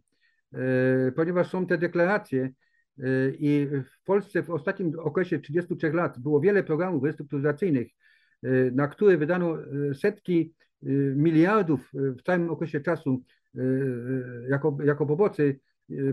ponieważ 1.17 1.51
są 1.51 1.67
te 1.67 1.79
deklaracje 1.79 2.51
i 3.39 3.67
w 3.71 4.05
Polsce 4.05 4.43
w 4.43 4.51
ostatnim 4.51 4.93
okresie 4.99 5.39
33 5.39 5.93
lat 5.93 6.19
było 6.19 6.41
wiele 6.41 6.65
programów 6.65 7.05
restrukturyzacyjnych, 7.05 7.89
na 8.73 8.89
które 8.89 9.17
wydano 9.17 9.59
setki 9.95 10.55
miliardów 11.17 11.91
w 11.93 12.23
całym 12.23 12.51
okresie 12.51 12.81
czasu 12.81 13.23
jako, 14.49 14.79
jako 14.85 15.07
pomocy 15.07 15.61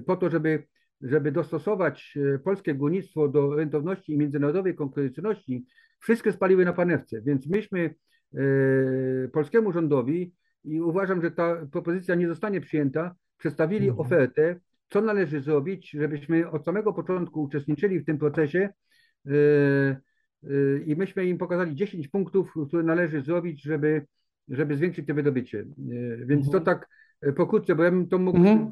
po 0.05 0.15
to, 0.15 0.29
żeby, 0.29 0.63
żeby 1.01 1.31
dostosować 1.31 2.17
polskie 2.43 2.75
górnictwo 2.75 3.27
do 3.27 3.55
rentowności 3.55 4.13
i 4.13 4.17
międzynarodowej 4.17 4.75
konkurencyjności, 4.75 5.65
wszystkie 5.99 6.31
spaliły 6.31 6.65
na 6.65 6.73
panewce. 6.73 7.21
Więc 7.21 7.47
myśmy 7.47 7.95
polskiemu 9.31 9.71
rządowi 9.71 10.33
i 10.65 10.81
uważam, 10.81 11.21
że 11.21 11.31
ta 11.31 11.65
propozycja 11.71 12.15
nie 12.15 12.27
zostanie 12.27 12.61
przyjęta, 12.61 13.15
przedstawili 13.37 13.87
mhm. 13.89 14.07
ofertę, 14.07 14.59
co 14.89 15.01
należy 15.01 15.41
zrobić, 15.41 15.91
żebyśmy 15.91 16.49
od 16.49 16.65
samego 16.65 16.93
początku 16.93 17.41
uczestniczyli 17.41 17.99
w 17.99 18.05
tym 18.05 18.17
procesie 18.17 18.69
yy, 19.25 19.95
yy, 20.43 20.83
i 20.85 20.95
myśmy 20.95 21.25
im 21.25 21.37
pokazali 21.37 21.75
10 21.75 22.07
punktów, 22.07 22.53
które 22.67 22.83
należy 22.83 23.21
zrobić, 23.21 23.63
żeby, 23.63 24.05
żeby 24.47 24.75
zwiększyć 24.75 25.07
to 25.07 25.13
wydobycie. 25.13 25.65
Yy, 25.77 26.25
więc 26.25 26.51
to 26.51 26.57
mhm. 26.57 26.63
tak 26.63 26.89
pokrótce, 27.35 27.75
bo 27.75 27.83
ja 27.83 27.91
bym 27.91 28.07
to 28.07 28.17
mógł 28.17 28.37
mhm, 28.37 28.71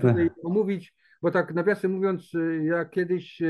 tutaj 0.00 0.30
omówić, 0.44 0.94
bo 1.22 1.30
tak 1.30 1.54
nawiasem 1.54 1.92
mówiąc, 1.92 2.32
ja 2.62 2.84
kiedyś 2.84 3.42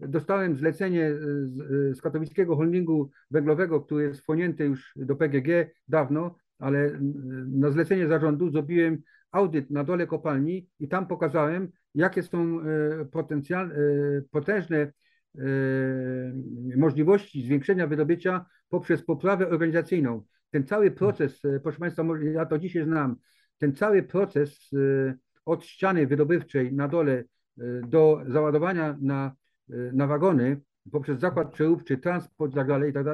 dostałem 0.00 0.56
zlecenie 0.56 1.14
z, 1.14 1.56
z 1.96 2.02
katowickiego 2.02 2.56
holdingu 2.56 3.10
węglowego, 3.30 3.80
który 3.80 4.04
jest 4.04 4.20
wchłonięty 4.20 4.64
już 4.64 4.92
do 4.96 5.16
PGG 5.16 5.48
dawno, 5.88 6.36
ale 6.62 6.98
na 7.46 7.70
zlecenie 7.70 8.08
zarządu 8.08 8.50
zrobiłem 8.50 9.02
audyt 9.30 9.70
na 9.70 9.84
dole 9.84 10.06
kopalni 10.06 10.68
i 10.80 10.88
tam 10.88 11.06
pokazałem, 11.06 11.68
jakie 11.94 12.22
są 12.22 12.60
e, 12.60 13.04
potencjal, 13.04 13.72
e, 13.72 13.74
potężne 14.30 14.76
e, 14.78 14.92
możliwości 16.76 17.42
zwiększenia 17.42 17.86
wydobycia 17.86 18.46
poprzez 18.68 19.04
poprawę 19.04 19.48
organizacyjną. 19.48 20.22
Ten 20.50 20.66
cały 20.66 20.90
proces, 20.90 21.42
proszę 21.62 21.78
Państwa, 21.78 22.04
ja 22.32 22.46
to 22.46 22.58
dzisiaj 22.58 22.84
znam, 22.84 23.16
ten 23.58 23.74
cały 23.74 24.02
proces 24.02 24.70
od 25.44 25.64
ściany 25.64 26.06
wydobywczej 26.06 26.72
na 26.72 26.88
dole 26.88 27.24
do 27.88 28.22
załadowania 28.28 28.96
na, 29.00 29.32
na 29.68 30.06
wagony 30.06 30.60
poprzez 30.92 31.20
zakład 31.20 31.52
przeróbczy, 31.52 31.98
transport 31.98 32.52
i 32.52 32.54
tak 32.54 32.66
dalej, 32.66 32.90
i 32.90 32.92
tak 32.92 33.06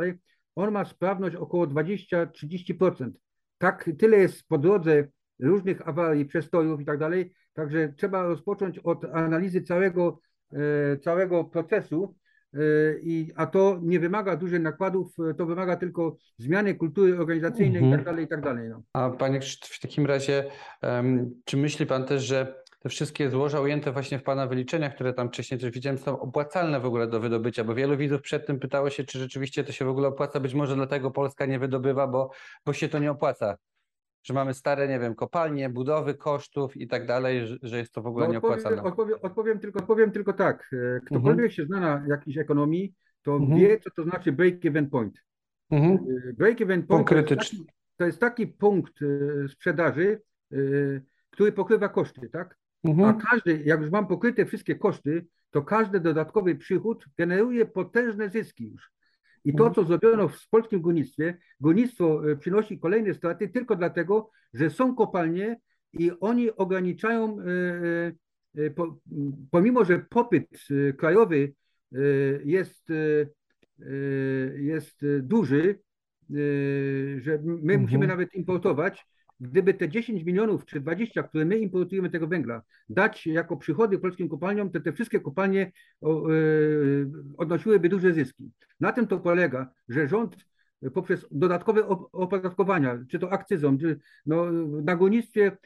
on 0.56 0.72
ma 0.72 0.84
sprawność 0.84 1.36
około 1.36 1.66
20-30% 1.66 3.10
tak 3.58 3.90
tyle 3.98 4.16
jest 4.16 4.48
po 4.48 4.58
drodze 4.58 5.04
różnych 5.40 5.88
awarii, 5.88 6.24
przestojów 6.24 6.80
i 6.80 6.84
tak 6.84 6.98
dalej, 6.98 7.32
także 7.52 7.92
trzeba 7.96 8.22
rozpocząć 8.22 8.78
od 8.78 9.04
analizy 9.04 9.62
całego, 9.62 10.20
e, 10.52 10.96
całego 10.96 11.44
procesu, 11.44 12.14
e, 12.54 12.58
i, 13.02 13.32
a 13.36 13.46
to 13.46 13.78
nie 13.82 14.00
wymaga 14.00 14.36
dużych 14.36 14.62
nakładów, 14.62 15.16
to 15.38 15.46
wymaga 15.46 15.76
tylko 15.76 16.16
zmiany 16.38 16.74
kultury 16.74 17.18
organizacyjnej 17.18 17.82
mhm. 17.82 17.92
i 17.92 17.96
tak 17.96 18.04
dalej, 18.04 18.24
i 18.24 18.28
tak 18.28 18.40
dalej. 18.40 18.68
No. 18.68 18.82
A 18.92 19.10
panie 19.10 19.40
w 19.62 19.80
takim 19.80 20.06
razie, 20.06 20.44
um, 20.82 21.30
czy 21.44 21.56
myśli 21.56 21.86
pan 21.86 22.04
też, 22.04 22.22
że 22.22 22.57
te 22.78 22.88
wszystkie 22.88 23.30
złoża 23.30 23.60
ujęte 23.60 23.92
właśnie 23.92 24.18
w 24.18 24.22
Pana 24.22 24.46
wyliczeniach, 24.46 24.94
które 24.94 25.12
tam 25.12 25.28
wcześniej 25.28 25.60
też 25.60 25.70
widziałem, 25.70 25.98
są 25.98 26.20
opłacalne 26.20 26.80
w 26.80 26.84
ogóle 26.84 27.06
do 27.06 27.20
wydobycia, 27.20 27.64
bo 27.64 27.74
wielu 27.74 27.96
widzów 27.96 28.22
przed 28.22 28.46
tym 28.46 28.58
pytało 28.58 28.90
się, 28.90 29.04
czy 29.04 29.18
rzeczywiście 29.18 29.64
to 29.64 29.72
się 29.72 29.84
w 29.84 29.88
ogóle 29.88 30.08
opłaca. 30.08 30.40
Być 30.40 30.54
może 30.54 30.74
dlatego 30.74 31.10
Polska 31.10 31.46
nie 31.46 31.58
wydobywa, 31.58 32.06
bo, 32.06 32.30
bo 32.66 32.72
się 32.72 32.88
to 32.88 32.98
nie 32.98 33.10
opłaca. 33.10 33.56
Że 34.22 34.34
mamy 34.34 34.54
stare, 34.54 34.88
nie 34.88 34.98
wiem, 34.98 35.14
kopalnie, 35.14 35.68
budowy 35.68 36.14
kosztów 36.14 36.76
i 36.76 36.88
tak 36.88 37.06
dalej, 37.06 37.46
że 37.62 37.78
jest 37.78 37.92
to 37.92 38.02
w 38.02 38.06
ogóle 38.06 38.26
no, 38.26 38.32
nieopłacalne. 38.32 38.82
Odpowiem, 38.82 39.18
odpowiem, 39.22 39.58
tylko, 39.58 39.78
odpowiem 39.78 40.10
tylko 40.10 40.32
tak. 40.32 40.70
E, 40.72 41.00
ktokolwiek 41.00 41.30
mhm. 41.30 41.50
się 41.50 41.64
zna 41.64 41.80
na 41.80 42.04
jakiejś 42.08 42.38
ekonomii, 42.38 42.94
to 43.22 43.36
mhm. 43.36 43.60
wie, 43.60 43.80
co 43.80 43.90
to 43.90 44.02
znaczy 44.02 44.32
break-even 44.32 44.90
point. 44.90 45.22
Mhm. 45.70 45.98
E, 46.28 46.32
break-even 46.32 46.82
point 46.82 47.08
to 47.08 47.14
jest, 47.14 47.28
taki, 47.28 47.66
to 47.96 48.06
jest 48.06 48.20
taki 48.20 48.46
punkt 48.46 49.02
e, 49.02 49.48
sprzedaży, 49.48 50.20
który 51.30 51.52
pokrywa 51.52 51.88
koszty, 51.88 52.28
tak? 52.28 52.57
Mhm. 52.84 53.08
A 53.08 53.12
każdy, 53.30 53.62
jak 53.64 53.80
już 53.80 53.90
mam 53.90 54.06
pokryte 54.06 54.46
wszystkie 54.46 54.74
koszty, 54.74 55.26
to 55.50 55.62
każdy 55.62 56.00
dodatkowy 56.00 56.56
przychód 56.56 57.04
generuje 57.16 57.66
potężne 57.66 58.30
zyski 58.30 58.70
już. 58.70 58.92
I 59.44 59.52
to, 59.52 59.66
mhm. 59.66 59.74
co 59.74 59.84
zrobiono 59.84 60.28
w 60.28 60.48
polskim 60.48 60.80
górnictwie, 60.80 61.38
górnictwo 61.60 62.30
e, 62.30 62.36
przynosi 62.36 62.78
kolejne 62.78 63.14
straty 63.14 63.48
tylko 63.48 63.76
dlatego, 63.76 64.30
że 64.54 64.70
są 64.70 64.94
kopalnie 64.94 65.60
i 65.92 66.10
oni 66.20 66.50
ograniczają, 66.50 67.38
e, 67.40 67.44
e, 68.56 68.70
pomimo 69.50 69.84
że 69.84 69.98
popyt 69.98 70.48
krajowy 70.96 71.52
jest, 72.44 72.88
jest 74.56 75.00
duży, 75.22 75.80
że 77.18 77.38
my 77.44 77.72
mhm. 77.72 77.80
musimy 77.80 78.06
nawet 78.06 78.34
importować, 78.34 79.06
gdyby 79.40 79.74
te 79.74 79.88
10 79.88 80.24
milionów 80.24 80.64
czy 80.64 80.80
20, 80.80 81.22
które 81.22 81.44
my 81.44 81.58
importujemy 81.58 82.10
tego 82.10 82.26
węgla, 82.26 82.62
dać 82.88 83.26
jako 83.26 83.56
przychody 83.56 83.98
polskim 83.98 84.28
kopalniom, 84.28 84.70
to 84.70 84.80
te 84.80 84.92
wszystkie 84.92 85.20
kopalnie 85.20 85.72
y, 86.02 87.06
odnosiłyby 87.36 87.88
duże 87.88 88.14
zyski. 88.14 88.50
Na 88.80 88.92
tym 88.92 89.06
to 89.06 89.18
polega, 89.18 89.70
że 89.88 90.08
rząd 90.08 90.36
poprzez 90.94 91.26
dodatkowe 91.30 91.88
opodatkowania, 92.12 92.98
czy 93.08 93.18
to 93.18 93.32
akcyzą, 93.32 93.78
czy 93.78 93.98
no, 94.26 94.52
na 94.82 94.96
górnictwie 94.96 95.56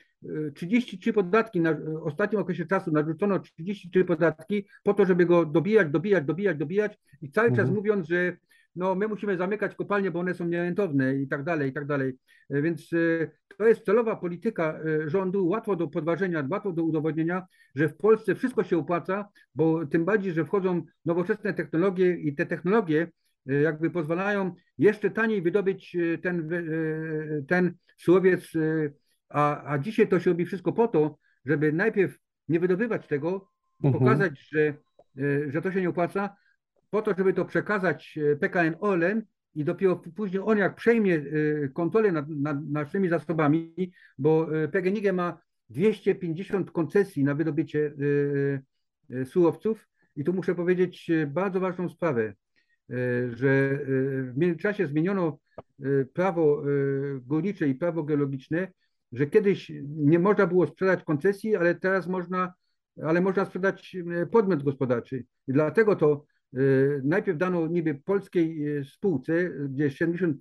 33 0.54 1.12
podatki 1.12 1.60
na 1.60 1.76
ostatnim 2.02 2.40
okresie 2.40 2.66
czasu 2.66 2.90
narzucono 2.90 3.38
33 3.38 4.04
podatki 4.04 4.66
po 4.82 4.94
to, 4.94 5.06
żeby 5.06 5.26
go 5.26 5.46
dobijać, 5.46 5.88
dobijać, 5.90 6.24
dobijać, 6.24 6.58
dobijać 6.58 6.98
i 7.22 7.30
cały 7.30 7.48
mhm. 7.48 7.66
czas 7.66 7.76
mówiąc, 7.76 8.08
że 8.08 8.36
no 8.76 8.94
my 8.94 9.08
musimy 9.08 9.36
zamykać 9.36 9.74
kopalnie, 9.74 10.10
bo 10.10 10.20
one 10.20 10.34
są 10.34 10.44
nierentowne 10.44 11.16
i 11.16 11.28
tak 11.28 11.44
dalej, 11.44 11.70
i 11.70 11.72
tak 11.72 11.86
dalej. 11.86 12.12
Więc 12.50 12.92
e, 12.92 13.30
to 13.58 13.66
jest 13.66 13.84
celowa 13.84 14.16
polityka 14.16 14.80
e, 14.84 15.10
rządu, 15.10 15.48
łatwo 15.48 15.76
do 15.76 15.88
podważenia, 15.88 16.48
łatwo 16.50 16.72
do 16.72 16.84
udowodnienia, 16.84 17.46
że 17.74 17.88
w 17.88 17.96
Polsce 17.96 18.34
wszystko 18.34 18.64
się 18.64 18.78
opłaca, 18.78 19.28
bo 19.54 19.86
tym 19.86 20.04
bardziej, 20.04 20.32
że 20.32 20.44
wchodzą 20.44 20.82
nowoczesne 21.04 21.54
technologie 21.54 22.16
i 22.16 22.34
te 22.34 22.46
technologie 22.46 23.08
e, 23.48 23.54
jakby 23.54 23.90
pozwalają 23.90 24.54
jeszcze 24.78 25.10
taniej 25.10 25.42
wydobyć 25.42 25.96
ten, 26.22 26.48
ten 27.48 27.74
surowiec 27.96 28.52
a, 29.32 29.72
a 29.72 29.78
dzisiaj 29.78 30.08
to 30.08 30.20
się 30.20 30.30
robi 30.30 30.46
wszystko 30.46 30.72
po 30.72 30.88
to, 30.88 31.18
żeby 31.44 31.72
najpierw 31.72 32.18
nie 32.48 32.60
wydobywać 32.60 33.06
tego, 33.06 33.48
mhm. 33.84 34.04
pokazać, 34.04 34.48
że, 34.52 34.60
e, 34.60 35.50
że 35.50 35.62
to 35.62 35.72
się 35.72 35.80
nie 35.80 35.88
opłaca, 35.88 36.36
po 36.92 37.02
to, 37.02 37.14
żeby 37.18 37.32
to 37.32 37.44
przekazać 37.44 38.18
e, 38.18 38.36
PKN 38.36 38.76
Orlen 38.80 39.22
i 39.54 39.64
dopiero 39.64 39.96
później 39.96 40.42
on 40.46 40.58
jak 40.58 40.74
przejmie 40.74 41.14
e, 41.14 41.68
kontrolę 41.68 42.12
nad, 42.12 42.28
nad 42.28 42.56
naszymi 42.70 43.08
zasobami, 43.08 43.92
bo 44.18 44.46
PGNiG 44.72 45.12
ma 45.12 45.38
250 45.70 46.70
koncesji 46.70 47.24
na 47.24 47.34
wydobycie 47.34 47.92
surowców 49.24 49.88
i 50.16 50.24
tu 50.24 50.32
muszę 50.32 50.54
powiedzieć 50.54 51.10
bardzo 51.26 51.60
ważną 51.60 51.88
sprawę, 51.88 52.34
że 53.32 53.78
w 54.22 54.32
międzyczasie 54.36 54.86
zmieniono 54.86 55.38
prawo 56.14 56.62
górnicze 57.26 57.68
i 57.68 57.74
prawo 57.74 58.02
geologiczne 58.02 58.68
że 59.12 59.26
kiedyś 59.26 59.72
nie 59.84 60.18
można 60.18 60.46
było 60.46 60.66
sprzedać 60.66 61.04
koncesji, 61.04 61.56
ale 61.56 61.74
teraz 61.74 62.06
można, 62.06 62.52
ale 63.02 63.20
można 63.20 63.44
sprzedać 63.44 63.96
e, 64.22 64.26
podmiot 64.26 64.62
gospodarczy. 64.62 65.24
I 65.48 65.52
dlatego 65.52 65.96
to 65.96 66.12
e, 66.12 66.31
najpierw 67.04 67.38
dano 67.38 67.66
niby 67.66 67.94
polskiej 67.94 68.76
e, 68.78 68.84
spółce, 68.84 69.50
gdzie 69.68 69.88
70% 69.88 70.32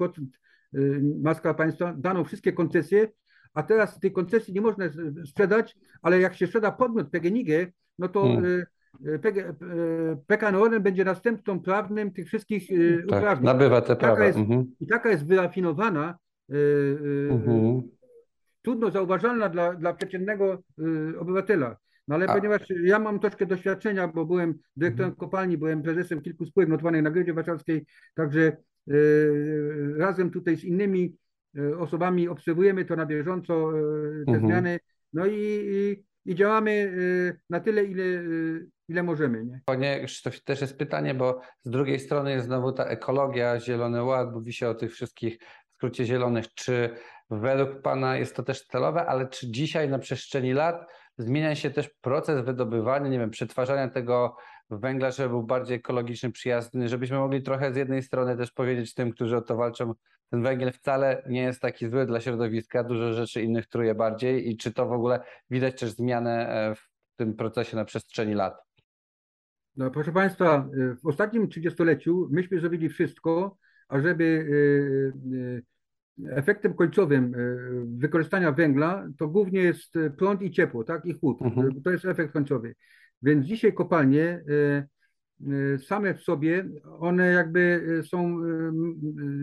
maska 1.22 1.54
państwa, 1.54 1.94
dano 1.98 2.24
wszystkie 2.24 2.54
koncesje, 2.54 3.08
a 3.54 3.64
teraz 3.64 4.00
tej 4.00 4.12
koncesji 4.12 4.54
nie 4.54 4.62
można 4.62 4.86
sprzedać, 5.26 5.78
ale 6.02 6.20
jak 6.20 6.36
się 6.36 6.48
sprzeda 6.48 6.72
podmiot 6.72 7.10
PGNiG, 7.10 7.50
no 8.00 8.08
to 8.08 8.24
hmm. 8.24 8.64
PKN 10.28 10.82
będzie 10.82 11.06
następcą 11.06 11.60
prawnym 11.60 12.12
tych 12.12 12.28
wszystkich 12.28 12.68
tak, 13.10 13.18
uprawnień. 13.18 13.46
Nabywa 13.46 13.82
te 13.82 13.96
prawa. 13.96 14.26
Jest, 14.26 14.38
mhm. 14.38 14.66
I 14.80 14.88
taka 14.88 15.10
jest 15.10 15.26
wyrafinowana 15.26 16.18
mhm 17.30 17.82
trudno 18.62 18.92
zauważalna 18.92 19.50
dla, 19.50 19.74
dla 19.74 19.94
przeciętnego 19.94 20.64
y, 21.14 21.20
obywatela. 21.20 21.78
No 22.12 22.16
ale 22.16 22.28
A. 22.28 22.36
ponieważ 22.36 22.62
ja 22.84 23.00
mam 23.00 23.20
troszkę 23.20 23.46
doświadczenia, 23.46 24.08
bo 24.08 24.26
byłem 24.26 24.54
dyrektorem 24.76 25.12
mhm. 25.12 25.20
kopalni, 25.20 25.58
byłem 25.58 25.82
prezesem 25.82 26.22
kilku 26.22 26.46
spółek 26.46 26.70
notowanych 26.70 27.04
na 27.04 27.12
Giełdzie 27.12 27.34
Warszawskiej, 27.34 27.86
także 28.16 28.58
y, 28.92 29.94
razem 29.98 30.32
tutaj 30.32 30.58
z 30.58 30.64
innymi 30.64 31.16
y, 31.58 31.78
osobami 31.78 32.28
obserwujemy 32.28 32.86
to 32.86 32.96
na 32.96 33.06
bieżąco, 33.06 33.72
te 34.26 34.32
mhm. 34.32 34.40
zmiany, 34.40 34.80
no 35.14 35.26
i, 35.26 35.36
i, 35.36 36.04
i, 36.32 36.36
działamy 36.36 36.94
na 37.50 37.60
tyle, 37.60 37.84
ile, 37.84 38.04
ile 38.88 39.04
możemy. 39.04 39.46
Nie? 39.46 39.62
Panie 39.66 40.06
Krzysztof, 40.06 40.44
też 40.44 40.62
jest 40.62 40.78
pytanie, 40.78 41.14
bo 41.14 41.42
z 41.64 41.70
drugiej 41.70 42.00
strony 42.00 42.32
jest 42.32 42.46
znowu 42.46 42.72
ta 42.72 42.86
ekologia, 42.86 43.60
Zielony 43.60 44.04
Ład, 44.04 44.34
mówi 44.34 44.54
się 44.54 44.70
o 44.70 44.76
tych 44.76 44.92
wszystkich 44.94 45.40
w 45.72 45.74
skrócie 45.74 46.06
zielonych, 46.06 46.54
czy 46.54 46.90
Według 47.32 47.82
Pana 47.82 48.18
jest 48.18 48.36
to 48.36 48.44
też 48.44 48.66
celowe, 48.66 49.06
ale 49.06 49.28
czy 49.28 49.52
dzisiaj 49.52 49.90
na 49.90 50.00
przestrzeni 50.00 50.54
lat 50.54 50.92
zmienia 51.18 51.56
się 51.56 51.72
też 51.72 51.90
proces 52.02 52.46
wydobywania, 52.46 53.08
nie 53.08 53.20
wiem, 53.20 53.30
przetwarzania 53.30 53.88
tego 53.90 54.38
węgla, 54.70 55.12
żeby 55.12 55.30
był 55.30 55.44
bardziej 55.44 55.78
ekologiczny, 55.78 56.32
przyjazny, 56.32 56.90
żebyśmy 56.90 57.18
mogli 57.18 57.44
trochę 57.44 57.74
z 57.74 57.76
jednej 57.76 58.04
strony 58.04 58.38
też 58.38 58.52
powiedzieć 58.52 58.94
tym, 58.94 59.12
którzy 59.12 59.38
o 59.38 59.42
to 59.42 59.56
walczą, 59.56 59.94
ten 60.30 60.44
węgiel 60.44 60.72
wcale 60.72 61.24
nie 61.30 61.42
jest 61.42 61.62
taki 61.62 61.90
zły 61.90 62.06
dla 62.06 62.22
środowiska, 62.22 62.84
dużo 62.84 63.14
rzeczy 63.14 63.42
innych 63.42 63.68
truje 63.68 63.96
bardziej 63.96 64.50
i 64.50 64.58
czy 64.58 64.74
to 64.74 64.88
w 64.88 64.92
ogóle 64.92 65.20
widać 65.50 65.80
też 65.80 65.92
zmianę 65.92 66.50
e, 66.50 66.76
w 66.76 66.90
tym 67.16 67.34
procesie 67.34 67.78
na 67.78 67.86
przestrzeni 67.86 68.34
lat? 68.34 68.64
No, 69.76 69.92
proszę 69.92 70.12
Państwa, 70.12 70.56
e, 70.56 70.96
w 70.96 71.08
ostatnim 71.08 71.50
trzydziestoleciu 71.50 72.28
myśmy 72.32 72.60
zrobili 72.60 72.90
wszystko, 72.90 73.58
ażeby 73.88 74.46
e, 75.58 75.62
efektem 76.30 76.74
końcowym 76.74 77.34
e, 77.36 77.38
wykorzystania 77.98 78.52
węgla 78.52 79.08
to 79.18 79.28
głównie 79.28 79.60
jest 79.60 79.96
e, 79.96 80.10
prąd 80.10 80.42
i 80.42 80.52
ciepło, 80.52 80.84
tak, 80.84 81.06
i 81.06 81.14
chłód. 81.14 81.42
Mhm. 81.42 81.82
To 81.82 81.92
jest 81.92 82.06
efekt 82.06 82.34
końcowy. 82.34 82.76
Więc 83.22 83.46
dzisiaj 83.46 83.74
kopalnie 83.74 84.44
e, 84.50 84.88
same 85.78 86.14
w 86.14 86.22
sobie, 86.22 86.66
one 87.00 87.32
jakby 87.32 87.84
są, 88.06 88.40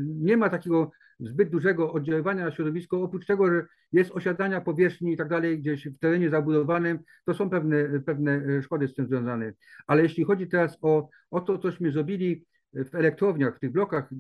nie 0.07 0.37
ma 0.37 0.51
takiego 0.51 0.91
zbyt 1.21 1.51
dużego 1.51 1.93
oddziaływania 1.93 2.45
na 2.45 2.51
środowisko, 2.51 3.03
oprócz 3.03 3.27
tego, 3.27 3.47
że 3.47 3.67
jest 3.93 4.11
osiadania 4.11 4.61
powierzchni 4.61 5.13
i 5.13 5.17
tak 5.17 5.29
dalej, 5.29 5.59
gdzieś 5.59 5.89
w 5.89 5.99
terenie 5.99 6.31
zabudowanym, 6.31 6.99
to 7.25 7.35
są 7.35 7.51
pewne, 7.51 8.01
pewne 8.07 8.63
szkody 8.63 8.89
z 8.89 8.95
tym 8.95 9.07
związane. 9.07 9.53
Ale 9.87 10.03
jeśli 10.03 10.25
chodzi 10.25 10.47
teraz 10.47 10.79
o, 10.83 11.09
o 11.31 11.41
to, 11.41 11.59
cośmy 11.59 11.93
zrobili 11.93 12.45
w 12.73 12.95
elektrowniach, 12.95 13.57
w 13.57 13.61
tych 13.61 13.73
blokach, 13.73 14.11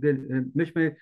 myśmy 0.54 0.96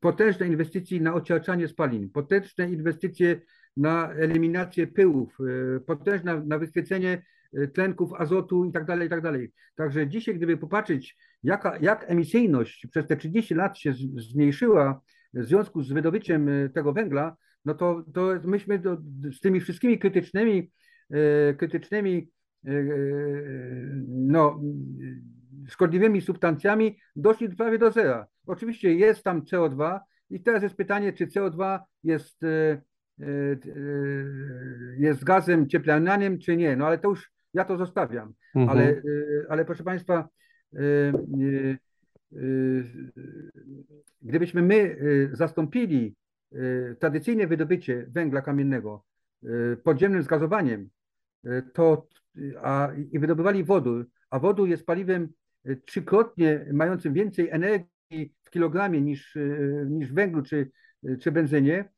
potężne 0.00 0.46
inwestycje 0.46 1.00
na 1.00 1.14
ociaczanie 1.14 1.68
spalin, 1.68 2.10
potężne 2.10 2.70
inwestycje 2.70 3.40
na 3.76 4.12
eliminację 4.12 4.86
pyłów, 4.86 5.38
e, 5.76 5.80
potężne 5.80 6.42
na 6.46 6.58
wychwycenie 6.58 7.22
e, 7.52 7.68
tlenków 7.68 8.12
azotu 8.12 8.64
i 8.64 8.72
tak 8.72 8.84
dalej, 8.84 9.06
i 9.06 9.10
tak 9.10 9.20
dalej. 9.20 9.52
Także 9.76 10.08
dzisiaj, 10.08 10.34
gdyby 10.34 10.56
popatrzeć, 10.56 11.16
jaka, 11.42 11.78
jak 11.80 12.04
emisyjność 12.10 12.86
przez 12.90 13.06
te 13.06 13.16
30 13.16 13.54
lat 13.54 13.78
się 13.78 13.92
zmniejszyła 14.16 15.00
w 15.34 15.44
związku 15.44 15.82
z 15.82 15.92
wydobyciem 15.92 16.48
e, 16.48 16.68
tego 16.68 16.92
węgla, 16.92 17.36
no 17.64 17.74
to, 17.74 18.04
to 18.14 18.32
myśmy 18.44 18.78
do, 18.78 18.96
z 19.32 19.40
tymi 19.40 19.60
wszystkimi 19.60 19.98
krytycznymi, 19.98 20.70
krytycznymi 21.58 22.30
no, 24.08 24.60
szkodliwymi 25.68 26.20
substancjami 26.20 26.98
doszli 27.16 27.48
prawie 27.48 27.78
do 27.78 27.90
zera. 27.90 28.26
Oczywiście 28.46 28.94
jest 28.94 29.22
tam 29.22 29.42
CO2 29.42 30.00
i 30.30 30.40
teraz 30.40 30.62
jest 30.62 30.74
pytanie, 30.74 31.12
czy 31.12 31.26
CO2 31.26 31.80
jest, 32.04 32.42
e, 32.42 32.48
e, 32.48 33.26
e, 33.26 33.56
jest 34.98 35.24
gazem 35.24 35.68
cieplarnianym, 35.68 36.38
czy 36.38 36.56
nie. 36.56 36.76
No 36.76 36.86
ale 36.86 36.98
to 36.98 37.08
już 37.08 37.32
ja 37.54 37.64
to 37.64 37.76
zostawiam. 37.76 38.32
Mhm. 38.54 38.78
Ale, 38.78 39.02
ale 39.48 39.64
proszę 39.64 39.84
Państwa, 39.84 40.28
gdybyśmy 44.22 44.62
my 44.62 44.96
zastąpili 45.32 46.14
tradycyjne 46.98 47.46
wydobycie 47.46 48.06
węgla 48.08 48.42
kamiennego 48.42 49.04
podziemnym 49.82 50.22
zgazowaniem, 50.22 50.88
to 51.72 52.08
a, 52.62 52.88
i 53.12 53.18
wydobywali 53.18 53.64
wodór, 53.64 54.08
a 54.30 54.38
wodór 54.38 54.68
jest 54.68 54.86
paliwem 54.86 55.28
trzykrotnie 55.84 56.66
mającym 56.72 57.12
więcej 57.12 57.48
energii 57.50 57.95
w 58.44 58.50
kilogramie 58.50 59.00
niż, 59.00 59.36
e, 59.36 59.40
niż 59.86 60.12
węglu 60.12 60.42
czy, 60.42 60.70
czy 61.20 61.32
benzynie, 61.32 61.88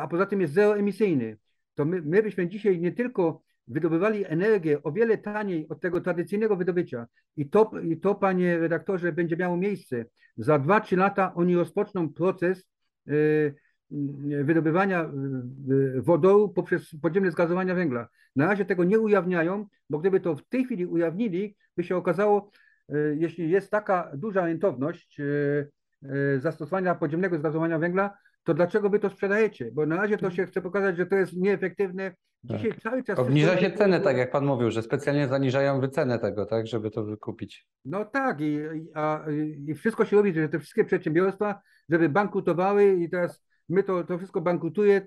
a 0.00 0.08
poza 0.08 0.26
tym 0.26 0.40
jest 0.40 0.54
zeroemisyjny, 0.54 1.38
to 1.74 1.84
my, 1.84 2.02
my 2.02 2.22
byśmy 2.22 2.48
dzisiaj 2.48 2.80
nie 2.80 2.92
tylko 2.92 3.42
wydobywali 3.68 4.24
energię 4.26 4.82
o 4.82 4.92
wiele 4.92 5.18
taniej 5.18 5.68
od 5.68 5.80
tego 5.80 6.00
tradycyjnego 6.00 6.56
wydobycia. 6.56 7.06
I 7.36 7.48
to, 7.48 7.70
I 7.82 7.96
to, 7.96 8.14
panie 8.14 8.58
redaktorze, 8.58 9.12
będzie 9.12 9.36
miało 9.36 9.56
miejsce. 9.56 10.04
Za 10.36 10.58
2-3 10.58 10.96
lata 10.96 11.34
oni 11.34 11.56
rozpoczną 11.56 12.08
proces 12.08 12.68
e, 13.08 13.12
wydobywania 14.44 15.02
e, 15.02 15.10
wodoru 16.02 16.48
poprzez 16.48 16.96
podziemne 17.02 17.30
zgazowania 17.30 17.74
węgla. 17.74 18.08
Na 18.36 18.46
razie 18.46 18.64
tego 18.64 18.84
nie 18.84 18.98
ujawniają, 18.98 19.66
bo 19.90 19.98
gdyby 19.98 20.20
to 20.20 20.36
w 20.36 20.48
tej 20.48 20.64
chwili 20.64 20.86
ujawnili, 20.86 21.56
by 21.76 21.84
się 21.84 21.96
okazało, 21.96 22.50
jeśli 23.16 23.50
jest 23.50 23.70
taka 23.70 24.10
duża 24.14 24.46
rentowność 24.46 25.20
e, 25.20 25.24
e, 26.02 26.40
zastosowania 26.40 26.94
podziemnego 26.94 27.38
zgazowania 27.38 27.78
węgla, 27.78 28.16
to 28.44 28.54
dlaczego 28.54 28.90
wy 28.90 28.98
to 28.98 29.10
sprzedajecie? 29.10 29.70
Bo 29.72 29.86
na 29.86 29.96
razie 29.96 30.18
to 30.18 30.30
się 30.30 30.46
chce 30.46 30.62
pokazać, 30.62 30.96
że 30.96 31.06
to 31.06 31.16
jest 31.16 31.32
nieefektywne. 31.36 32.12
Dzisiaj 32.44 32.70
tak. 32.70 32.80
cały 32.80 33.04
czas. 33.04 33.18
Obniża 33.18 33.58
się 33.58 33.70
ceny, 33.70 34.00
tak 34.00 34.16
jak 34.16 34.30
pan 34.30 34.44
mówił, 34.44 34.70
że 34.70 34.82
specjalnie 34.82 35.28
zaniżają 35.28 35.80
wycenę 35.80 36.18
tego, 36.18 36.46
tak, 36.46 36.66
żeby 36.66 36.90
to 36.90 37.04
wykupić. 37.04 37.66
No 37.84 38.04
tak, 38.04 38.40
i, 38.40 38.58
a, 38.94 39.24
i 39.66 39.74
wszystko 39.74 40.04
się 40.04 40.16
robi, 40.16 40.34
że 40.34 40.48
te 40.48 40.58
wszystkie 40.58 40.84
przedsiębiorstwa, 40.84 41.60
żeby 41.88 42.08
bankrutowały 42.08 42.92
i 42.92 43.10
teraz 43.10 43.44
my 43.68 43.82
to, 43.82 44.04
to 44.04 44.18
wszystko 44.18 44.40
bankrutuje, 44.40 45.06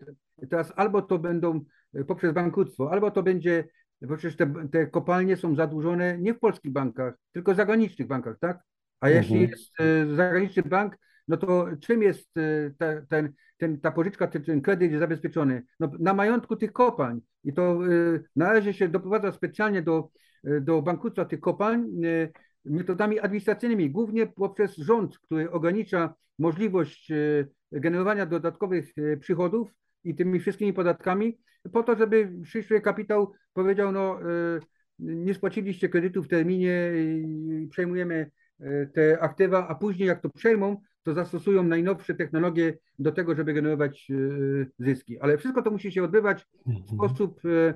teraz 0.49 0.73
albo 0.75 1.01
to 1.01 1.19
będą 1.19 1.65
poprzez 2.07 2.33
bankructwo, 2.33 2.91
albo 2.91 3.11
to 3.11 3.23
będzie, 3.23 3.67
bo 4.01 4.17
przecież 4.17 4.37
te, 4.37 4.53
te 4.71 4.87
kopalnie 4.87 5.37
są 5.37 5.55
zadłużone 5.55 6.17
nie 6.19 6.33
w 6.33 6.39
polskich 6.39 6.71
bankach, 6.71 7.13
tylko 7.31 7.53
w 7.53 7.55
zagranicznych 7.55 8.07
bankach, 8.07 8.39
tak? 8.39 8.59
A 8.99 9.09
jeśli 9.09 9.35
Mhm. 9.35 9.51
jest 9.51 9.71
e, 9.79 10.15
zagraniczny 10.15 10.63
bank, 10.63 10.97
no 11.27 11.37
to 11.37 11.67
czym 11.81 12.01
jest 12.01 12.37
e, 12.37 12.71
ta, 12.77 13.01
ten, 13.09 13.33
ten, 13.57 13.79
ta 13.81 13.91
pożyczka, 13.91 14.27
ten, 14.27 14.43
ten 14.43 14.61
kredyt 14.61 14.91
jest 14.91 14.99
zabezpieczony? 14.99 15.63
No, 15.79 15.91
na 15.99 16.13
majątku 16.13 16.55
tych 16.55 16.73
kopalń. 16.73 17.19
I 17.43 17.53
to 17.53 17.79
e, 17.85 18.19
na 18.35 18.53
razie 18.53 18.73
się 18.73 18.87
doprowadza 18.87 19.31
specjalnie 19.31 19.81
do, 19.81 20.09
do 20.61 20.81
bankructwa 20.81 21.25
tych 21.25 21.39
kopalń 21.39 21.85
metodami 22.65 23.19
administracyjnymi, 23.19 23.91
głównie 23.91 24.27
poprzez 24.27 24.75
rząd, 24.75 25.19
który 25.19 25.51
ogranicza 25.51 26.13
możliwość 26.39 27.11
generowania 27.71 28.25
dodatkowych 28.25 28.93
przychodów 29.19 29.71
i 30.03 30.15
tymi 30.15 30.39
wszystkimi 30.39 30.73
podatkami, 30.73 31.37
po 31.73 31.83
to, 31.83 31.95
żeby 31.95 32.31
przyszły 32.43 32.81
kapitał 32.81 33.33
powiedział, 33.53 33.91
no 33.91 34.19
e, 34.21 34.25
nie 34.99 35.33
spłaciliście 35.33 35.89
kredytu 35.89 36.23
w 36.23 36.27
terminie 36.27 36.91
i 36.95 37.67
przejmujemy 37.71 38.31
e, 38.59 38.85
te 38.85 39.19
aktywa, 39.19 39.67
a 39.67 39.75
później 39.75 40.07
jak 40.07 40.21
to 40.21 40.29
przejmą, 40.29 40.81
to 41.03 41.13
zastosują 41.13 41.63
najnowsze 41.63 42.15
technologie 42.15 42.77
do 42.99 43.11
tego, 43.11 43.35
żeby 43.35 43.53
generować 43.53 44.07
zyski. 44.79 45.19
Ale 45.19 45.37
wszystko 45.37 45.61
to 45.61 45.71
musi 45.71 45.91
się 45.91 46.03
odbywać 46.03 46.47
w 46.65 46.89
sposób 46.89 47.41
e, 47.45 47.49
e, 47.69 47.73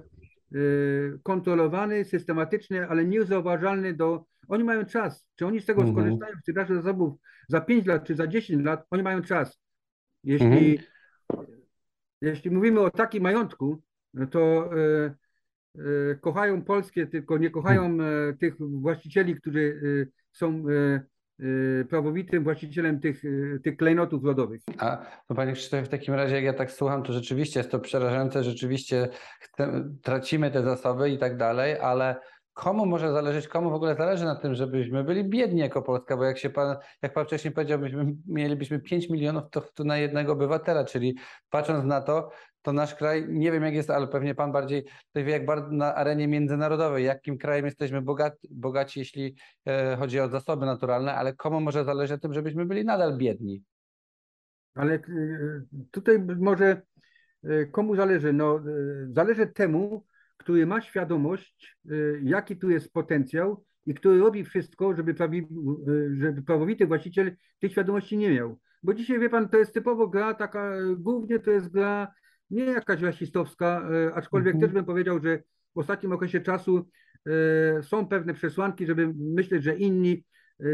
kontrolowany, 1.23 2.05
systematyczny, 2.05 2.87
ale 2.89 3.05
niezauważalny 3.05 3.93
do... 3.93 4.25
Oni 4.47 4.63
mają 4.63 4.85
czas. 4.85 5.27
Czy 5.35 5.45
oni 5.45 5.61
z 5.61 5.65
tego 5.65 5.81
Mhm. 5.81 5.97
skorzystają 5.97 6.35
w 6.35 6.39
sprzedaży 6.39 6.75
zasobów 6.75 7.19
za 7.47 7.61
5 7.61 7.85
lat 7.85 8.03
czy 8.03 8.15
za 8.15 8.27
10 8.27 8.65
lat? 8.65 8.85
Oni 8.91 9.03
mają 9.03 9.21
czas. 9.21 9.59
Jeśli, 10.23 10.79
jeśli 12.21 12.51
mówimy 12.51 12.79
o 12.79 12.91
takim 12.91 13.23
majątku, 13.23 13.81
no 14.13 14.27
to 14.27 14.39
e, 14.39 15.15
e, 15.75 16.15
kochają 16.15 16.61
Polskę, 16.61 17.07
tylko 17.07 17.37
nie 17.37 17.49
kochają 17.49 17.97
e, 18.01 18.33
tych 18.33 18.55
właścicieli, 18.59 19.35
którzy 19.35 19.81
są 20.31 20.63
prawowitym 21.89 22.43
właścicielem 22.43 22.99
tych, 22.99 23.23
tych 23.63 23.77
klejnotów 23.77 24.23
rodowych. 24.23 24.61
A 24.77 25.05
no 25.29 25.35
Panie 25.35 25.53
Krzysztofie, 25.53 25.83
w 25.83 25.89
takim 25.89 26.13
razie 26.13 26.35
jak 26.35 26.43
ja 26.43 26.53
tak 26.53 26.71
słucham, 26.71 27.03
to 27.03 27.13
rzeczywiście 27.13 27.59
jest 27.59 27.71
to 27.71 27.79
przerażające, 27.79 28.43
rzeczywiście 28.43 29.09
chce, 29.39 29.89
tracimy 30.03 30.51
te 30.51 30.63
zasoby 30.63 31.09
i 31.09 31.17
tak 31.17 31.37
dalej, 31.37 31.79
ale 31.79 32.15
komu 32.59 32.85
może 32.85 33.11
zależeć, 33.11 33.47
komu 33.47 33.69
w 33.69 33.73
ogóle 33.73 33.95
zależy 33.95 34.25
na 34.25 34.35
tym, 34.35 34.55
żebyśmy 34.55 35.03
byli 35.03 35.23
biedni 35.23 35.59
jako 35.59 35.81
Polska, 35.81 36.17
bo 36.17 36.23
jak 36.23 36.37
się 36.37 36.49
Pan, 36.49 36.77
jak 37.01 37.13
Pan 37.13 37.25
wcześniej 37.25 37.53
powiedział, 37.53 37.79
byśmy, 37.79 38.15
mielibyśmy 38.27 38.79
5 38.79 39.09
milionów 39.09 39.43
to, 39.51 39.61
to 39.61 39.83
na 39.83 39.97
jednego 39.97 40.31
obywatela, 40.31 40.85
czyli 40.85 41.17
patrząc 41.49 41.85
na 41.85 42.01
to, 42.01 42.29
to 42.61 42.73
nasz 42.73 42.95
kraj, 42.95 43.25
nie 43.29 43.51
wiem 43.51 43.63
jak 43.63 43.73
jest, 43.73 43.89
ale 43.89 44.07
pewnie 44.07 44.35
Pan 44.35 44.51
bardziej 44.51 44.85
to 45.13 45.23
wie, 45.23 45.31
jak 45.31 45.71
na 45.71 45.95
arenie 45.95 46.27
międzynarodowej, 46.27 47.05
jakim 47.05 47.37
krajem 47.37 47.65
jesteśmy 47.65 48.01
bogaci, 48.01 48.47
bogaci 48.51 48.99
jeśli 48.99 49.35
e, 49.65 49.95
chodzi 49.95 50.19
o 50.19 50.29
zasoby 50.29 50.65
naturalne, 50.65 51.15
ale 51.15 51.33
komu 51.33 51.61
może 51.61 51.85
zależeć 51.85 52.11
na 52.11 52.17
tym, 52.17 52.33
żebyśmy 52.33 52.65
byli 52.65 52.85
nadal 52.85 53.17
biedni? 53.17 53.63
Ale 54.75 54.93
e, 54.93 55.01
tutaj 55.91 56.19
może 56.39 56.81
e, 57.43 57.65
komu 57.65 57.95
zależy? 57.95 58.33
No, 58.33 58.59
zależy 59.11 59.47
temu, 59.47 60.08
który 60.39 60.65
ma 60.65 60.81
świadomość, 60.81 61.77
e, 61.85 61.95
jaki 62.23 62.57
tu 62.57 62.69
jest 62.69 62.93
potencjał 62.93 63.63
i 63.85 63.93
który 63.93 64.19
robi 64.19 64.43
wszystko, 64.43 64.95
żeby, 64.95 65.13
prawi, 65.13 65.39
e, 65.39 65.45
żeby 66.15 66.41
prawowity 66.41 66.87
właściciel 66.87 67.31
tej 67.59 67.69
świadomości 67.69 68.17
nie 68.17 68.29
miał. 68.29 68.59
Bo 68.83 68.93
dzisiaj, 68.93 69.19
wie 69.19 69.29
pan, 69.29 69.49
to 69.49 69.57
jest 69.57 69.73
typowo 69.73 70.07
gra 70.07 70.33
taka, 70.33 70.71
głównie 70.97 71.39
to 71.39 71.51
jest 71.51 71.69
gra 71.71 72.07
nie 72.49 72.63
jakaś 72.63 73.01
rasistowska, 73.01 73.89
e, 74.07 74.13
aczkolwiek 74.13 74.55
Mhm. 74.55 74.61
też 74.61 74.73
bym 74.73 74.85
powiedział, 74.85 75.19
że 75.23 75.43
w 75.75 75.79
ostatnim 75.79 76.11
okresie 76.11 76.41
czasu 76.41 76.89
są 77.81 78.07
pewne 78.07 78.33
przesłanki, 78.33 78.85
żeby 78.85 79.13
myśleć, 79.17 79.63
że 79.63 79.75
inni 79.75 80.23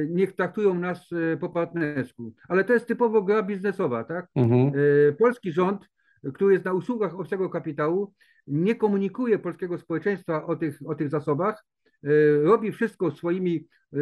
niech 0.09 0.35
traktują 0.35 0.73
nas 0.73 1.09
po 1.39 1.49
partnersku. 1.49 2.33
Ale 2.47 2.63
to 2.63 2.73
jest 2.73 2.87
typowo 2.87 3.21
gra 3.21 3.43
biznesowa, 3.43 4.03
tak? 4.03 4.27
Mhm. 4.35 4.71
Polski 5.19 5.51
rząd, 5.51 5.89
który 6.33 6.53
jest 6.53 6.65
na 6.65 6.73
usługach 6.73 7.19
obcego 7.19 7.49
kapitału, 7.49 8.13
nie 8.47 8.75
komunikuje 8.75 9.39
polskiego 9.39 9.77
społeczeństwa 9.77 10.45
o 10.45 10.55
tych, 10.55 10.79
o 10.85 10.95
tych 10.95 11.09
zasobach, 11.09 11.65
e, 12.03 12.07
robi 12.43 12.71
wszystko 12.71 13.11
swoimi 13.11 13.67
e, 13.93 13.97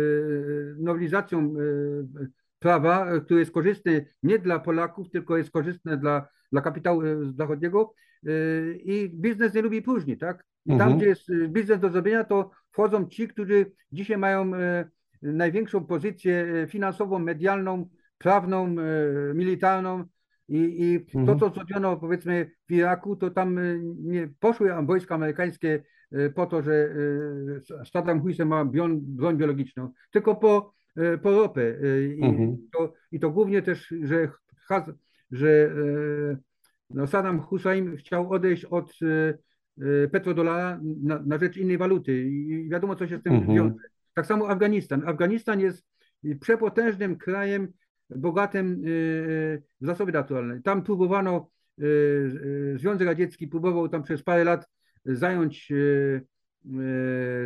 nowelizacją 0.78 1.40
e, 1.40 2.28
prawa, 2.60 3.20
które 3.20 3.40
jest 3.40 3.52
korzystne 3.52 4.06
nie 4.24 4.40
dla 4.40 4.60
Polaków, 4.60 5.10
tylko 5.10 5.38
jest 5.38 5.52
korzystne 5.52 5.98
dla, 5.98 6.28
dla 6.52 6.62
kapitału 6.62 7.02
zachodniego 7.38 7.94
i 8.84 9.12
biznes 9.14 9.54
nie 9.54 9.62
lubi 9.62 9.82
próżni, 9.82 10.18
tak? 10.18 10.46
I 10.66 10.70
tam, 10.70 10.82
Mhm. 10.82 10.98
gdzie 10.98 11.08
jest 11.08 11.24
biznes 11.48 11.80
do 11.80 11.90
zrobienia, 11.90 12.24
to 12.24 12.52
wchodzą 12.72 13.08
ci, 13.08 13.28
którzy 13.28 13.72
dzisiaj 13.92 14.18
mają 14.18 14.52
największą 15.22 15.86
pozycję 15.86 16.68
finansową, 16.70 17.20
medialną, 17.20 17.90
prawną, 18.18 18.76
militarną 19.34 20.04
i, 20.48 20.84
i 20.84 21.06
to, 21.12 21.20
Mhm. 21.20 21.40
co 21.40 21.50
zrobiono 21.50 21.98
powiedzmy 21.98 22.52
w 22.70 22.72
Iraku, 22.72 23.16
to 23.16 23.30
tam 23.30 23.58
e, 23.58 23.62
nie 23.98 24.30
poszły 24.40 24.70
wojska 24.86 25.16
amerykańskie 25.16 25.84
e, 26.12 26.30
po 26.30 26.46
to, 26.46 26.62
że 26.62 26.74
e, 27.82 27.86
Saddam 27.86 28.22
Hussein 28.22 28.50
ma 28.50 28.66
broń, 28.66 29.00
broń 29.02 29.38
biologiczną, 29.38 29.92
tylko 30.12 30.36
po, 30.36 30.74
po 31.22 31.32
ropę. 31.32 31.74
I, 32.18 32.24
Mhm. 32.26 32.58
to, 32.74 32.94
I 33.12 33.20
to 33.20 33.30
głównie 33.30 33.62
też, 33.62 33.94
że, 34.04 34.28
że 35.32 35.76
no 36.90 37.08
Saddam 37.08 37.40
Hussein 37.42 37.96
chciał 37.98 38.32
odejść 38.32 38.66
od 38.66 38.94
petrodolara 40.12 40.80
na, 41.04 41.24
na 41.26 41.38
rzecz 41.38 41.58
innej 41.58 41.78
waluty 41.78 42.24
i 42.24 42.70
wiadomo, 42.70 42.96
co 42.96 43.08
się 43.08 43.18
z 43.18 43.24
tym 43.24 43.34
Mhm. 43.34 43.58
wiąże. 43.58 43.76
Tak 44.14 44.26
samo 44.26 44.50
Afganistan. 44.50 45.04
Afganistan 45.08 45.60
jest 45.60 45.86
przepotężnym 46.40 47.16
krajem, 47.18 47.68
bogatym 48.16 48.74
e, 48.74 48.78
w 49.82 49.86
zasoby 49.86 50.12
naturalne. 50.12 50.62
Tam 50.62 50.84
próbowano, 50.84 51.50
e, 51.80 51.84
Związek 52.78 53.08
Radziecki 53.08 53.48
próbował 53.48 53.90
tam 53.90 54.04
przez 54.04 54.24
parę 54.24 54.44
lat 54.44 54.70
zająć 55.06 55.72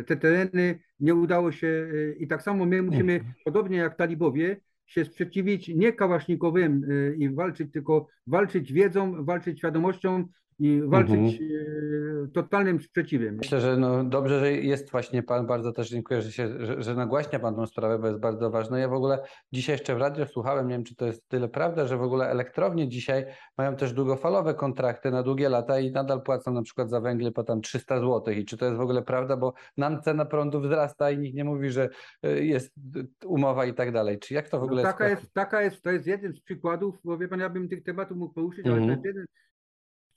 te 0.06 0.16
tereny, 0.16 0.78
nie 1.00 1.14
udało 1.14 1.52
się 1.52 1.88
i 2.18 2.28
tak 2.28 2.42
samo 2.42 2.66
my 2.66 2.82
musimy, 2.82 3.20
podobnie 3.44 3.78
jak 3.78 3.96
talibowie, 3.96 4.60
się 4.86 5.04
sprzeciwić 5.04 5.68
nie 5.68 5.92
kałasznikowym 5.92 6.86
i 7.18 7.28
walczyć, 7.28 7.72
tylko 7.72 8.06
walczyć 8.26 8.72
wiedzą, 8.72 9.24
walczyć 9.24 9.58
świadomością 9.58 10.24
i 10.58 10.82
walczyć 10.82 11.40
e, 11.40 12.28
totalnym 12.34 12.80
sprzeciwem. 12.80 13.34
Myślę, 13.36 13.60
że 13.60 13.76
no 13.76 14.04
dobrze, 14.04 14.40
że 14.40 14.52
jest 14.52 14.90
właśnie 14.90 15.22
Pan, 15.22 15.46
bardzo 15.46 15.72
też 15.72 15.90
dziękuję, 15.90 16.22
że, 16.22 16.32
się, 16.32 16.66
że, 16.66 16.82
że 16.82 16.94
nagłaśnia 16.94 17.38
Pan 17.38 17.54
tą 17.56 17.66
sprawę, 17.66 17.98
bo 17.98 18.06
jest 18.06 18.18
bardzo 18.20 18.50
ważna. 18.50 18.78
Ja 18.78 18.88
w 18.88 18.92
ogóle 18.92 19.18
dzisiaj 19.52 19.74
jeszcze 19.74 19.94
w 19.94 19.98
radio 19.98 20.26
słuchałem, 20.26 20.68
nie 20.68 20.74
wiem 20.74 20.84
czy 20.84 20.96
to 20.96 21.06
jest 21.06 21.28
tyle 21.28 21.48
prawda, 21.48 21.86
że 21.86 21.96
w 21.96 22.02
ogóle 22.02 22.30
elektrownie 22.30 22.88
dzisiaj 22.88 23.26
mają 23.58 23.76
też 23.76 23.92
długofalowe 23.92 24.54
kontrakty 24.54 25.10
na 25.10 25.22
długie 25.22 25.48
lata 25.48 25.80
i 25.80 25.92
nadal 25.92 26.22
płacą 26.22 26.52
na 26.52 26.62
przykład 26.62 26.90
za 26.90 27.00
węgiel 27.00 27.32
po 27.32 27.44
tam 27.44 27.60
300 27.60 28.00
zł. 28.00 28.34
I 28.34 28.44
czy 28.44 28.56
to 28.56 28.64
jest 28.64 28.76
w 28.76 28.80
ogóle 28.80 29.02
prawda, 29.02 29.36
bo 29.36 29.52
nam 29.76 30.02
cena 30.02 30.24
prądu 30.24 30.60
wzrasta 30.60 31.10
i 31.10 31.18
nikt 31.18 31.36
nie 31.36 31.44
mówi, 31.44 31.70
że 31.70 31.88
y, 32.26 32.44
jest 32.44 32.74
y, 32.96 33.26
umowa 33.26 33.66
i 33.66 33.74
tak 33.74 33.92
dalej. 33.92 34.18
Czy 34.18 34.34
jak 34.34 34.48
to 34.48 34.56
w 34.58 34.60
No 34.60 34.66
ogóle 34.66 34.82
taka 34.82 35.08
jest? 35.08 35.22
jest, 35.22 35.34
taka 35.34 35.62
jest, 35.62 35.82
to 35.82 35.90
jest 35.90 36.06
jeden 36.06 36.32
z 36.32 36.40
przykładów, 36.40 36.94
bo 37.04 37.18
wie 37.18 37.28
pan, 37.28 37.40
ja 37.40 37.48
bym 37.48 37.68
tych 37.68 37.82
tematów 37.82 38.16
mógł 38.16 38.34
poruszyć, 38.34 38.66
ale 38.66 38.74
to 38.74 38.80
Mhm. 38.82 38.90
jest 38.92 39.04
jeden 39.04 39.24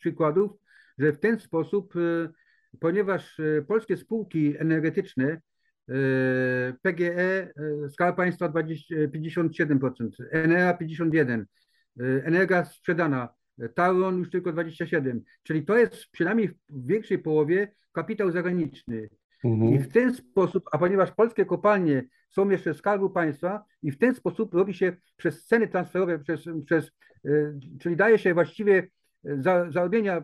przykładów, 0.02 0.52
że 0.98 1.14
w 1.14 1.20
ten 1.20 1.40
sposób, 1.40 1.94
e, 1.96 2.30
ponieważ 2.80 3.40
e, 3.40 3.62
polskie 3.62 3.98
spółki 3.98 4.56
energetyczne, 4.60 5.26
e, 5.28 5.42
PGE, 6.82 7.54
Skarb 7.90 8.16
Państwa 8.18 8.50
20, 8.50 8.96
57%, 9.08 10.10
Enea 10.32 10.74
51%, 10.74 11.46
e, 12.00 12.26
Energa 12.26 12.66
sprzedana, 12.66 13.30
Tauron 13.76 14.18
już 14.18 14.30
tylko 14.30 14.54
27%, 14.54 15.20
czyli 15.44 15.66
to 15.66 15.78
jest 15.78 16.08
przynajmniej 16.12 16.48
w 16.70 16.88
większej 16.88 17.20
połowie 17.20 17.72
kapitał 17.92 18.32
zagraniczny. 18.32 19.10
I 19.44 19.48
Mhm. 19.48 19.80
w 19.84 19.88
ten 19.88 20.14
sposób, 20.14 20.64
a 20.72 20.78
ponieważ 20.78 21.12
polskie 21.12 21.46
kopalnie 21.46 22.04
są 22.30 22.50
jeszcze 22.50 22.74
Skarbu 22.74 23.10
Państwa 23.10 23.64
i 23.84 23.92
w 23.92 23.98
ten 23.98 24.16
sposób 24.16 24.54
robi 24.54 24.74
się 24.74 24.96
przez 25.18 25.46
ceny 25.46 25.68
transferowe, 25.68 26.20
przez, 26.20 26.46
przez, 26.66 26.92
czyli 27.80 27.96
daje 27.96 28.18
się 28.18 28.34
właściwie 28.34 28.88
za, 29.24 29.72
zarobienia 29.72 30.18
e, 30.18 30.24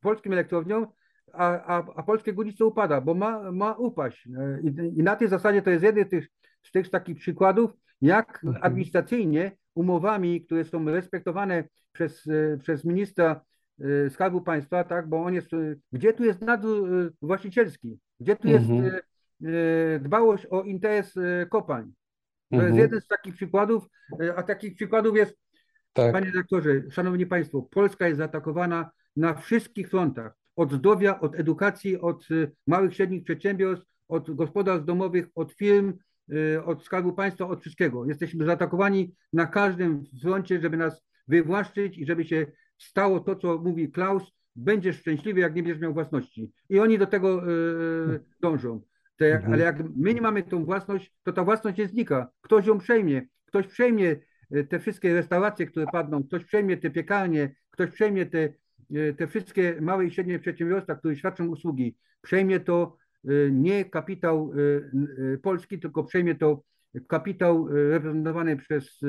polskim 0.00 0.32
elektrowniom, 0.32 0.86
a, 1.32 1.76
a, 1.76 1.86
a 1.96 2.02
polskie 2.02 2.32
górnictwo 2.32 2.66
upada, 2.66 3.00
bo 3.00 3.14
ma, 3.14 3.52
ma 3.52 3.72
upaść. 3.72 4.26
E, 4.26 4.60
I, 4.62 4.98
I 4.98 5.02
na 5.02 5.16
tej 5.16 5.28
zasadzie 5.28 5.62
to 5.62 5.70
jest 5.70 5.84
jeden 5.84 6.04
z 6.06 6.08
tych, 6.08 6.28
z 6.62 6.70
tych 6.72 6.90
takich 6.90 7.18
przykładów, 7.18 7.70
jak 8.00 8.40
Mhm. 8.44 8.64
administracyjnie 8.64 9.52
umowami, 9.74 10.44
które 10.44 10.64
są 10.64 10.84
respektowane 10.84 11.64
przez, 11.92 12.26
e, 12.26 12.58
przez 12.58 12.84
ministra 12.84 13.40
Skarbu 14.10 14.40
Państwa, 14.40 14.84
tak, 14.84 15.08
bo 15.08 15.24
on 15.24 15.34
jest, 15.34 15.50
gdzie 15.92 16.12
tu 16.12 16.24
jest 16.24 16.40
nadzór 16.40 17.12
właścicielski, 17.22 17.98
gdzie 18.20 18.36
tu 18.36 18.48
jest 18.48 18.70
Mhm. 18.70 19.00
dbałość 20.02 20.46
o 20.46 20.62
interes 20.62 21.14
kopalń. 21.50 21.92
To 22.50 22.56
jest 22.56 22.66
Mhm. 22.68 22.82
jeden 22.82 23.00
z 23.00 23.06
takich 23.06 23.34
przykładów, 23.34 23.86
a 24.36 24.42
takich 24.42 24.74
przykładów 24.74 25.16
jest 25.16 25.36
Tak. 25.96 26.12
Panie 26.12 26.26
redaktorze, 26.26 26.90
szanowni 26.90 27.26
państwo, 27.26 27.62
Polska 27.62 28.06
jest 28.06 28.18
zaatakowana 28.18 28.90
na 29.16 29.34
wszystkich 29.34 29.90
frontach. 29.90 30.32
Od 30.56 30.72
zdrowia, 30.72 31.20
od 31.20 31.34
edukacji, 31.40 32.00
od 32.00 32.30
y, 32.30 32.50
małych, 32.66 32.94
średnich 32.94 33.24
przedsiębiorstw, 33.24 33.86
od 34.08 34.30
gospodarstw 34.30 34.86
domowych, 34.86 35.26
od 35.34 35.52
firm, 35.52 35.92
y, 36.32 36.64
od 36.64 36.84
Skarbu 36.84 37.12
Państwa, 37.12 37.48
od 37.48 37.60
wszystkiego. 37.60 38.06
Jesteśmy 38.06 38.44
zaatakowani 38.44 39.14
na 39.32 39.46
każdym 39.46 40.04
froncie, 40.22 40.60
żeby 40.60 40.76
nas 40.76 41.02
wywłaszczyć 41.28 41.98
i 41.98 42.06
żeby 42.06 42.24
się 42.24 42.46
stało 42.78 43.20
to, 43.20 43.36
co 43.36 43.58
mówi 43.58 43.90
Klaus, 43.92 44.32
będziesz 44.56 44.98
szczęśliwy, 45.00 45.40
jak 45.40 45.54
nie 45.54 45.62
będziesz 45.62 45.82
miał 45.82 45.94
własności. 45.94 46.52
I 46.68 46.78
oni 46.78 46.98
do 46.98 47.06
tego 47.06 47.50
y, 48.14 48.20
dążą. 48.40 48.80
Jak, 49.20 49.34
Mhm. 49.34 49.52
ale 49.52 49.64
jak 49.64 49.76
my 49.96 50.14
nie 50.14 50.20
mamy 50.20 50.42
tą 50.42 50.64
własność, 50.64 51.12
to 51.22 51.32
ta 51.32 51.44
własność 51.44 51.78
nie 51.78 51.88
znika. 51.88 52.30
Ktoś 52.40 52.66
ją 52.66 52.78
przejmie. 52.78 53.26
Ktoś 53.46 53.66
przejmie 53.66 54.16
te 54.68 54.78
wszystkie 54.78 55.14
restauracje, 55.14 55.66
które 55.66 55.86
padną, 55.92 56.24
ktoś 56.24 56.44
przejmie 56.44 56.76
te 56.76 56.90
piekarnie, 56.90 57.54
ktoś 57.70 57.90
przejmie 57.90 58.26
te, 58.26 58.48
e, 58.94 59.12
te 59.16 59.26
wszystkie 59.26 59.76
małe 59.80 60.04
i 60.04 60.10
średnie 60.10 60.38
przedsiębiorstwa, 60.38 60.94
które 60.94 61.16
świadczą 61.16 61.46
usługi. 61.46 61.96
Przejmie 62.22 62.60
to 62.60 62.96
e, 63.24 63.28
nie 63.50 63.84
kapitał 63.84 64.52
polski, 65.42 65.78
tylko 65.78 66.04
przejmie 66.04 66.34
to 66.34 66.62
kapitał 67.08 67.68
reprezentowany 67.68 68.56
przez, 68.56 69.00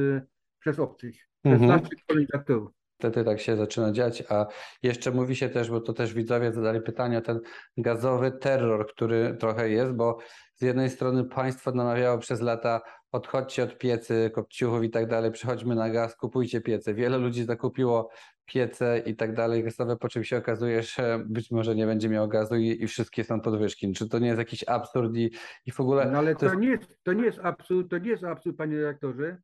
przez 0.59 0.79
obcych, 0.79 1.15
przez 1.43 1.61
Mhm. 1.61 1.81
naszych 1.81 2.05
kolonizatorów. 2.07 2.71
Wtedy 2.99 3.23
tak 3.23 3.39
się 3.39 3.55
zaczyna 3.55 3.91
dziać, 3.91 4.23
a 4.29 4.45
jeszcze 4.83 5.11
mówi 5.11 5.35
się 5.35 5.49
też, 5.49 5.69
bo 5.69 5.81
to 5.81 5.93
też 5.93 6.13
widzowie 6.13 6.51
zadali 6.51 6.81
pytanie, 6.81 7.17
o 7.17 7.21
ten 7.21 7.39
gazowy 7.77 8.31
terror, 8.31 8.87
który 8.87 9.37
trochę 9.39 9.69
jest, 9.69 9.93
bo 9.93 10.17
z 10.53 10.61
jednej 10.61 10.89
strony 10.89 11.23
państwo 11.23 11.71
namawiało 11.71 12.17
przez 12.17 12.41
lata 12.41 12.81
odchodźcie 13.11 13.63
od 13.63 13.77
piecy, 13.77 14.31
kopciuchów 14.35 14.83
i 14.83 14.89
tak 14.89 15.07
dalej, 15.07 15.31
przechodźmy 15.31 15.75
na 15.75 15.89
gaz, 15.89 16.15
kupujcie 16.15 16.61
piece. 16.61 16.93
Wiele 16.93 17.17
ludzi 17.17 17.43
zakupiło 17.43 18.09
piece 18.45 18.99
i 19.05 19.15
tak 19.15 19.33
dalej 19.35 19.63
gazowe, 19.63 19.97
po 19.97 20.09
czym 20.09 20.23
się 20.23 20.37
okazuje, 20.37 20.83
że 20.83 21.23
być 21.25 21.51
może 21.51 21.75
nie 21.75 21.85
będzie 21.85 22.09
miało 22.09 22.27
gazu 22.27 22.55
i, 22.55 22.83
i 22.83 22.87
wszystkie 22.87 23.23
są 23.23 23.41
podwyżki. 23.41 23.93
Czy 23.93 24.09
to 24.09 24.19
nie 24.19 24.27
jest 24.27 24.39
jakiś 24.39 24.63
absurd 24.67 25.15
i, 25.15 25.31
i 25.65 25.71
w 25.71 25.79
ogóle... 25.79 26.11
No 26.11 26.17
ale 26.17 26.33
to 26.33 26.39
to, 26.39 26.45
jest- 26.45 26.57
nie 26.59 26.67
jest, 26.67 26.83
to 27.03 27.13
nie 27.13 27.23
jest 27.25 27.39
absurd, 27.39 27.89
to 27.89 27.97
nie 27.97 28.09
jest 28.09 28.23
absurd, 28.23 28.57
panie 28.57 28.77
redaktorze. 28.77 29.37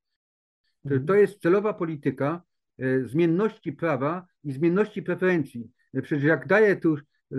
To, 0.84 0.89
Mhm. 0.89 1.05
to 1.05 1.16
jest 1.16 1.41
celowa 1.41 1.74
polityka 1.74 2.41
e, 2.80 3.03
zmienności 3.05 3.74
prawa 3.74 4.26
i 4.43 4.51
zmienności 4.51 5.03
preferencji. 5.03 5.72
E, 5.93 6.01
Przecież 6.01 6.24
jak 6.24 6.47
daje 6.47 6.76
tu, 6.76 6.95
e, 6.95 7.38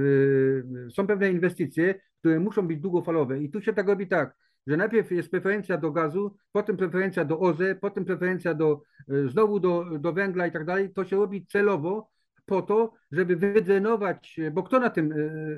są 0.90 1.06
pewne 1.06 1.30
inwestycje, 1.30 1.94
które 2.18 2.40
muszą 2.40 2.66
być 2.68 2.80
długofalowe 2.80 3.42
i 3.42 3.50
tu 3.50 3.60
się 3.62 3.72
tak 3.72 3.88
robi 3.88 4.06
tak, 4.08 4.36
że 4.66 4.76
najpierw 4.76 5.10
jest 5.10 5.30
preferencja 5.30 5.78
do 5.78 5.90
gazu, 5.90 6.36
potem 6.52 6.76
preferencja 6.76 7.24
do 7.24 7.40
OZE, 7.40 7.74
potem 7.80 8.04
preferencja 8.04 8.54
do, 8.54 8.82
e, 9.08 9.28
znowu 9.28 9.60
do, 9.60 9.84
do 9.98 10.12
węgla 10.12 10.46
i 10.46 10.52
tak 10.52 10.64
dalej. 10.64 10.92
To 10.92 11.04
się 11.04 11.16
robi 11.16 11.46
celowo 11.46 12.10
po 12.46 12.62
to, 12.62 12.92
żeby 13.12 13.36
wydrenować, 13.36 14.38
e, 14.38 14.50
bo 14.50 14.62
kto 14.62 14.80
na 14.80 14.90
tym 14.90 15.14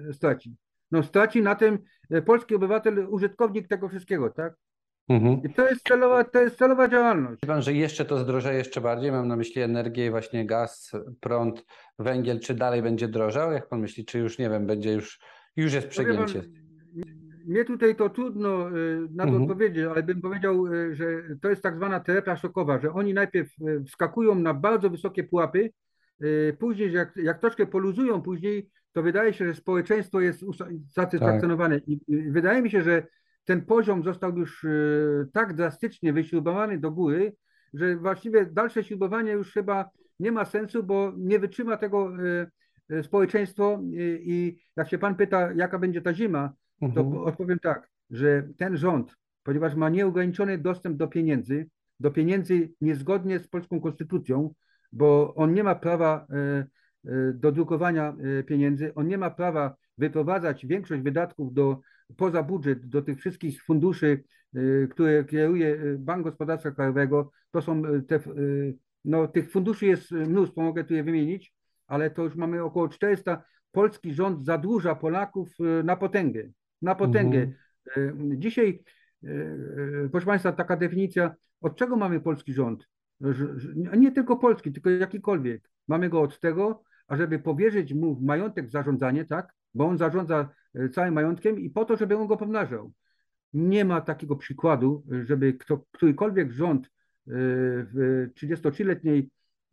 e, 0.09 0.13
straci? 0.13 0.57
No 0.91 1.03
straci 1.03 1.43
na 1.43 1.55
tym 1.55 1.79
polski 2.25 2.55
obywatel, 2.55 3.07
użytkownik 3.11 3.69
tego 3.69 3.89
wszystkiego, 3.89 4.31
tak? 4.31 4.55
Mhm. 5.09 5.43
I 5.43 5.55
to 5.55 5.69
jest 5.69 5.87
celowa, 5.89 6.25
to 6.25 6.41
jest 6.41 6.59
celowa 6.59 6.89
działalność. 6.89 7.33
Myśli 7.33 7.49
pan, 7.49 7.63
że 7.63 7.73
jeszcze 7.73 8.05
to 8.05 8.19
zdrożeje 8.19 8.59
jeszcze 8.59 8.81
bardziej? 8.81 9.13
Mam 9.13 9.29
na 9.29 9.37
myśli 9.37 9.63
energię, 9.63 10.11
właśnie 10.11 10.47
gaz, 10.47 10.93
prąd, 11.21 11.65
węgiel. 11.99 12.41
Czy 12.41 12.55
dalej 12.55 12.83
będzie 12.83 13.09
drożał? 13.09 13.53
Jak 13.53 13.69
pan 13.69 13.81
myśli? 13.81 14.05
Czy 14.05 14.19
już 14.19 14.39
nie 14.39 14.51
wiem, 14.51 14.67
będzie 14.67 14.93
już, 14.93 15.21
już 15.57 15.73
jest 15.73 15.87
wam, 15.87 15.91
przegięcie? 15.91 16.43
Mnie 17.47 17.65
tutaj 17.65 17.97
to 17.97 18.09
trudno 18.11 18.69
y, 18.69 19.09
na 19.15 19.25
to 19.25 19.31
Mhm. 19.31 19.43
odpowiedzieć, 19.43 19.85
ale 19.85 20.03
bym 20.03 20.21
powiedział, 20.21 20.67
y, 20.67 20.95
że 20.95 21.07
to 21.41 21.51
jest 21.51 21.63
tak 21.63 21.77
zwana 21.77 22.01
terapia 22.01 22.37
szokowa, 22.37 22.79
że 22.79 22.93
oni 22.93 23.15
najpierw 23.15 23.49
y, 23.61 23.85
wskakują 23.85 24.35
na 24.35 24.55
bardzo 24.55 24.91
wysokie 24.91 25.25
pułapy, 25.25 25.71
później 26.59 26.93
jak, 26.93 27.17
jak 27.17 27.41
troszkę 27.41 27.67
poluzują 27.67 28.23
później, 28.23 28.71
to 28.93 29.03
wydaje 29.03 29.33
się, 29.33 29.47
że 29.47 29.55
społeczeństwo 29.55 30.21
jest 30.21 30.45
satysfakcjonowane. 30.91 31.79
I, 31.87 32.01
I 32.09 32.31
wydaje 32.31 32.63
mi 32.63 32.71
się, 32.71 32.83
że 32.83 33.07
ten 33.45 33.65
poziom 33.65 34.03
został 34.03 34.39
już 34.39 34.67
tak 35.33 35.55
drastycznie 35.55 36.13
wyśrubowany 36.13 36.79
do 36.79 36.91
góry, 36.91 37.33
że 37.75 37.97
właściwie 37.97 38.47
dalsze 38.47 38.85
śrubowanie 38.85 39.33
już 39.33 39.53
chyba 39.53 39.91
nie 40.21 40.33
ma 40.33 40.45
sensu, 40.45 40.83
bo 40.85 41.13
nie 41.17 41.39
wytrzyma 41.39 41.77
tego 41.77 42.13
społeczeństwo 43.03 43.81
i, 44.21 44.59
jak 44.77 44.89
się 44.89 44.99
pan 44.99 45.15
pyta, 45.15 45.53
jaka 45.53 45.79
będzie 45.79 46.03
ta 46.03 46.15
zima, 46.15 46.53
Mhm. 46.83 47.13
po- 47.13 47.25
odpowiem 47.25 47.59
tak, 47.59 47.89
że 48.11 48.49
ten 48.57 48.77
rząd, 48.77 49.17
ponieważ 49.43 49.75
ma 49.75 49.89
nieograniczony 49.89 50.59
dostęp 50.59 50.97
do 50.97 51.09
pieniędzy, 51.09 51.69
do 52.01 52.11
pieniędzy 52.11 52.73
niezgodnie 52.81 53.39
z 53.39 53.49
polską 53.49 53.81
konstytucją, 53.81 54.55
bo 54.93 55.35
on 55.35 55.55
nie 55.55 55.65
ma 55.65 55.75
prawa 55.75 56.27
e, 56.31 56.37
e, 56.39 57.33
do 57.33 57.53
drukowania 57.53 58.17
e, 58.39 58.43
pieniędzy, 58.43 58.95
on 58.95 59.09
nie 59.09 59.19
ma 59.19 59.31
prawa 59.31 59.77
wyprowadzać 59.99 60.67
większość 60.67 61.03
wydatków 61.03 61.55
do, 61.55 61.81
poza 62.17 62.43
budżet, 62.43 62.87
do 62.87 63.03
tych 63.03 63.19
wszystkich 63.19 63.63
funduszy, 63.63 64.25
które 64.91 65.25
kieruje 65.25 65.79
Bank 65.99 66.25
Gospodarstwa 66.25 66.71
Krajowego. 66.71 67.31
To 67.51 67.63
są 67.63 67.83
te, 68.09 68.21
no, 69.05 69.29
tych 69.29 69.51
funduszy 69.51 69.87
jest 69.87 70.11
mnóstwo, 70.11 70.63
mogę 70.63 70.85
tu 70.85 70.95
je 70.95 71.05
wymienić, 71.05 71.55
ale 71.87 72.11
to 72.11 72.23
już 72.23 72.37
mamy 72.37 72.63
około 72.65 72.89
400. 72.89 73.43
Polski 73.73 74.15
rząd 74.15 74.45
zadłuża 74.45 74.95
Polaków 74.95 75.49
na 75.85 75.97
potęgę 75.97 76.49
na 76.83 76.95
potęgę. 76.95 77.53
Mhm. 77.97 78.33
E, 78.33 78.39
Dzisiaj, 78.39 78.83
e, 79.25 79.29
e, 79.29 80.09
proszę 80.11 80.27
Państwa, 80.27 80.53
taka 80.53 80.77
definicja, 80.77 81.35
od 81.61 81.77
czego 81.77 81.97
mamy 81.97 82.21
polski 82.21 82.53
rząd? 82.53 82.89
Nie 83.97 84.13
tylko 84.13 84.37
polski, 84.37 84.73
tylko 84.73 84.91
jakikolwiek. 84.91 85.71
Mamy 85.89 86.09
go 86.09 86.21
od 86.21 86.41
tego, 86.41 86.83
ażeby 87.09 87.39
powierzyć 87.39 87.95
mu 87.95 88.15
w 88.15 88.23
majątek 88.23 88.71
zarządzanie, 88.71 89.25
tak? 89.25 89.53
Bo 89.75 89.87
on 89.87 89.99
zarządza 89.99 90.49
całym 90.93 91.15
majątkiem 91.15 91.61
i 91.61 91.71
po 91.71 91.85
to, 91.85 91.97
żeby 91.97 92.17
on 92.17 92.27
go 92.27 92.37
pomnażał. 92.37 92.93
Nie 93.53 93.85
ma 93.85 94.01
takiego 94.01 94.37
przykładu, 94.37 95.05
żeby 95.25 95.53
kto, 95.53 95.85
którykolwiek 95.93 96.53
rząd 96.53 96.91
w 97.27 98.27
33-letniej 98.35 99.31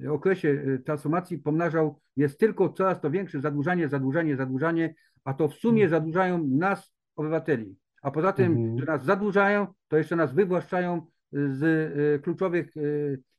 okresie 0.10 0.80
transformacji 0.86 1.38
pomnażał, 1.38 2.00
jest 2.16 2.40
tylko 2.40 2.70
coraz 2.70 3.02
to 3.02 3.12
większe 3.12 3.42
zadłużanie, 3.42 3.90
zadłużanie, 3.90 4.36
zadłużanie, 4.36 4.96
a 5.24 5.34
to 5.34 5.48
w 5.48 5.54
sumie 5.54 5.90
zadłużają 5.90 6.44
nas, 6.48 6.94
obywateli. 7.16 7.76
A 8.02 8.12
poza 8.12 8.34
tym, 8.34 8.52
Mhm. 8.52 8.80
że 8.80 8.86
nas 8.86 9.04
zadłużają, 9.04 9.68
to 9.88 9.98
jeszcze 9.98 10.16
nas 10.16 10.34
wywłaszczają 10.34 11.08
z 11.32 11.64
e, 11.64 12.20
kluczowych, 12.20 12.78
e, 12.78 12.82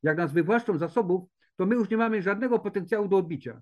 jak 0.03 0.17
nas 0.19 0.33
wywłaszczą 0.33 0.79
zasobów, 0.79 1.29
to 1.57 1.67
my 1.67 1.75
już 1.75 1.91
nie 1.91 1.97
mamy 1.97 2.23
żadnego 2.23 2.59
potencjału 2.59 3.09
do 3.09 3.17
odbicia. 3.17 3.61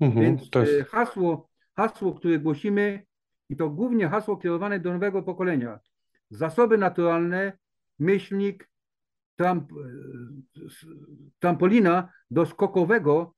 Mhm. 0.00 0.24
Więc 0.26 0.50
jest... 0.54 0.90
hasło, 0.90 1.48
hasło, 1.76 2.14
które 2.14 2.38
głosimy, 2.38 3.06
i 3.48 3.56
to 3.56 3.70
głównie 3.70 4.08
hasło 4.08 4.36
kierowane 4.36 4.80
do 4.80 4.92
nowego 4.92 5.22
pokolenia. 5.22 5.78
Zasoby 6.30 6.78
naturalne, 6.78 7.52
myślnik, 7.98 8.68
tramp, 9.36 9.72
trampolina 11.38 12.08
do 12.30 12.46
skokowego 12.46 13.34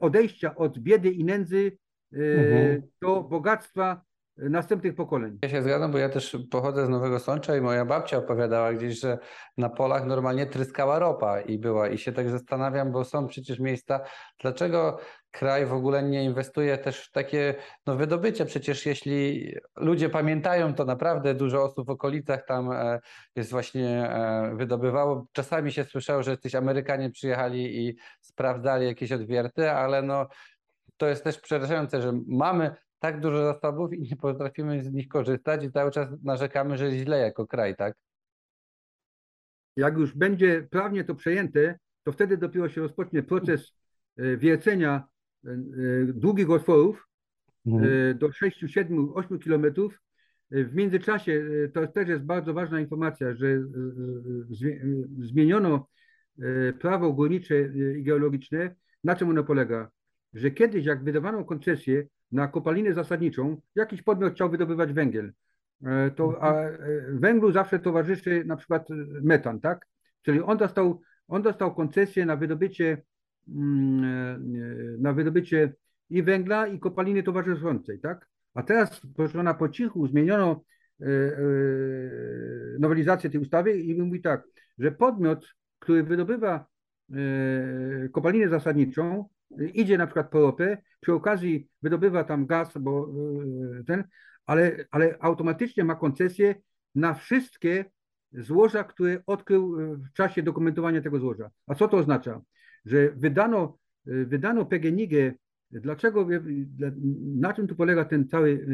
odejścia 0.00 0.54
od 0.56 0.78
biedy 0.78 1.10
i 1.10 1.24
nędzy 1.24 1.78
Mhm. 2.12 2.82
do 3.02 3.22
bogactwa 3.22 4.08
następnych 4.38 4.94
pokoleń. 4.94 5.38
Ja 5.42 5.48
się 5.48 5.62
zgadzam, 5.62 5.92
bo 5.92 5.98
ja 5.98 6.08
też 6.08 6.36
pochodzę 6.50 6.86
z 6.86 6.88
Nowego 6.88 7.18
Sącza 7.18 7.56
i 7.56 7.60
moja 7.60 7.84
babcia 7.84 8.18
opowiadała 8.18 8.72
gdzieś, 8.72 9.00
że 9.00 9.18
na 9.56 9.68
polach 9.68 10.06
normalnie 10.06 10.46
tryskała 10.46 10.98
ropa 10.98 11.40
i 11.40 11.58
była. 11.58 11.88
I 11.88 11.98
się 11.98 12.12
tak 12.12 12.30
zastanawiam, 12.30 12.92
bo 12.92 13.04
są 13.04 13.26
przecież 13.26 13.58
miejsca, 13.58 14.00
dlaczego 14.40 14.98
kraj 15.30 15.66
w 15.66 15.72
ogóle 15.72 16.02
nie 16.02 16.24
inwestuje 16.24 16.78
też 16.78 17.06
w 17.06 17.12
takie 17.12 17.54
no, 17.86 17.96
wydobycie. 17.96 18.46
Przecież 18.46 18.86
jeśli 18.86 19.52
ludzie 19.76 20.08
pamiętają, 20.08 20.74
to 20.74 20.84
naprawdę 20.84 21.34
dużo 21.34 21.62
osób 21.62 21.86
w 21.86 21.90
okolicach 21.90 22.46
tam 22.46 22.72
e, 22.72 23.00
jest 23.36 23.50
właśnie 23.50 23.88
e, 23.88 24.56
wydobywało. 24.56 25.26
Czasami 25.32 25.72
się 25.72 25.84
słyszało, 25.84 26.22
że 26.22 26.30
jacyś 26.30 26.54
Amerykanie 26.54 27.10
przyjechali 27.10 27.86
i 27.86 27.96
sprawdzali 28.20 28.86
jakieś 28.86 29.12
odwierty, 29.12 29.70
ale 29.70 30.02
no 30.02 30.26
to 30.98 31.06
jest 31.06 31.24
też 31.24 31.40
przerażające, 31.40 32.02
że 32.02 32.12
mamy 32.26 32.74
tak 32.98 33.20
dużo 33.20 33.52
zasobów 33.52 33.92
i 33.92 34.00
nie 34.00 34.16
potrafimy 34.16 34.84
z 34.84 34.92
nich 34.92 35.08
korzystać 35.08 35.64
i 35.64 35.72
cały 35.72 35.90
czas 35.90 36.08
narzekamy, 36.22 36.76
że 36.76 36.90
źle 36.90 37.18
jako 37.18 37.46
kraj, 37.46 37.76
tak? 37.76 37.96
Jak 39.76 39.96
już 39.96 40.14
będzie 40.14 40.68
prawnie 40.70 41.04
to 41.04 41.14
przejęte, 41.14 41.78
to 42.04 42.12
wtedy 42.12 42.36
dopiero 42.36 42.68
się 42.68 42.80
rozpocznie 42.80 43.22
proces 43.22 43.74
e, 44.16 44.36
wiercenia 44.36 45.04
e, 45.44 45.50
e, 45.50 45.56
długich 46.04 46.50
otworów 46.50 47.08
e, 47.66 48.14
do 48.14 48.32
6, 48.32 48.64
7, 48.66 49.12
8 49.14 49.38
kilometrów. 49.38 50.00
W 50.50 50.74
międzyczasie, 50.74 51.48
to 51.74 51.86
też 51.86 52.08
jest 52.08 52.24
bardzo 52.24 52.54
ważna 52.54 52.80
informacja, 52.80 53.34
że 53.34 53.46
zmieniono 55.18 55.88
prawo 56.80 57.12
górnicze 57.12 57.54
i 57.98 58.02
geologiczne. 58.02 58.74
Na 59.04 59.16
czym 59.16 59.28
ono 59.28 59.44
polega? 59.44 59.90
Że 60.34 60.50
kiedyś, 60.50 60.84
jak 60.84 61.04
wydawano 61.04 61.44
koncesję 61.44 62.06
na 62.32 62.48
kopalinę 62.48 62.94
zasadniczą, 62.94 63.60
jakiś 63.74 64.02
podmiot 64.02 64.34
chciał 64.34 64.50
wydobywać 64.50 64.92
węgiel, 64.92 65.32
e, 65.84 66.10
to 66.10 66.42
a 66.42 66.54
e, 66.54 66.78
węglu 67.12 67.52
zawsze 67.52 67.78
towarzyszy 67.78 68.44
na 68.44 68.56
przykład 68.56 68.90
e, 68.90 68.94
metan, 69.22 69.60
tak? 69.60 69.86
Czyli 70.22 70.40
on 70.40 70.56
dostał 70.56 71.00
on 71.28 71.42
dostał 71.42 71.74
koncesję 71.74 72.26
na 72.26 72.36
wydobycie, 72.36 73.02
mm, 73.48 75.02
na 75.02 75.12
wydobycie 75.12 75.72
i 76.10 76.22
węgla, 76.22 76.66
i 76.66 76.78
kopaliny 76.78 77.22
towarzyszącej, 77.22 78.00
tak? 78.00 78.28
A 78.54 78.62
teraz, 78.62 79.00
proszę 79.16 79.34
pana, 79.34 79.54
po 79.54 79.68
cichu 79.68 80.06
zmieniono 80.06 80.64
nowelizację 82.78 83.30
tej 83.30 83.40
ustawy 83.40 83.78
i 83.78 84.02
mówi 84.02 84.20
tak, 84.20 84.42
że 84.78 84.92
podmiot, 84.92 85.54
który 85.78 86.02
wydobywa 86.02 86.66
kopalinę 88.12 88.48
zasadniczą, 88.48 89.28
idzie 89.74 89.98
na 89.98 90.06
przykład 90.06 90.30
po 90.30 90.40
ropę, 90.40 90.78
przy 91.00 91.12
okazji 91.12 91.68
wydobywa 91.82 92.24
tam 92.24 92.46
gaz, 92.46 92.78
bo 92.78 93.08
ten, 93.86 94.04
ale, 94.46 94.84
ale 94.90 95.16
automatycznie 95.20 95.84
ma 95.84 95.94
koncesję 95.94 96.54
na 96.94 97.14
wszystkie 97.14 97.84
złoża, 98.32 98.84
które 98.84 99.22
odkrył 99.26 99.80
e, 99.80 99.96
w 99.96 100.12
czasie 100.12 100.42
dokumentowania 100.42 101.00
tego 101.02 101.18
złoża. 101.18 101.50
A 101.66 101.74
co 101.74 101.88
to 101.88 101.96
oznacza? 101.96 102.40
Że 102.84 103.10
wydano, 103.10 103.78
e, 104.06 104.24
wydano 104.24 104.66
PGNiG, 104.66 105.12
dlaczego, 105.70 106.28
na 107.36 107.52
czym 107.52 107.66
tu 107.66 107.76
polega 107.76 108.04
ten 108.04 108.28
cały 108.28 108.66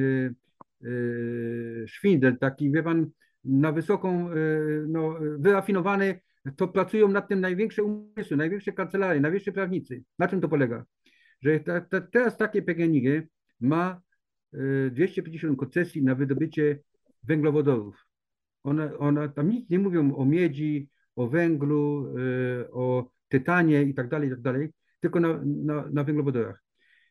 szwindel, 1.86 2.38
taki, 2.38 2.72
wie 2.72 2.82
pan, 2.82 3.10
na 3.44 3.72
wysoką, 3.72 4.28
no, 4.88 5.14
wyrafinowany, 5.38 6.20
to 6.56 6.68
pracują 6.68 7.08
nad 7.08 7.28
tym 7.28 7.40
największe 7.40 7.82
umysły, 7.82 8.36
największe 8.36 8.72
kancelarie, 8.72 9.20
największe 9.20 9.52
prawnicy. 9.52 10.04
Na 10.18 10.28
czym 10.28 10.40
to 10.40 10.48
polega? 10.48 10.84
Że 11.42 11.60
ta, 11.60 11.80
ta, 11.80 12.00
teraz 12.00 12.36
takie 12.36 12.62
PGNiG 12.62 13.28
ma 13.60 14.00
250 14.90 15.58
koncesji 15.58 16.02
na 16.02 16.14
wydobycie 16.14 16.78
węglowodorów. 17.22 18.06
One, 18.64 18.98
one 18.98 19.28
tam 19.28 19.48
nic 19.48 19.70
nie 19.70 19.78
mówią 19.78 20.14
o 20.16 20.24
miedzi, 20.24 20.88
o 21.16 21.28
węglu, 21.28 22.06
y, 22.18 22.72
o 22.72 23.10
tytanie 23.28 23.82
i 23.82 23.94
tak 23.94 24.08
dalej, 24.08 24.28
i 24.28 24.30
tak 24.30 24.40
dalej, 24.40 24.68
tylko 25.00 25.20
na, 25.20 25.40
na, 25.44 25.88
na 25.92 26.04
węglowodorach. 26.04 26.62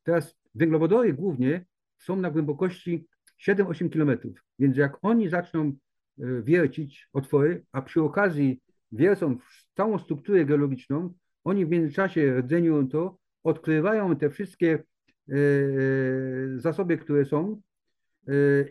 Teraz 0.04 0.36
węglowodory 0.56 1.14
głównie 1.14 1.66
są 1.98 2.16
na 2.16 2.32
głębokości 2.32 3.08
7-8 3.48 3.90
km, 3.90 4.34
więc 4.60 4.78
jak 4.78 4.98
oni 5.02 5.30
zaczną 5.30 5.74
y, 6.20 6.44
wiercić 6.44 7.10
otwory, 7.14 7.66
a 7.72 7.82
przy 7.82 8.02
okazji 8.02 8.62
wiercą 8.94 9.38
całą 9.74 9.98
strukturę 9.98 10.46
geologiczną, 10.46 11.14
oni 11.44 11.66
w 11.66 11.70
międzyczasie 11.70 12.38
rdzeniują 12.38 12.90
to, 12.90 13.18
odkrywają 13.44 14.16
te 14.16 14.30
wszystkie 14.30 14.84
y, 15.30 16.54
zasoby, 16.58 16.98
które 16.98 17.26
są, 17.26 17.62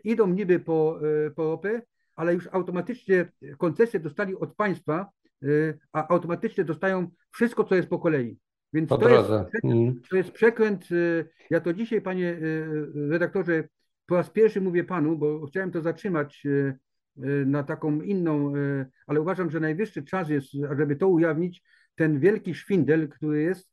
idą 0.04 0.26
niby 0.26 0.60
po, 0.60 1.00
po 1.36 1.44
ropę, 1.44 1.82
ale 2.16 2.34
już 2.34 2.48
automatycznie 2.52 3.32
koncesję 3.58 4.00
dostali 4.00 4.36
od 4.36 4.54
państwa, 4.54 5.10
a 5.92 6.08
automatycznie 6.08 6.64
dostają 6.64 7.10
wszystko, 7.30 7.64
co 7.64 7.74
jest 7.74 7.88
po 7.88 7.98
kolei. 7.98 8.38
Więc 8.72 8.88
to 8.88 9.08
jest, 9.08 9.30
mm. 9.64 10.00
to 10.10 10.16
jest 10.16 10.30
przekręt. 10.30 10.88
Ja 11.50 11.60
to 11.60 11.72
dzisiaj, 11.72 12.00
panie 12.00 12.38
redaktorze, 12.94 13.68
po 14.06 14.14
raz 14.14 14.30
pierwszy 14.30 14.60
mówię 14.60 14.84
panu, 14.84 15.18
bo 15.18 15.46
chciałem 15.46 15.70
to 15.70 15.82
zatrzymać 15.82 16.46
na 17.46 17.62
taką 17.62 18.00
inną, 18.00 18.52
ale 19.06 19.20
uważam, 19.20 19.50
że 19.50 19.60
najwyższy 19.60 20.02
czas 20.02 20.28
jest, 20.28 20.50
żeby 20.52 20.96
to 20.96 21.08
ujawnić, 21.08 21.62
ten 21.94 22.20
wielki 22.20 22.54
szwindel, 22.54 23.08
który 23.08 23.42
jest, 23.42 23.72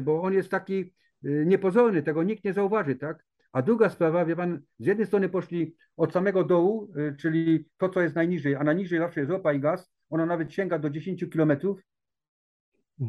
bo 0.00 0.22
on 0.22 0.32
jest 0.32 0.50
taki 0.50 0.94
niepozorny, 1.22 2.02
tego 2.02 2.22
nikt 2.22 2.44
nie 2.44 2.52
zauważy, 2.52 2.96
tak? 2.96 3.24
A 3.52 3.62
druga 3.62 3.90
sprawa, 3.90 4.24
wie 4.24 4.36
pan, 4.36 4.60
z 4.78 4.86
jednej 4.86 5.06
strony 5.06 5.28
poszli 5.28 5.76
od 5.96 6.12
samego 6.12 6.44
dołu, 6.44 6.92
y, 6.98 7.16
czyli 7.16 7.68
to, 7.76 7.88
co 7.88 8.00
jest 8.00 8.14
najniżej, 8.14 8.54
a 8.54 8.64
najniżej 8.64 8.98
zawsze 8.98 9.20
jest 9.20 9.32
ropa 9.32 9.52
i 9.52 9.60
gaz, 9.60 9.92
ona 10.10 10.26
nawet 10.26 10.52
sięga 10.52 10.78
do 10.78 10.90
10 10.90 11.30
kilometrów, 11.30 11.82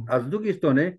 a 0.07 0.19
z 0.19 0.29
drugiej 0.29 0.53
strony 0.53 0.97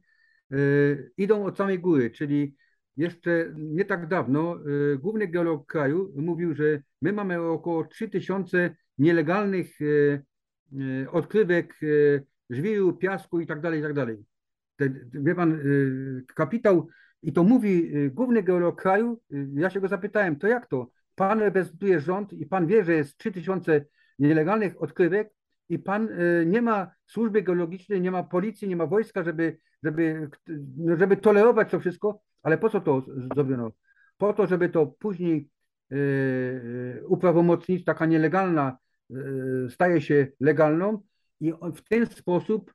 y, 0.53 1.13
idą 1.17 1.45
od 1.45 1.57
samej 1.57 1.79
góry, 1.79 2.11
czyli 2.11 2.57
jeszcze 2.97 3.55
nie 3.57 3.85
tak 3.85 4.09
dawno 4.09 4.59
y, 4.95 4.99
główny 4.99 5.29
geolog 5.29 5.67
kraju 5.67 6.13
mówił, 6.17 6.55
że 6.55 6.83
my 7.03 7.13
mamy 7.13 7.41
około 7.41 7.85
3000 7.85 8.77
nielegalnych 8.99 9.81
y, 9.81 10.23
y, 10.73 11.11
odkrywek 11.11 11.81
żwiru, 12.51 12.93
piasku 12.93 13.41
i 13.41 13.47
tak 13.47 13.61
dalej, 13.61 13.81
i 13.81 13.83
tak 13.83 13.95
dalej. 13.95 14.25
Wie 15.13 15.35
pan, 15.35 15.61
kapitał 16.35 16.89
i 17.23 17.33
to 17.33 17.45
mówi 17.45 17.93
główny 18.11 18.43
geolog 18.43 18.81
kraju. 18.83 19.21
Ja 19.55 19.71
się 19.71 19.81
go 19.81 19.89
zapytałem, 19.89 20.37
to 20.37 20.47
jak 20.47 20.67
to? 20.67 20.91
Pan 21.15 21.41
reprezentuje 21.41 22.01
rząd 22.01 22.33
i 22.33 22.47
pan 22.47 22.67
wie, 22.67 22.85
że 22.85 22.93
jest 22.93 23.17
3000 23.17 23.85
nielegalnych 24.19 24.83
odkrywek 24.83 25.35
i 25.69 25.79
pan 25.79 26.09
nie 26.47 26.63
ma 26.63 26.91
służby 27.07 27.43
geologicznej, 27.43 28.01
nie 28.01 28.11
ma 28.11 28.23
policji, 28.23 28.69
nie 28.69 28.77
ma 28.77 28.87
wojska, 28.87 29.23
żeby, 29.25 29.59
żeby, 29.83 30.29
żeby 30.99 31.17
tolerować 31.17 31.71
to 31.71 31.81
wszystko. 31.81 32.23
Ale 32.43 32.59
po 32.59 32.71
co 32.71 32.81
to 32.81 33.03
zrobiono? 33.35 33.73
Po 34.19 34.33
to, 34.33 34.47
żeby 34.47 34.69
to 34.69 34.87
później 34.87 35.49
uprawomocnić, 37.07 37.85
taka 37.85 38.07
nielegalna 38.07 38.79
staje 39.69 40.01
się 40.01 40.27
legalną 40.41 41.03
i 41.41 41.53
w 41.75 41.89
ten 41.89 42.07
sposób 42.07 42.75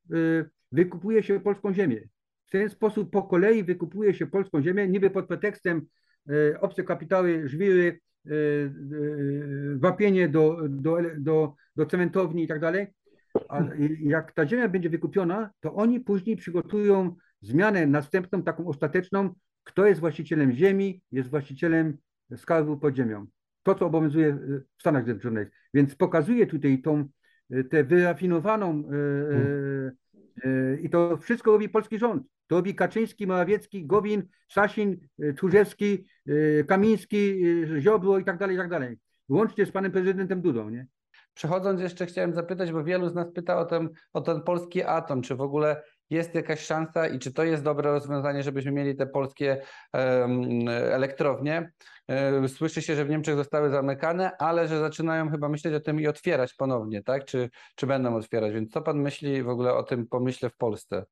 wykupuje 0.71 1.23
się 1.23 1.39
polską 1.39 1.73
ziemię. 1.73 2.07
W 2.47 2.51
ten 2.51 2.69
sposób 2.69 3.11
po 3.11 3.23
kolei 3.23 3.63
wykupuje 3.63 4.13
się 4.13 4.27
polską 4.27 4.61
ziemię, 4.61 4.87
niby 4.87 5.09
pod 5.09 5.27
pretekstem 5.27 5.87
e, 6.29 6.61
obce 6.61 6.83
kapitały, 6.83 7.49
żwiry, 7.49 7.99
e, 8.25 8.31
e, 8.31 8.35
wapienie 9.75 10.29
do, 10.29 10.57
do, 10.69 10.97
do, 11.17 11.53
do 11.75 11.85
cementowni 11.85 12.43
i 12.43 12.47
tak 12.47 12.59
dalej. 12.59 12.87
A 13.49 13.63
jak 13.99 14.33
ta 14.33 14.47
ziemia 14.47 14.67
będzie 14.67 14.89
wykupiona, 14.89 15.49
to 15.59 15.73
oni 15.73 15.99
później 15.99 16.37
przygotują 16.37 17.15
zmianę 17.41 17.87
następną, 17.87 18.43
taką 18.43 18.67
ostateczną, 18.67 19.33
kto 19.67 19.85
jest 19.85 19.99
właścicielem 19.99 20.51
ziemi, 20.51 21.01
jest 21.11 21.29
właścicielem 21.29 21.97
skarbu 22.35 22.77
pod 22.77 22.95
ziemią. 22.95 23.27
To, 23.63 23.75
co 23.75 23.85
obowiązuje 23.85 24.33
w 24.77 24.81
Stanach 24.81 25.03
Zjednoczonych. 25.03 25.51
Więc 25.73 25.95
pokazuje 25.95 26.47
tutaj 26.47 26.81
tą, 26.81 27.07
tę 27.69 27.83
wyrafinowaną 27.83 28.83
hmm. 28.83 29.91
i 30.81 30.89
to 30.89 31.17
wszystko 31.17 31.51
robi 31.51 31.69
polski 31.69 31.99
rząd. 31.99 32.23
To 32.47 32.55
robi 32.55 32.75
Kaczyński, 32.75 33.27
Morawiecki, 33.27 33.85
Gowin, 33.85 34.23
Sasin, 34.47 34.97
y, 35.23 35.33
Tchórzewski, 35.33 36.05
y, 36.29 36.65
Kamiński, 36.67 37.45
y, 37.45 37.81
Ziobro 37.81 38.19
i 38.19 38.23
tak 38.23 38.37
dalej, 38.37 38.55
i 38.55 38.59
tak 38.59 38.69
dalej. 38.69 38.97
Łącznie 39.29 39.65
z 39.65 39.71
panem 39.71 39.91
prezydentem 39.91 40.41
Dudą, 40.41 40.69
nie? 40.69 40.87
Przechodząc 41.33 41.81
jeszcze 41.81 42.05
chciałem 42.05 42.33
zapytać, 42.33 42.71
bo 42.71 42.83
wielu 42.83 43.09
z 43.09 43.15
nas 43.15 43.31
pyta 43.33 43.59
o 43.59 43.65
ten, 43.65 43.89
o 44.13 44.21
ten 44.21 44.41
polski 44.41 44.83
atom, 44.83 45.21
czy 45.21 45.35
w 45.35 45.41
ogóle 45.41 45.83
jest 46.09 46.35
jakaś 46.35 46.59
szansa 46.59 47.07
i 47.07 47.19
czy 47.19 47.33
to 47.33 47.43
jest 47.43 47.63
dobre 47.63 47.91
rozwiązanie, 47.91 48.43
żebyśmy 48.43 48.71
mieli 48.71 48.95
te 48.95 49.07
polskie 49.07 49.61
elektrownie. 50.91 51.71
E, 52.07 52.47
słyszy 52.47 52.81
się, 52.81 52.95
że 52.95 53.05
w 53.05 53.09
Niemczech 53.09 53.35
zostały 53.35 53.69
zamykane, 53.69 54.37
ale 54.37 54.67
że 54.67 54.79
zaczynają 54.79 55.29
chyba 55.31 55.49
myśleć 55.49 55.73
o 55.73 55.79
tym 55.79 55.99
i 55.99 56.07
otwierać 56.07 56.53
ponownie, 56.53 57.03
tak? 57.03 57.25
Czy, 57.25 57.49
czy 57.75 57.87
będą 57.87 58.15
otwierać? 58.15 58.53
Więc 58.53 58.71
co 58.71 58.81
pan 58.81 59.01
myśli 59.01 59.43
w 59.43 59.49
ogóle 59.49 59.73
o 59.73 59.83
tym 59.83 60.07
pomyśle 60.07 60.49
w 60.49 60.57
Polsce? 60.57 61.05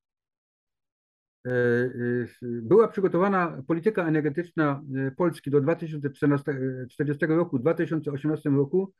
E, 1.46 1.50
e, 1.50 2.26
była 2.42 2.88
przygotowana 2.88 3.62
polityka 3.66 4.06
energetyczna 4.06 4.82
Polski 5.16 5.50
do 5.50 5.60
2040 5.60 7.26
roku, 7.26 7.58
2018 7.58 8.50
roku 8.50 8.92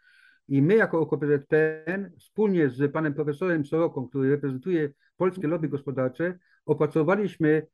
i 0.48 0.62
my 0.62 0.74
jako 0.74 1.00
OKPZPN 1.00 2.10
wspólnie 2.18 2.68
z 2.68 2.92
panem 2.92 3.14
profesorem 3.14 3.64
Soroką, 3.64 4.08
który 4.08 4.30
reprezentuje 4.30 4.90
polskie 5.16 5.48
lobby 5.48 5.68
gospodarcze, 5.68 6.38
opracowaliśmy 6.66 7.66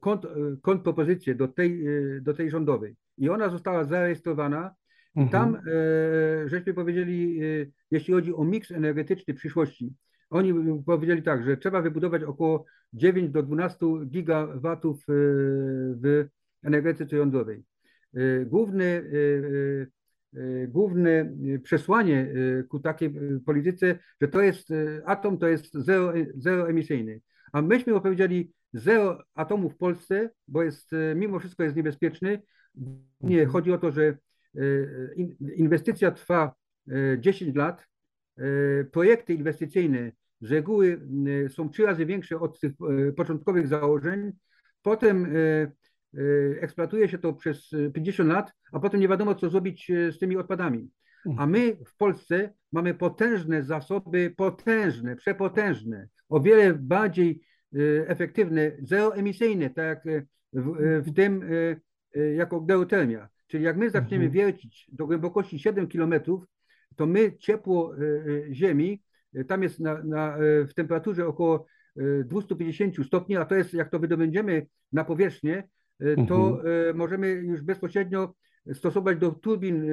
kont, 0.00 0.26
kontrpropozycję 0.62 1.34
do 1.34 1.48
tej, 1.48 1.84
do 2.20 2.34
tej 2.34 2.50
rządowej 2.50 2.96
i 3.18 3.28
ona 3.28 3.48
została 3.48 3.84
zarejestrowana 3.84 4.74
i 5.16 5.28
tam 5.28 5.54
mhm. 5.54 6.48
żeśmy 6.48 6.74
powiedzieli, 6.74 7.40
jeśli 7.90 8.14
chodzi 8.14 8.34
o 8.34 8.44
miks 8.44 8.70
energetyczny 8.70 9.34
przyszłości, 9.34 9.94
oni 10.30 10.82
powiedzieli 10.86 11.22
tak, 11.22 11.44
że 11.44 11.56
trzeba 11.56 11.82
wybudować 11.82 12.22
około 12.22 12.64
9 12.92 13.30
do 13.30 13.42
12 13.42 13.86
gigawatów 14.06 14.96
e, 14.96 15.02
w 16.02 16.26
energetyce 16.62 17.16
jądrowej. 17.16 17.62
E, 18.14 18.44
główny, 18.44 18.84
e, 18.84 19.02
główne 20.68 21.32
przesłanie 21.62 22.28
ku 22.68 22.80
takiej 22.80 23.14
polityce, 23.46 23.98
że 24.20 24.28
to 24.28 24.42
jest 24.42 24.68
atom, 25.04 25.38
to 25.38 25.48
jest 25.48 25.74
zero, 25.74 26.12
zero 26.36 26.68
emisyjny. 26.68 27.20
A 27.52 27.62
myśmy 27.62 27.94
opowiedzieli 27.94 28.52
zero 28.72 29.22
atomów 29.34 29.74
w 29.74 29.76
Polsce, 29.76 30.30
bo 30.48 30.62
jest, 30.62 30.90
mimo 31.16 31.38
wszystko 31.38 31.62
jest 31.62 31.76
niebezpieczny. 31.76 32.42
Nie, 33.20 33.40
mhm. 33.40 33.50
chodzi 33.50 33.72
o 33.72 33.78
to, 33.78 33.92
że 33.92 34.18
inwestycja 35.56 36.10
trwa 36.10 36.54
10 37.18 37.56
lat, 37.56 37.86
projekty 38.92 39.34
inwestycyjne 39.34 40.12
z 40.44 40.52
reguły 40.52 41.00
y, 41.46 41.48
są 41.48 41.68
trzy 41.68 41.86
razy 41.86 42.06
większe 42.06 42.40
od 42.40 42.60
tych 42.60 42.72
y, 43.08 43.12
początkowych 43.12 43.68
założeń. 43.68 44.32
Potem 44.82 45.36
y, 45.36 45.72
eksploatuje 46.60 47.08
się 47.08 47.18
to 47.18 47.32
przez 47.32 47.70
50 47.94 48.28
lat, 48.28 48.52
a 48.72 48.80
potem 48.80 49.00
nie 49.00 49.08
wiadomo, 49.08 49.34
co 49.34 49.50
zrobić 49.50 49.92
z 50.10 50.18
tymi 50.18 50.36
odpadami. 50.36 50.90
a 51.38 51.46
my 51.46 51.76
w 51.86 51.96
Polsce 51.96 52.52
mamy 52.72 52.94
potężne 52.94 53.62
zasoby, 53.62 54.34
potężne, 54.36 55.16
przepotężne, 55.16 56.08
o 56.28 56.40
wiele 56.40 56.74
bardziej 56.74 57.42
efektywne, 58.06 58.72
zeroemisyjne, 58.82 59.70
tak 59.70 60.04
jak 60.04 60.24
w, 60.52 61.02
w 61.06 61.14
tym 61.14 61.44
jako 62.36 62.60
geotermia. 62.60 63.28
Czyli 63.46 63.64
jak 63.64 63.76
my 63.76 63.90
zaczniemy 63.90 64.24
mhm. 64.24 64.32
wiercić 64.32 64.86
do 64.92 65.06
głębokości 65.06 65.58
7 65.58 65.88
kilometrów, 65.88 66.44
to 66.96 67.06
my 67.06 67.36
ciepło 67.38 67.94
Ziemi, 68.52 69.02
tam 69.48 69.62
jest 69.62 69.80
na, 69.80 70.02
na, 70.02 70.36
w 70.68 70.74
temperaturze 70.74 71.26
około 71.26 71.66
250 72.24 73.06
stopni, 73.06 73.36
a 73.36 73.44
to 73.44 73.54
jest, 73.54 73.74
jak 73.74 73.90
to 73.90 73.98
wydobędziemy 73.98 74.66
na 74.92 75.04
powierzchnię, 75.04 75.68
to 76.28 76.48
mhm. 76.48 76.96
możemy 76.96 77.28
już 77.28 77.60
bezpośrednio 77.60 78.34
stosować 78.72 79.18
do 79.18 79.30
turbin 79.30 79.86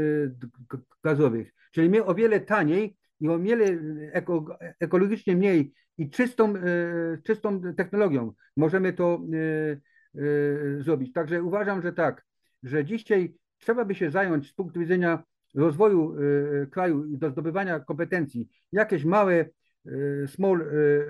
gazowych. 1.03 1.53
Czyli 1.71 1.89
my 1.89 2.05
o 2.05 2.15
wiele 2.15 2.39
taniej 2.39 2.97
i 3.19 3.29
o 3.29 3.39
wiele 3.39 3.65
eko, 4.11 4.57
ekologicznie 4.79 5.35
mniej 5.35 5.73
i 5.97 6.09
czystą, 6.09 6.53
czystą 7.23 7.61
technologią 7.77 8.33
możemy 8.57 8.93
to 8.93 9.21
zrobić. 10.79 11.13
Także 11.13 11.43
uważam, 11.43 11.81
że 11.81 11.93
tak, 11.93 12.25
że 12.63 12.85
dzisiaj 12.85 13.33
trzeba 13.59 13.85
by 13.85 13.95
się 13.95 14.11
zająć 14.11 14.49
z 14.49 14.53
punktu 14.53 14.79
widzenia 14.79 15.23
rozwoju 15.55 16.15
kraju 16.71 17.05
i 17.05 17.17
do 17.17 17.29
zdobywania 17.29 17.79
kompetencji 17.79 18.47
jakieś 18.71 19.05
małe 19.05 19.45
small 20.27 20.65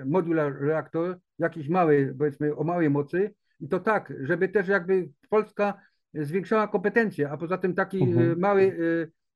modular 0.06 0.60
reaktor, 0.60 1.18
jakiś 1.38 1.68
mały, 1.68 2.14
powiedzmy 2.18 2.56
o 2.56 2.64
małej 2.64 2.90
mocy 2.90 3.34
i 3.62 3.68
to 3.68 3.80
tak, 3.80 4.12
żeby 4.20 4.48
też 4.48 4.68
jakby 4.68 5.08
Polska 5.28 5.80
zwiększała 6.14 6.68
kompetencje, 6.68 7.30
a 7.30 7.36
poza 7.36 7.58
tym 7.58 7.74
taki 7.74 8.02
mhm. 8.02 8.40
mały 8.40 8.76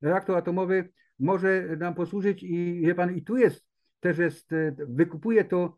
reaktor 0.03 0.37
atomowy 0.37 0.89
może 1.19 1.77
nam 1.79 1.95
posłużyć 1.95 2.43
i 2.43 2.81
wie 2.81 2.95
pan, 2.95 3.17
i 3.17 3.23
tu 3.23 3.37
jest 3.37 3.67
też 4.01 4.19
jest, 4.19 4.51
wykupuje 4.89 5.45
to 5.45 5.77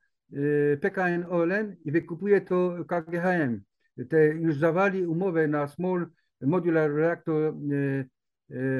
PKN 0.81 1.25
OLN 1.31 1.77
i 1.85 1.93
wykupuje 1.93 2.41
to 2.41 2.85
KGHM. 2.89 3.61
Te 4.09 4.27
już 4.27 4.57
zawali 4.57 5.07
umowę 5.07 5.49
na 5.49 5.69
Small 5.69 6.07
Modular 6.41 6.95
Reactor 6.95 7.55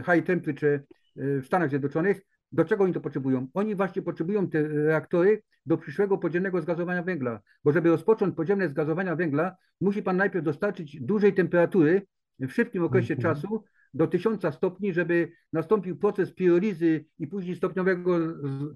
High 0.05 0.27
Temperature 0.27 0.83
w 1.17 1.47
Stanach 1.47 1.69
Zjednoczonych. 1.69 2.21
Do 2.53 2.65
czego 2.65 2.85
oni 2.85 2.93
to 2.93 3.01
potrzebują? 3.01 3.47
Oni 3.55 3.75
właśnie 3.75 4.03
potrzebują 4.03 4.49
te 4.49 4.69
reaktory 4.69 5.43
do 5.67 5.79
przyszłego 5.79 6.19
podziemnego 6.19 6.61
zgazowania 6.61 7.03
węgla, 7.03 7.41
bo 7.65 7.73
żeby 7.73 7.89
rozpocząć 7.89 8.37
podziemne 8.37 8.69
zgazowania 8.69 9.17
węgla, 9.17 9.57
musi 9.81 10.03
pan 10.03 10.17
najpierw 10.17 10.45
dostarczyć 10.45 11.01
dużej 11.01 11.35
temperatury 11.35 12.07
w 12.41 12.51
szybkim 12.51 12.85
okresie 12.85 13.15
mm 13.15 13.21
-hmm. 13.21 13.23
czasu 13.23 13.65
do 13.95 14.07
1000 14.07 14.55
stopni, 14.55 14.93
żeby 14.93 15.33
nastąpił 15.53 15.97
proces 15.97 16.35
pirolizy 16.35 17.05
i 17.19 17.27
później 17.27 17.57
stopniowego 17.57 18.19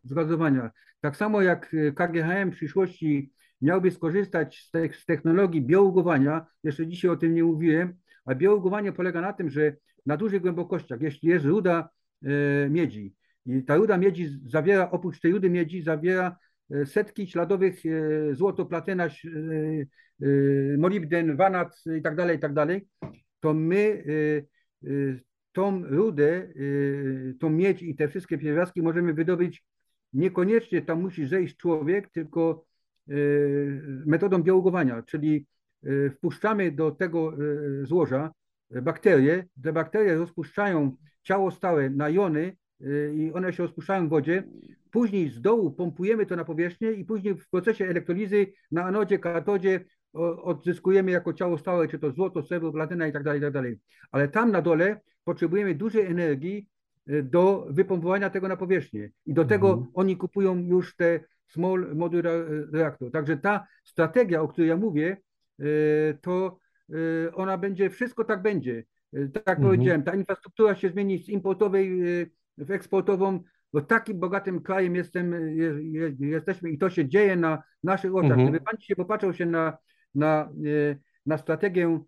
zgazowania. 0.04 0.70
Tak 1.00 1.16
samo 1.16 1.42
jak 1.42 1.76
KGHM 1.94 2.50
w 2.52 2.54
przyszłości 2.54 3.32
miałby 3.62 3.90
skorzystać 3.90 4.58
z, 4.58 4.70
te, 4.70 4.88
z 4.92 5.04
technologii 5.04 5.62
biougowania, 5.62 6.46
jeszcze 6.64 6.86
dzisiaj 6.86 7.10
o 7.10 7.16
tym 7.16 7.34
nie 7.34 7.44
mówiłem, 7.44 7.94
a 8.24 8.34
biougowanie 8.34 8.92
polega 8.92 9.20
na 9.20 9.32
tym, 9.32 9.50
że 9.50 9.76
na 10.06 10.16
dużych 10.16 10.42
głębokościach, 10.42 11.00
jeśli 11.00 11.28
jest 11.28 11.44
ruda 11.44 11.88
e, 12.22 12.70
miedzi, 12.70 13.14
i 13.46 13.64
ta 13.64 13.76
ruda 13.76 13.98
miedzi 13.98 14.28
zawiera, 14.46 14.90
oprócz 14.90 15.20
tej 15.20 15.32
rudy 15.32 15.50
miedzi, 15.50 15.82
zawiera 15.82 16.36
e, 16.70 16.86
setki 16.86 17.26
śladowych 17.26 17.86
e, 17.86 18.34
złoto, 18.34 18.66
platyna, 18.66 19.08
molibden, 20.78 21.36
wanat 21.36 21.82
i 21.98 22.02
tak 22.02 22.16
dalej, 22.16 22.36
i 22.36 22.40
tak 22.40 22.52
dalej, 22.52 22.88
to 23.40 23.54
my 23.54 24.04
tą 25.52 25.84
rudę, 25.84 26.52
tą 27.40 27.50
miedź 27.50 27.82
i 27.82 27.96
te 27.96 28.08
wszystkie 28.08 28.38
pierwiastki 28.38 28.82
możemy 28.82 29.14
wydobyć 29.14 29.64
niekoniecznie 30.12 30.82
tam 30.82 31.00
musi 31.00 31.26
zejść 31.26 31.56
człowiek, 31.56 32.10
tylko 32.10 32.64
metodą 34.06 34.42
białogowania, 34.42 35.02
czyli 35.02 35.46
wpuszczamy 36.14 36.72
do 36.72 36.90
tego 36.90 37.36
złoża 37.82 38.30
bakterie, 38.82 39.44
te 39.62 39.72
bakterie 39.72 40.14
rozpuszczają 40.14 40.96
ciało 41.22 41.50
stałe 41.50 41.90
na 41.90 42.08
jony 42.08 42.56
i 43.14 43.32
one 43.34 43.52
się 43.52 43.62
rozpuszczają 43.62 44.06
w 44.06 44.10
wodzie. 44.10 44.42
Później 44.90 45.28
z 45.28 45.40
dołu 45.40 45.70
pompujemy 45.70 46.26
to 46.26 46.36
na 46.36 46.44
powierzchnię 46.44 46.92
i 46.92 47.04
później 47.04 47.34
w 47.34 47.48
procesie 47.48 47.84
elektrolizy 47.84 48.46
na 48.70 48.84
anodzie, 48.84 49.18
katodzie 49.18 49.84
odzyskujemy 50.42 51.10
jako 51.10 51.32
ciało 51.32 51.58
stałe, 51.58 51.88
czy 51.88 51.98
to 51.98 52.10
złoto, 52.10 52.42
srebro, 52.42 52.72
platyna 52.72 53.06
i 53.06 53.12
tak 53.12 53.22
dalej, 53.22 53.40
i 53.40 53.42
tak 53.42 53.52
dalej. 53.52 53.78
Ale 54.10 54.28
tam 54.28 54.52
na 54.52 54.62
dole 54.62 55.00
potrzebujemy 55.24 55.74
dużej 55.74 56.06
energii 56.06 56.68
e, 57.06 57.22
do 57.22 57.66
wypompowania 57.70 58.30
tego 58.30 58.48
na 58.48 58.56
powierzchnię. 58.56 59.10
I 59.26 59.34
do 59.34 59.44
tego 59.44 59.68
mhm. 59.68 59.90
oni 59.94 60.16
kupują 60.16 60.58
już 60.58 60.96
te 60.96 61.20
small 61.46 61.94
modular 61.94 62.46
reactor. 62.72 63.10
Także 63.10 63.36
ta 63.36 63.66
strategia, 63.84 64.42
o 64.42 64.48
której 64.48 64.68
ja 64.68 64.76
mówię, 64.76 65.16
to 66.20 66.58
ona 67.34 67.58
będzie, 67.58 67.90
wszystko 67.90 68.24
tak 68.24 68.42
będzie. 68.42 68.84
Tak 69.12 69.46
jak 69.46 69.58
mhm. 69.58 69.68
powiedziałem, 69.68 70.02
ta 70.02 70.14
infrastruktura 70.14 70.74
się 70.74 70.90
zmieni 70.90 71.18
z 71.18 71.28
importowej 71.28 72.00
eksportową, 72.70 73.40
bo 73.72 73.80
takim 73.80 74.20
bogatym 74.20 74.62
krajem 74.62 74.96
jestem, 74.96 75.56
jesteśmy 76.20 76.70
i 76.70 76.78
to 76.78 76.90
się 76.90 77.08
dzieje 77.08 77.36
na 77.36 77.62
naszych 77.82 78.14
oczach. 78.14 78.30
Mhm. 78.30 78.48
Gdyby 78.48 78.64
pan 78.64 78.80
się 78.80 78.96
popatrzył 78.96 79.32
się 79.32 79.46
na, 79.46 79.78
na, 80.14 80.52
na 81.26 81.38
strategię 81.38 82.00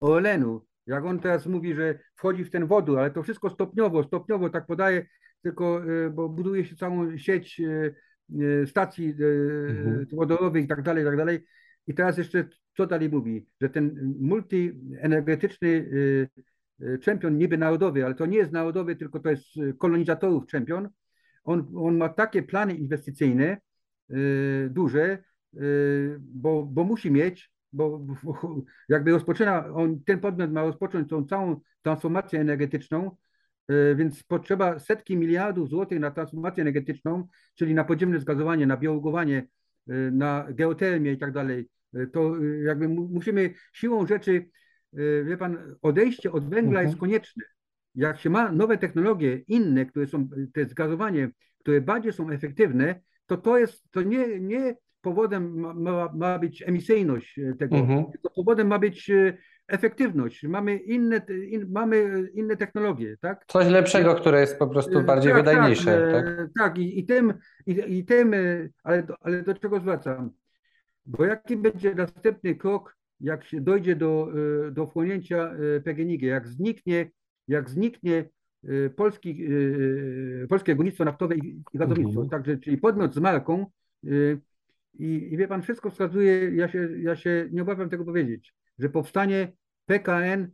OLN-u, 0.00 0.66
jak 0.86 1.04
on 1.04 1.20
teraz 1.20 1.46
mówi, 1.46 1.74
że 1.74 1.98
wchodzi 2.14 2.44
w 2.44 2.50
ten 2.50 2.66
wodór, 2.66 2.98
ale 2.98 3.10
to 3.10 3.22
wszystko 3.22 3.50
stopniowo, 3.50 4.02
stopniowo 4.04 4.50
tak 4.50 4.66
podaje, 4.66 5.06
tylko 5.42 5.82
bo 6.12 6.28
buduje 6.28 6.64
się 6.64 6.76
całą 6.76 7.18
sieć 7.18 7.62
stacji 8.66 9.14
mhm. 9.68 10.06
wodorowych 10.12 10.64
i 10.64 10.68
tak 10.68 10.82
dalej, 10.82 11.02
i 11.02 11.06
tak 11.06 11.16
dalej. 11.16 11.44
I 11.86 11.94
teraz 11.94 12.18
jeszcze 12.18 12.48
co 12.76 12.86
dalej 12.86 13.10
mówi, 13.10 13.46
że 13.60 13.70
ten 13.70 14.14
multienergetyczny 14.20 15.90
czempion 17.00 17.38
niby 17.38 17.58
narodowy, 17.58 18.04
ale 18.04 18.14
to 18.14 18.26
nie 18.26 18.38
jest 18.38 18.52
narodowy, 18.52 18.96
tylko 18.96 19.20
to 19.20 19.30
jest 19.30 19.44
kolonizatorów 19.78 20.46
czempion. 20.46 20.88
On, 21.44 21.72
on 21.76 21.96
ma 21.96 22.08
takie 22.08 22.42
plany 22.42 22.74
inwestycyjne 22.74 23.60
duże, 24.70 25.22
bo, 26.18 26.66
bo 26.66 26.84
musi 26.84 27.10
mieć, 27.10 27.52
bo, 27.72 27.98
bo 27.98 28.38
jakby 28.88 29.10
rozpoczyna, 29.10 29.66
on, 29.66 30.04
ten 30.04 30.20
podmiot 30.20 30.52
ma 30.52 30.62
rozpocząć 30.62 31.08
tą 31.08 31.24
całą 31.24 31.60
transformację 31.82 32.40
energetyczną, 32.40 33.16
więc 33.96 34.22
potrzeba 34.22 34.78
setki 34.78 35.16
miliardów 35.16 35.68
złotych 35.68 36.00
na 36.00 36.10
transformację 36.10 36.60
energetyczną, 36.60 37.28
czyli 37.54 37.74
na 37.74 37.84
podziemne 37.84 38.20
zgazowanie, 38.20 38.66
na 38.66 38.76
biologowanie, 38.76 39.46
na 40.12 40.46
geotermię 40.50 41.12
i 41.12 41.18
tak 41.18 41.32
dalej. 41.32 41.68
To 42.12 42.36
jakby 42.64 42.88
musimy 42.88 43.54
siłą 43.72 44.06
rzeczy 44.06 44.32
Y, 44.34 44.61
wie 45.24 45.36
pan, 45.36 45.76
odejście 45.82 46.32
od 46.32 46.48
węgla 46.48 46.80
mhm. 46.80 46.86
jest 46.86 47.00
konieczne. 47.00 47.44
Jak 47.94 48.20
się 48.20 48.30
ma 48.30 48.52
nowe 48.52 48.78
technologie, 48.78 49.42
inne, 49.48 49.86
które 49.86 50.06
są, 50.06 50.28
te 50.52 50.64
zgazowanie, 50.64 51.30
które 51.58 51.80
bardziej 51.80 52.12
są 52.12 52.30
efektywne, 52.30 53.00
to 53.26 53.36
to 53.36 53.58
jest, 53.58 53.90
to 53.90 54.02
nie, 54.02 54.40
nie 54.40 54.76
powodem 55.00 55.60
ma, 55.82 56.12
ma, 56.14 56.38
być 56.38 56.62
emisyjność 56.66 57.40
tego, 57.58 57.76
mhm. 57.76 58.04
tylko 58.12 58.30
powodem 58.30 58.66
ma 58.66 58.78
być 58.78 59.10
y, 59.10 59.38
efektywność. 59.68 60.42
Mamy 60.42 60.76
inne, 60.76 61.20
in, 61.48 61.66
mamy 61.70 62.28
inne 62.34 62.56
technologie, 62.56 63.16
tak? 63.20 63.44
Coś 63.46 63.66
lepszego, 63.66 64.14
które 64.14 64.40
jest 64.40 64.58
po 64.58 64.66
prostu 64.66 64.98
y, 64.98 65.02
bardziej 65.02 65.32
tak, 65.32 65.44
wydajniejsze. 65.44 66.12
Tak, 66.12 66.36
tak? 66.36 66.48
tak 66.58 66.78
i, 66.78 66.98
i 66.98 67.06
tym, 67.06 67.34
i, 67.66 67.98
i 67.98 68.04
tym 68.04 68.34
ale, 68.82 69.06
ale 69.20 69.42
do 69.42 69.54
czego 69.54 69.80
zwracam? 69.80 70.30
Bo 71.06 71.24
jaki 71.24 71.56
będzie 71.56 71.94
następny 71.94 72.54
krok 72.54 72.96
jak 73.22 73.44
się 73.44 73.60
dojdzie 73.60 73.96
do, 73.96 74.28
e, 74.68 74.70
do 74.70 74.86
wchłonięcia 74.86 75.52
e, 75.76 75.80
PGNiG, 75.80 76.22
jak 76.22 76.48
zniknie, 76.48 77.10
jak 77.48 77.70
zniknie 77.70 78.28
e, 78.64 78.90
polski, 78.90 79.46
polskie 80.48 80.74
górnictwo 80.74 81.04
naftowe 81.04 81.36
i 81.36 81.62
gazownictwo, 81.74 82.20
mhm. 82.22 82.28
także 82.28 82.56
czyli 82.56 82.78
podmiot 82.78 83.14
z 83.14 83.18
marką 83.18 83.66
i, 84.98 85.28
i 85.32 85.36
wie 85.36 85.48
pan, 85.48 85.62
wszystko 85.62 85.90
wskazuje, 85.90 86.50
ja 86.54 86.68
się, 86.68 86.88
ja 86.98 87.16
się 87.16 87.48
nie 87.52 87.62
obawiam 87.62 87.90
tego 87.90 88.04
powiedzieć, 88.04 88.54
że 88.78 88.88
powstanie 88.88 89.52
PKN 89.86 90.50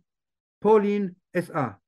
Polin 0.58 1.14
SA, 1.32 1.78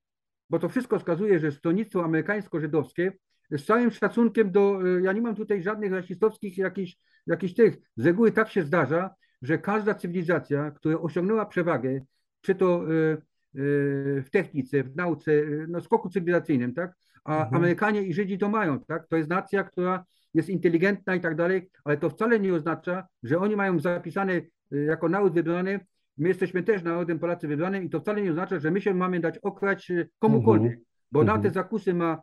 bo 0.51 0.59
to 0.59 0.69
wszystko 0.69 0.99
wskazuje, 0.99 1.39
że 1.39 1.53
stronnictwo 1.53 2.05
amerykańsko-żydowskie 2.05 3.13
z 3.51 3.65
całym 3.65 3.91
szacunkiem 3.91 4.51
do, 4.53 4.87
ja 5.03 5.13
nie 5.13 5.23
mam 5.23 5.35
tutaj 5.37 5.63
żadnych 5.63 5.93
rasistowskich 5.93 6.59
jakichś, 6.59 6.97
jakichś 7.27 7.55
tych, 7.55 7.77
z 7.97 8.07
reguły 8.07 8.33
tak 8.33 8.51
się 8.51 8.63
zdarza, 8.63 9.15
że 9.43 9.59
każda 9.59 9.95
cywilizacja, 9.95 10.71
która 10.71 10.99
osiągnęła 10.99 11.47
przewagę, 11.47 12.01
czy 12.41 12.55
to 12.55 12.93
y, 12.93 13.17
y, 13.61 14.23
w 14.27 14.31
technice, 14.31 14.85
w 14.85 14.97
nauce, 14.97 15.33
y, 15.33 15.67
no 15.69 15.81
skoku 15.81 16.11
cywilizacyjnym, 16.11 16.75
tak? 16.75 16.95
A 17.25 17.33
mhm. 17.33 17.55
Amerykanie 17.55 18.03
i 18.03 18.15
Żydzi 18.15 18.39
to 18.39 18.49
mają, 18.49 18.81
tak? 18.81 19.09
To 19.09 19.17
jest 19.17 19.31
nacja, 19.31 19.65
która 19.65 20.05
jest 20.35 20.49
inteligentna 20.49 21.15
i 21.15 21.21
tak 21.21 21.35
dalej, 21.35 21.71
ale 21.85 21.97
to 21.97 22.11
wcale 22.11 22.41
nie 22.41 22.55
oznacza, 22.55 23.07
że 23.23 23.39
oni 23.39 23.57
mają 23.57 23.79
zapisane 23.79 24.41
jako 24.71 25.09
naród 25.09 25.35
wybrany, 25.35 25.81
my 26.19 26.29
jesteśmy 26.29 26.63
też 26.63 26.83
narodem 26.83 27.19
Polacy 27.19 27.49
wybranym 27.49 27.85
i 27.85 27.91
to 27.91 28.01
wcale 28.01 28.23
nie 28.23 28.31
oznacza, 28.31 28.59
że 28.59 28.71
my 28.71 28.81
się 28.81 28.95
mamy 28.95 29.21
dać 29.21 29.39
okrać 29.39 29.93
komukolwiek. 30.19 30.73
Mhm. 30.73 30.85
bo 31.13 31.25
na 31.25 31.33
Mhm. 31.33 31.43
te 31.43 31.51
zakusy 31.51 31.95
ma 31.95 32.23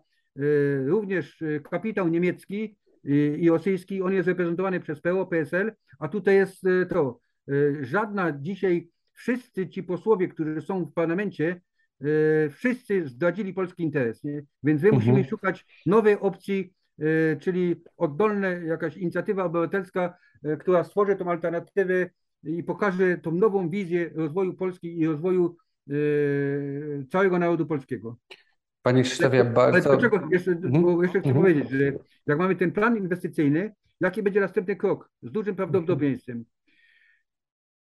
również 0.85 1.43
kapitał 1.69 2.07
niemiecki 2.07 2.77
i, 3.37 3.49
rosyjski, 3.49 4.01
on 4.01 4.13
jest 4.13 4.27
reprezentowany 4.27 4.79
przez 4.79 5.01
PO, 5.01 5.25
PSL, 5.25 5.73
a 5.99 6.07
tutaj 6.07 6.35
jest 6.35 6.65
e, 6.67 6.85
to, 6.85 7.19
e, 7.49 7.53
żadna 7.85 8.31
dzisiaj, 8.39 8.89
wszyscy 9.13 9.69
ci 9.69 9.83
posłowie, 9.83 10.27
którzy 10.27 10.61
są 10.61 10.85
w 10.85 10.93
parlamencie, 10.93 11.61
e, 12.01 12.05
wszyscy 12.49 13.07
zdradzili 13.07 13.53
polski 13.53 13.83
interes, 13.83 14.23
nie? 14.23 14.43
więc 14.63 14.81
my 14.81 14.89
Mhm. 14.89 14.95
musimy 14.95 15.29
szukać 15.29 15.65
nowej 15.85 16.19
opcji, 16.19 16.73
czyli 17.39 17.75
oddolna 17.97 18.47
jakaś 18.47 18.97
inicjatywa 18.97 19.43
obywatelska, 19.43 20.17
która 20.59 20.83
stworzy 20.83 21.15
tą 21.15 21.31
alternatywę 21.31 22.09
i 22.43 22.63
pokaże 22.63 23.17
tą 23.17 23.31
nową 23.31 23.69
wizję 23.69 24.09
rozwoju 24.15 24.53
Polski 24.53 24.99
i 24.99 25.07
rozwoju 25.07 25.57
całego 27.09 27.39
narodu 27.39 27.65
polskiego. 27.65 28.17
Panie 28.87 29.03
Krzysztofie, 29.03 29.37
ja 29.37 29.43
Ale 29.43 29.53
bardzo... 29.53 29.89
dlaczego, 29.89 30.27
jeszcze, 30.31 30.51
Mhm. 30.51 30.83
bo 30.83 31.03
jeszcze 31.03 31.19
chcę 31.19 31.29
Mhm. 31.29 31.45
powiedzieć, 31.45 31.69
że 31.69 31.91
jak 32.27 32.37
mamy 32.37 32.55
ten 32.55 32.71
plan 32.71 32.97
inwestycyjny, 32.97 33.71
jaki 33.99 34.23
będzie 34.23 34.39
następny 34.41 34.75
krok 34.75 35.09
z 35.21 35.31
dużym 35.31 35.55
prawdopodobieństwem? 35.55 36.45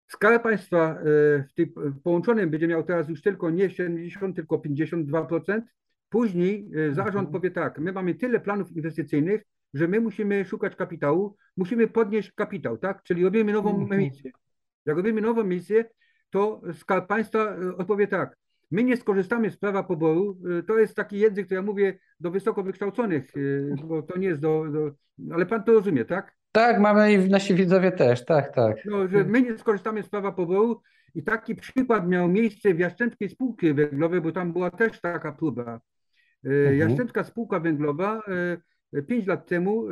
Skarb 0.08 0.42
Państwa 0.42 0.90
e, 0.90 1.04
w 1.48 1.52
tym 1.54 1.68
połączonym 2.04 2.50
będzie 2.50 2.68
miał 2.68 2.82
teraz 2.82 3.08
już 3.08 3.22
tylko 3.22 3.50
nie 3.50 3.70
70, 3.70 4.36
tylko 4.36 4.58
52%. 4.58 5.60
Później 6.08 6.70
e, 6.74 6.94
zarząd 6.94 7.16
Mhm. 7.16 7.32
powie 7.32 7.50
tak, 7.50 7.78
my 7.78 7.92
mamy 7.92 8.14
tyle 8.14 8.40
planów 8.40 8.72
inwestycyjnych, 8.72 9.42
że 9.74 9.88
my 9.88 10.00
musimy 10.00 10.44
szukać 10.44 10.76
kapitału, 10.76 11.36
musimy 11.56 11.88
podnieść 11.88 12.32
kapitał, 12.32 12.78
tak? 12.78 13.02
Czyli 13.02 13.24
robimy 13.24 13.52
nową 13.52 13.88
emisję. 13.90 14.30
Jak 14.86 14.96
robimy 14.96 15.20
nową 15.20 15.40
emisję, 15.40 15.84
to 16.30 16.60
Skarb 16.74 17.06
Państwa 17.06 17.38
e, 17.56 17.76
odpowie 17.76 18.06
tak, 18.06 18.36
my 18.74 18.84
nie 18.84 18.96
skorzystamy 18.96 19.50
z 19.50 19.56
prawa 19.56 19.82
poboru, 19.82 20.38
e, 20.58 20.62
to 20.62 20.78
jest 20.78 20.96
taki 20.96 21.18
język, 21.18 21.48
to 21.48 21.54
ja 21.54 21.62
mówię 21.62 21.98
do 22.20 22.30
wysoko 22.30 22.62
wykształconych, 22.62 23.30
e, 23.36 23.86
bo 23.86 24.02
to 24.02 24.18
nie 24.18 24.28
jest 24.28 24.40
do, 24.40 24.64
do 24.72 24.90
ale 25.34 25.46
Pan 25.46 25.64
to 25.64 25.72
rozumie, 25.72 26.04
tak? 26.04 26.34
Tak, 26.52 26.80
mamy 26.80 27.12
i 27.12 27.30
nasi 27.30 27.54
widzowie 27.54 27.92
też, 27.92 28.24
tak, 28.24 28.54
tak. 28.54 28.76
No, 28.84 29.08
że 29.08 29.24
my 29.24 29.42
nie 29.42 29.58
skorzystamy 29.58 30.02
z 30.02 30.08
prawa 30.08 30.32
poboru 30.32 30.80
i 31.14 31.22
taki 31.22 31.54
przykład 31.54 32.08
miał 32.08 32.28
miejsce 32.28 32.74
w 32.74 32.78
Jastrzębskiej 32.78 33.28
Spółki 33.28 33.74
Węglowej, 33.74 34.20
bo 34.20 34.32
tam 34.32 34.52
była 34.52 34.70
też 34.70 35.00
taka 35.00 35.32
próba. 35.32 35.80
E, 36.44 36.48
Mhm. 36.48 36.78
Jastrzębska 36.78 37.24
Spółka 37.24 37.60
Węglowa 37.60 38.22
pięć 39.08 39.26
lat 39.26 39.46
temu 39.46 39.86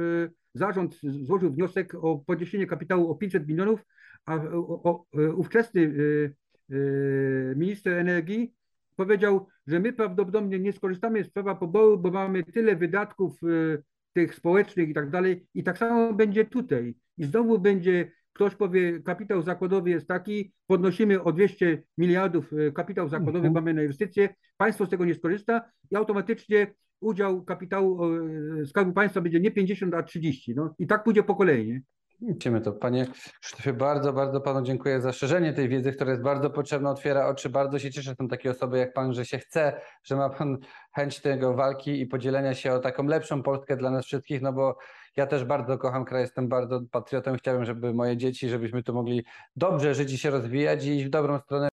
zarząd 0.54 0.98
złożył 1.02 1.52
wniosek 1.52 1.94
o 1.94 2.18
podniesienie 2.26 2.66
kapitału 2.66 3.10
o 3.10 3.14
500 3.14 3.48
milionów, 3.48 3.84
a 4.26 4.34
o, 4.34 4.82
o, 4.82 5.04
ówczesny 5.36 5.94
minister 7.56 7.92
energii 7.98 8.54
powiedział, 8.96 9.46
że 9.66 9.80
my 9.80 9.92
prawdopodobnie 9.92 10.58
nie 10.58 10.72
skorzystamy 10.72 11.24
z 11.24 11.30
prawa 11.30 11.54
poboru, 11.54 11.98
bo 11.98 12.10
mamy 12.10 12.42
tyle 12.44 12.76
wydatków 12.76 13.32
e, 13.42 13.46
tych 14.12 14.34
społecznych 14.34 14.88
i 14.88 14.94
tak 14.94 15.10
dalej. 15.10 15.46
I 15.54 15.62
tak 15.64 15.78
samo 15.78 16.12
będzie 16.12 16.44
tutaj. 16.44 16.94
I 17.18 17.24
znowu 17.24 17.58
będzie, 17.58 18.12
ktoś 18.32 18.54
powie, 18.54 19.00
kapitał 19.00 19.42
zakładowy 19.42 19.90
jest 19.90 20.08
taki, 20.08 20.52
podnosimy 20.66 21.22
o 21.22 21.32
200 21.32 21.82
miliardów 21.98 22.52
e, 22.52 22.72
kapitał 22.72 23.08
zakładowy, 23.08 23.46
Mhm. 23.46 23.54
mamy 23.54 23.74
na 23.74 23.82
inwestycje, 23.82 24.34
państwo 24.56 24.86
z 24.86 24.90
tego 24.90 25.04
nie 25.04 25.14
skorzysta 25.14 25.62
i 25.90 25.96
automatycznie 25.96 26.74
udział 27.00 27.44
kapitału 27.44 28.04
e, 28.04 28.66
Skarbu 28.66 28.92
Państwa 28.92 29.20
będzie 29.20 29.40
nie 29.40 29.50
50, 29.50 29.94
a 29.94 30.02
30. 30.02 30.54
No. 30.54 30.74
I 30.78 30.86
tak 30.86 31.04
pójdzie 31.04 31.22
po 31.22 31.34
kolei. 31.34 31.80
Nie? 32.22 32.32
Widzimy 32.32 32.60
to. 32.60 32.72
Panie 32.72 33.06
Krzysztofie, 33.40 33.72
bardzo, 33.72 34.12
bardzo 34.12 34.40
Panu 34.40 34.62
dziękuję 34.62 35.00
za 35.00 35.12
szerzenie 35.12 35.52
tej 35.52 35.68
wiedzy, 35.68 35.92
która 35.92 36.10
jest 36.10 36.22
bardzo 36.22 36.50
potrzebna, 36.50 36.90
otwiera 36.90 37.26
oczy. 37.26 37.50
Bardzo 37.50 37.78
się 37.78 37.90
cieszę, 37.90 38.10
że 38.10 38.16
są 38.16 38.28
takie 38.28 38.50
osoby 38.50 38.78
jak 38.78 38.92
Pan, 38.92 39.14
że 39.14 39.24
się 39.24 39.38
chce, 39.38 39.80
że 40.04 40.16
ma 40.16 40.30
Pan 40.30 40.58
chęć 40.92 41.20
tego 41.20 41.54
walki 41.54 42.00
i 42.00 42.06
podzielenia 42.06 42.54
się 42.54 42.72
o 42.72 42.78
taką 42.78 43.06
lepszą 43.06 43.42
Polskę 43.42 43.76
dla 43.76 43.90
nas 43.90 44.04
wszystkich, 44.04 44.42
no 44.42 44.52
bo 44.52 44.78
ja 45.16 45.26
też 45.26 45.44
bardzo 45.44 45.78
kocham 45.78 46.04
kraj, 46.04 46.22
jestem 46.22 46.48
bardzo 46.48 46.80
patriotą, 46.90 47.36
chciałbym, 47.36 47.64
żeby 47.64 47.94
moje 47.94 48.16
dzieci, 48.16 48.48
żebyśmy 48.48 48.82
tu 48.82 48.94
mogli 48.94 49.24
dobrze 49.56 49.94
żyć 49.94 50.12
i 50.12 50.18
się 50.18 50.30
rozwijać 50.30 50.84
i 50.84 50.96
iść 50.96 51.06
w 51.06 51.10
dobrą 51.10 51.38
stronę. 51.38 51.71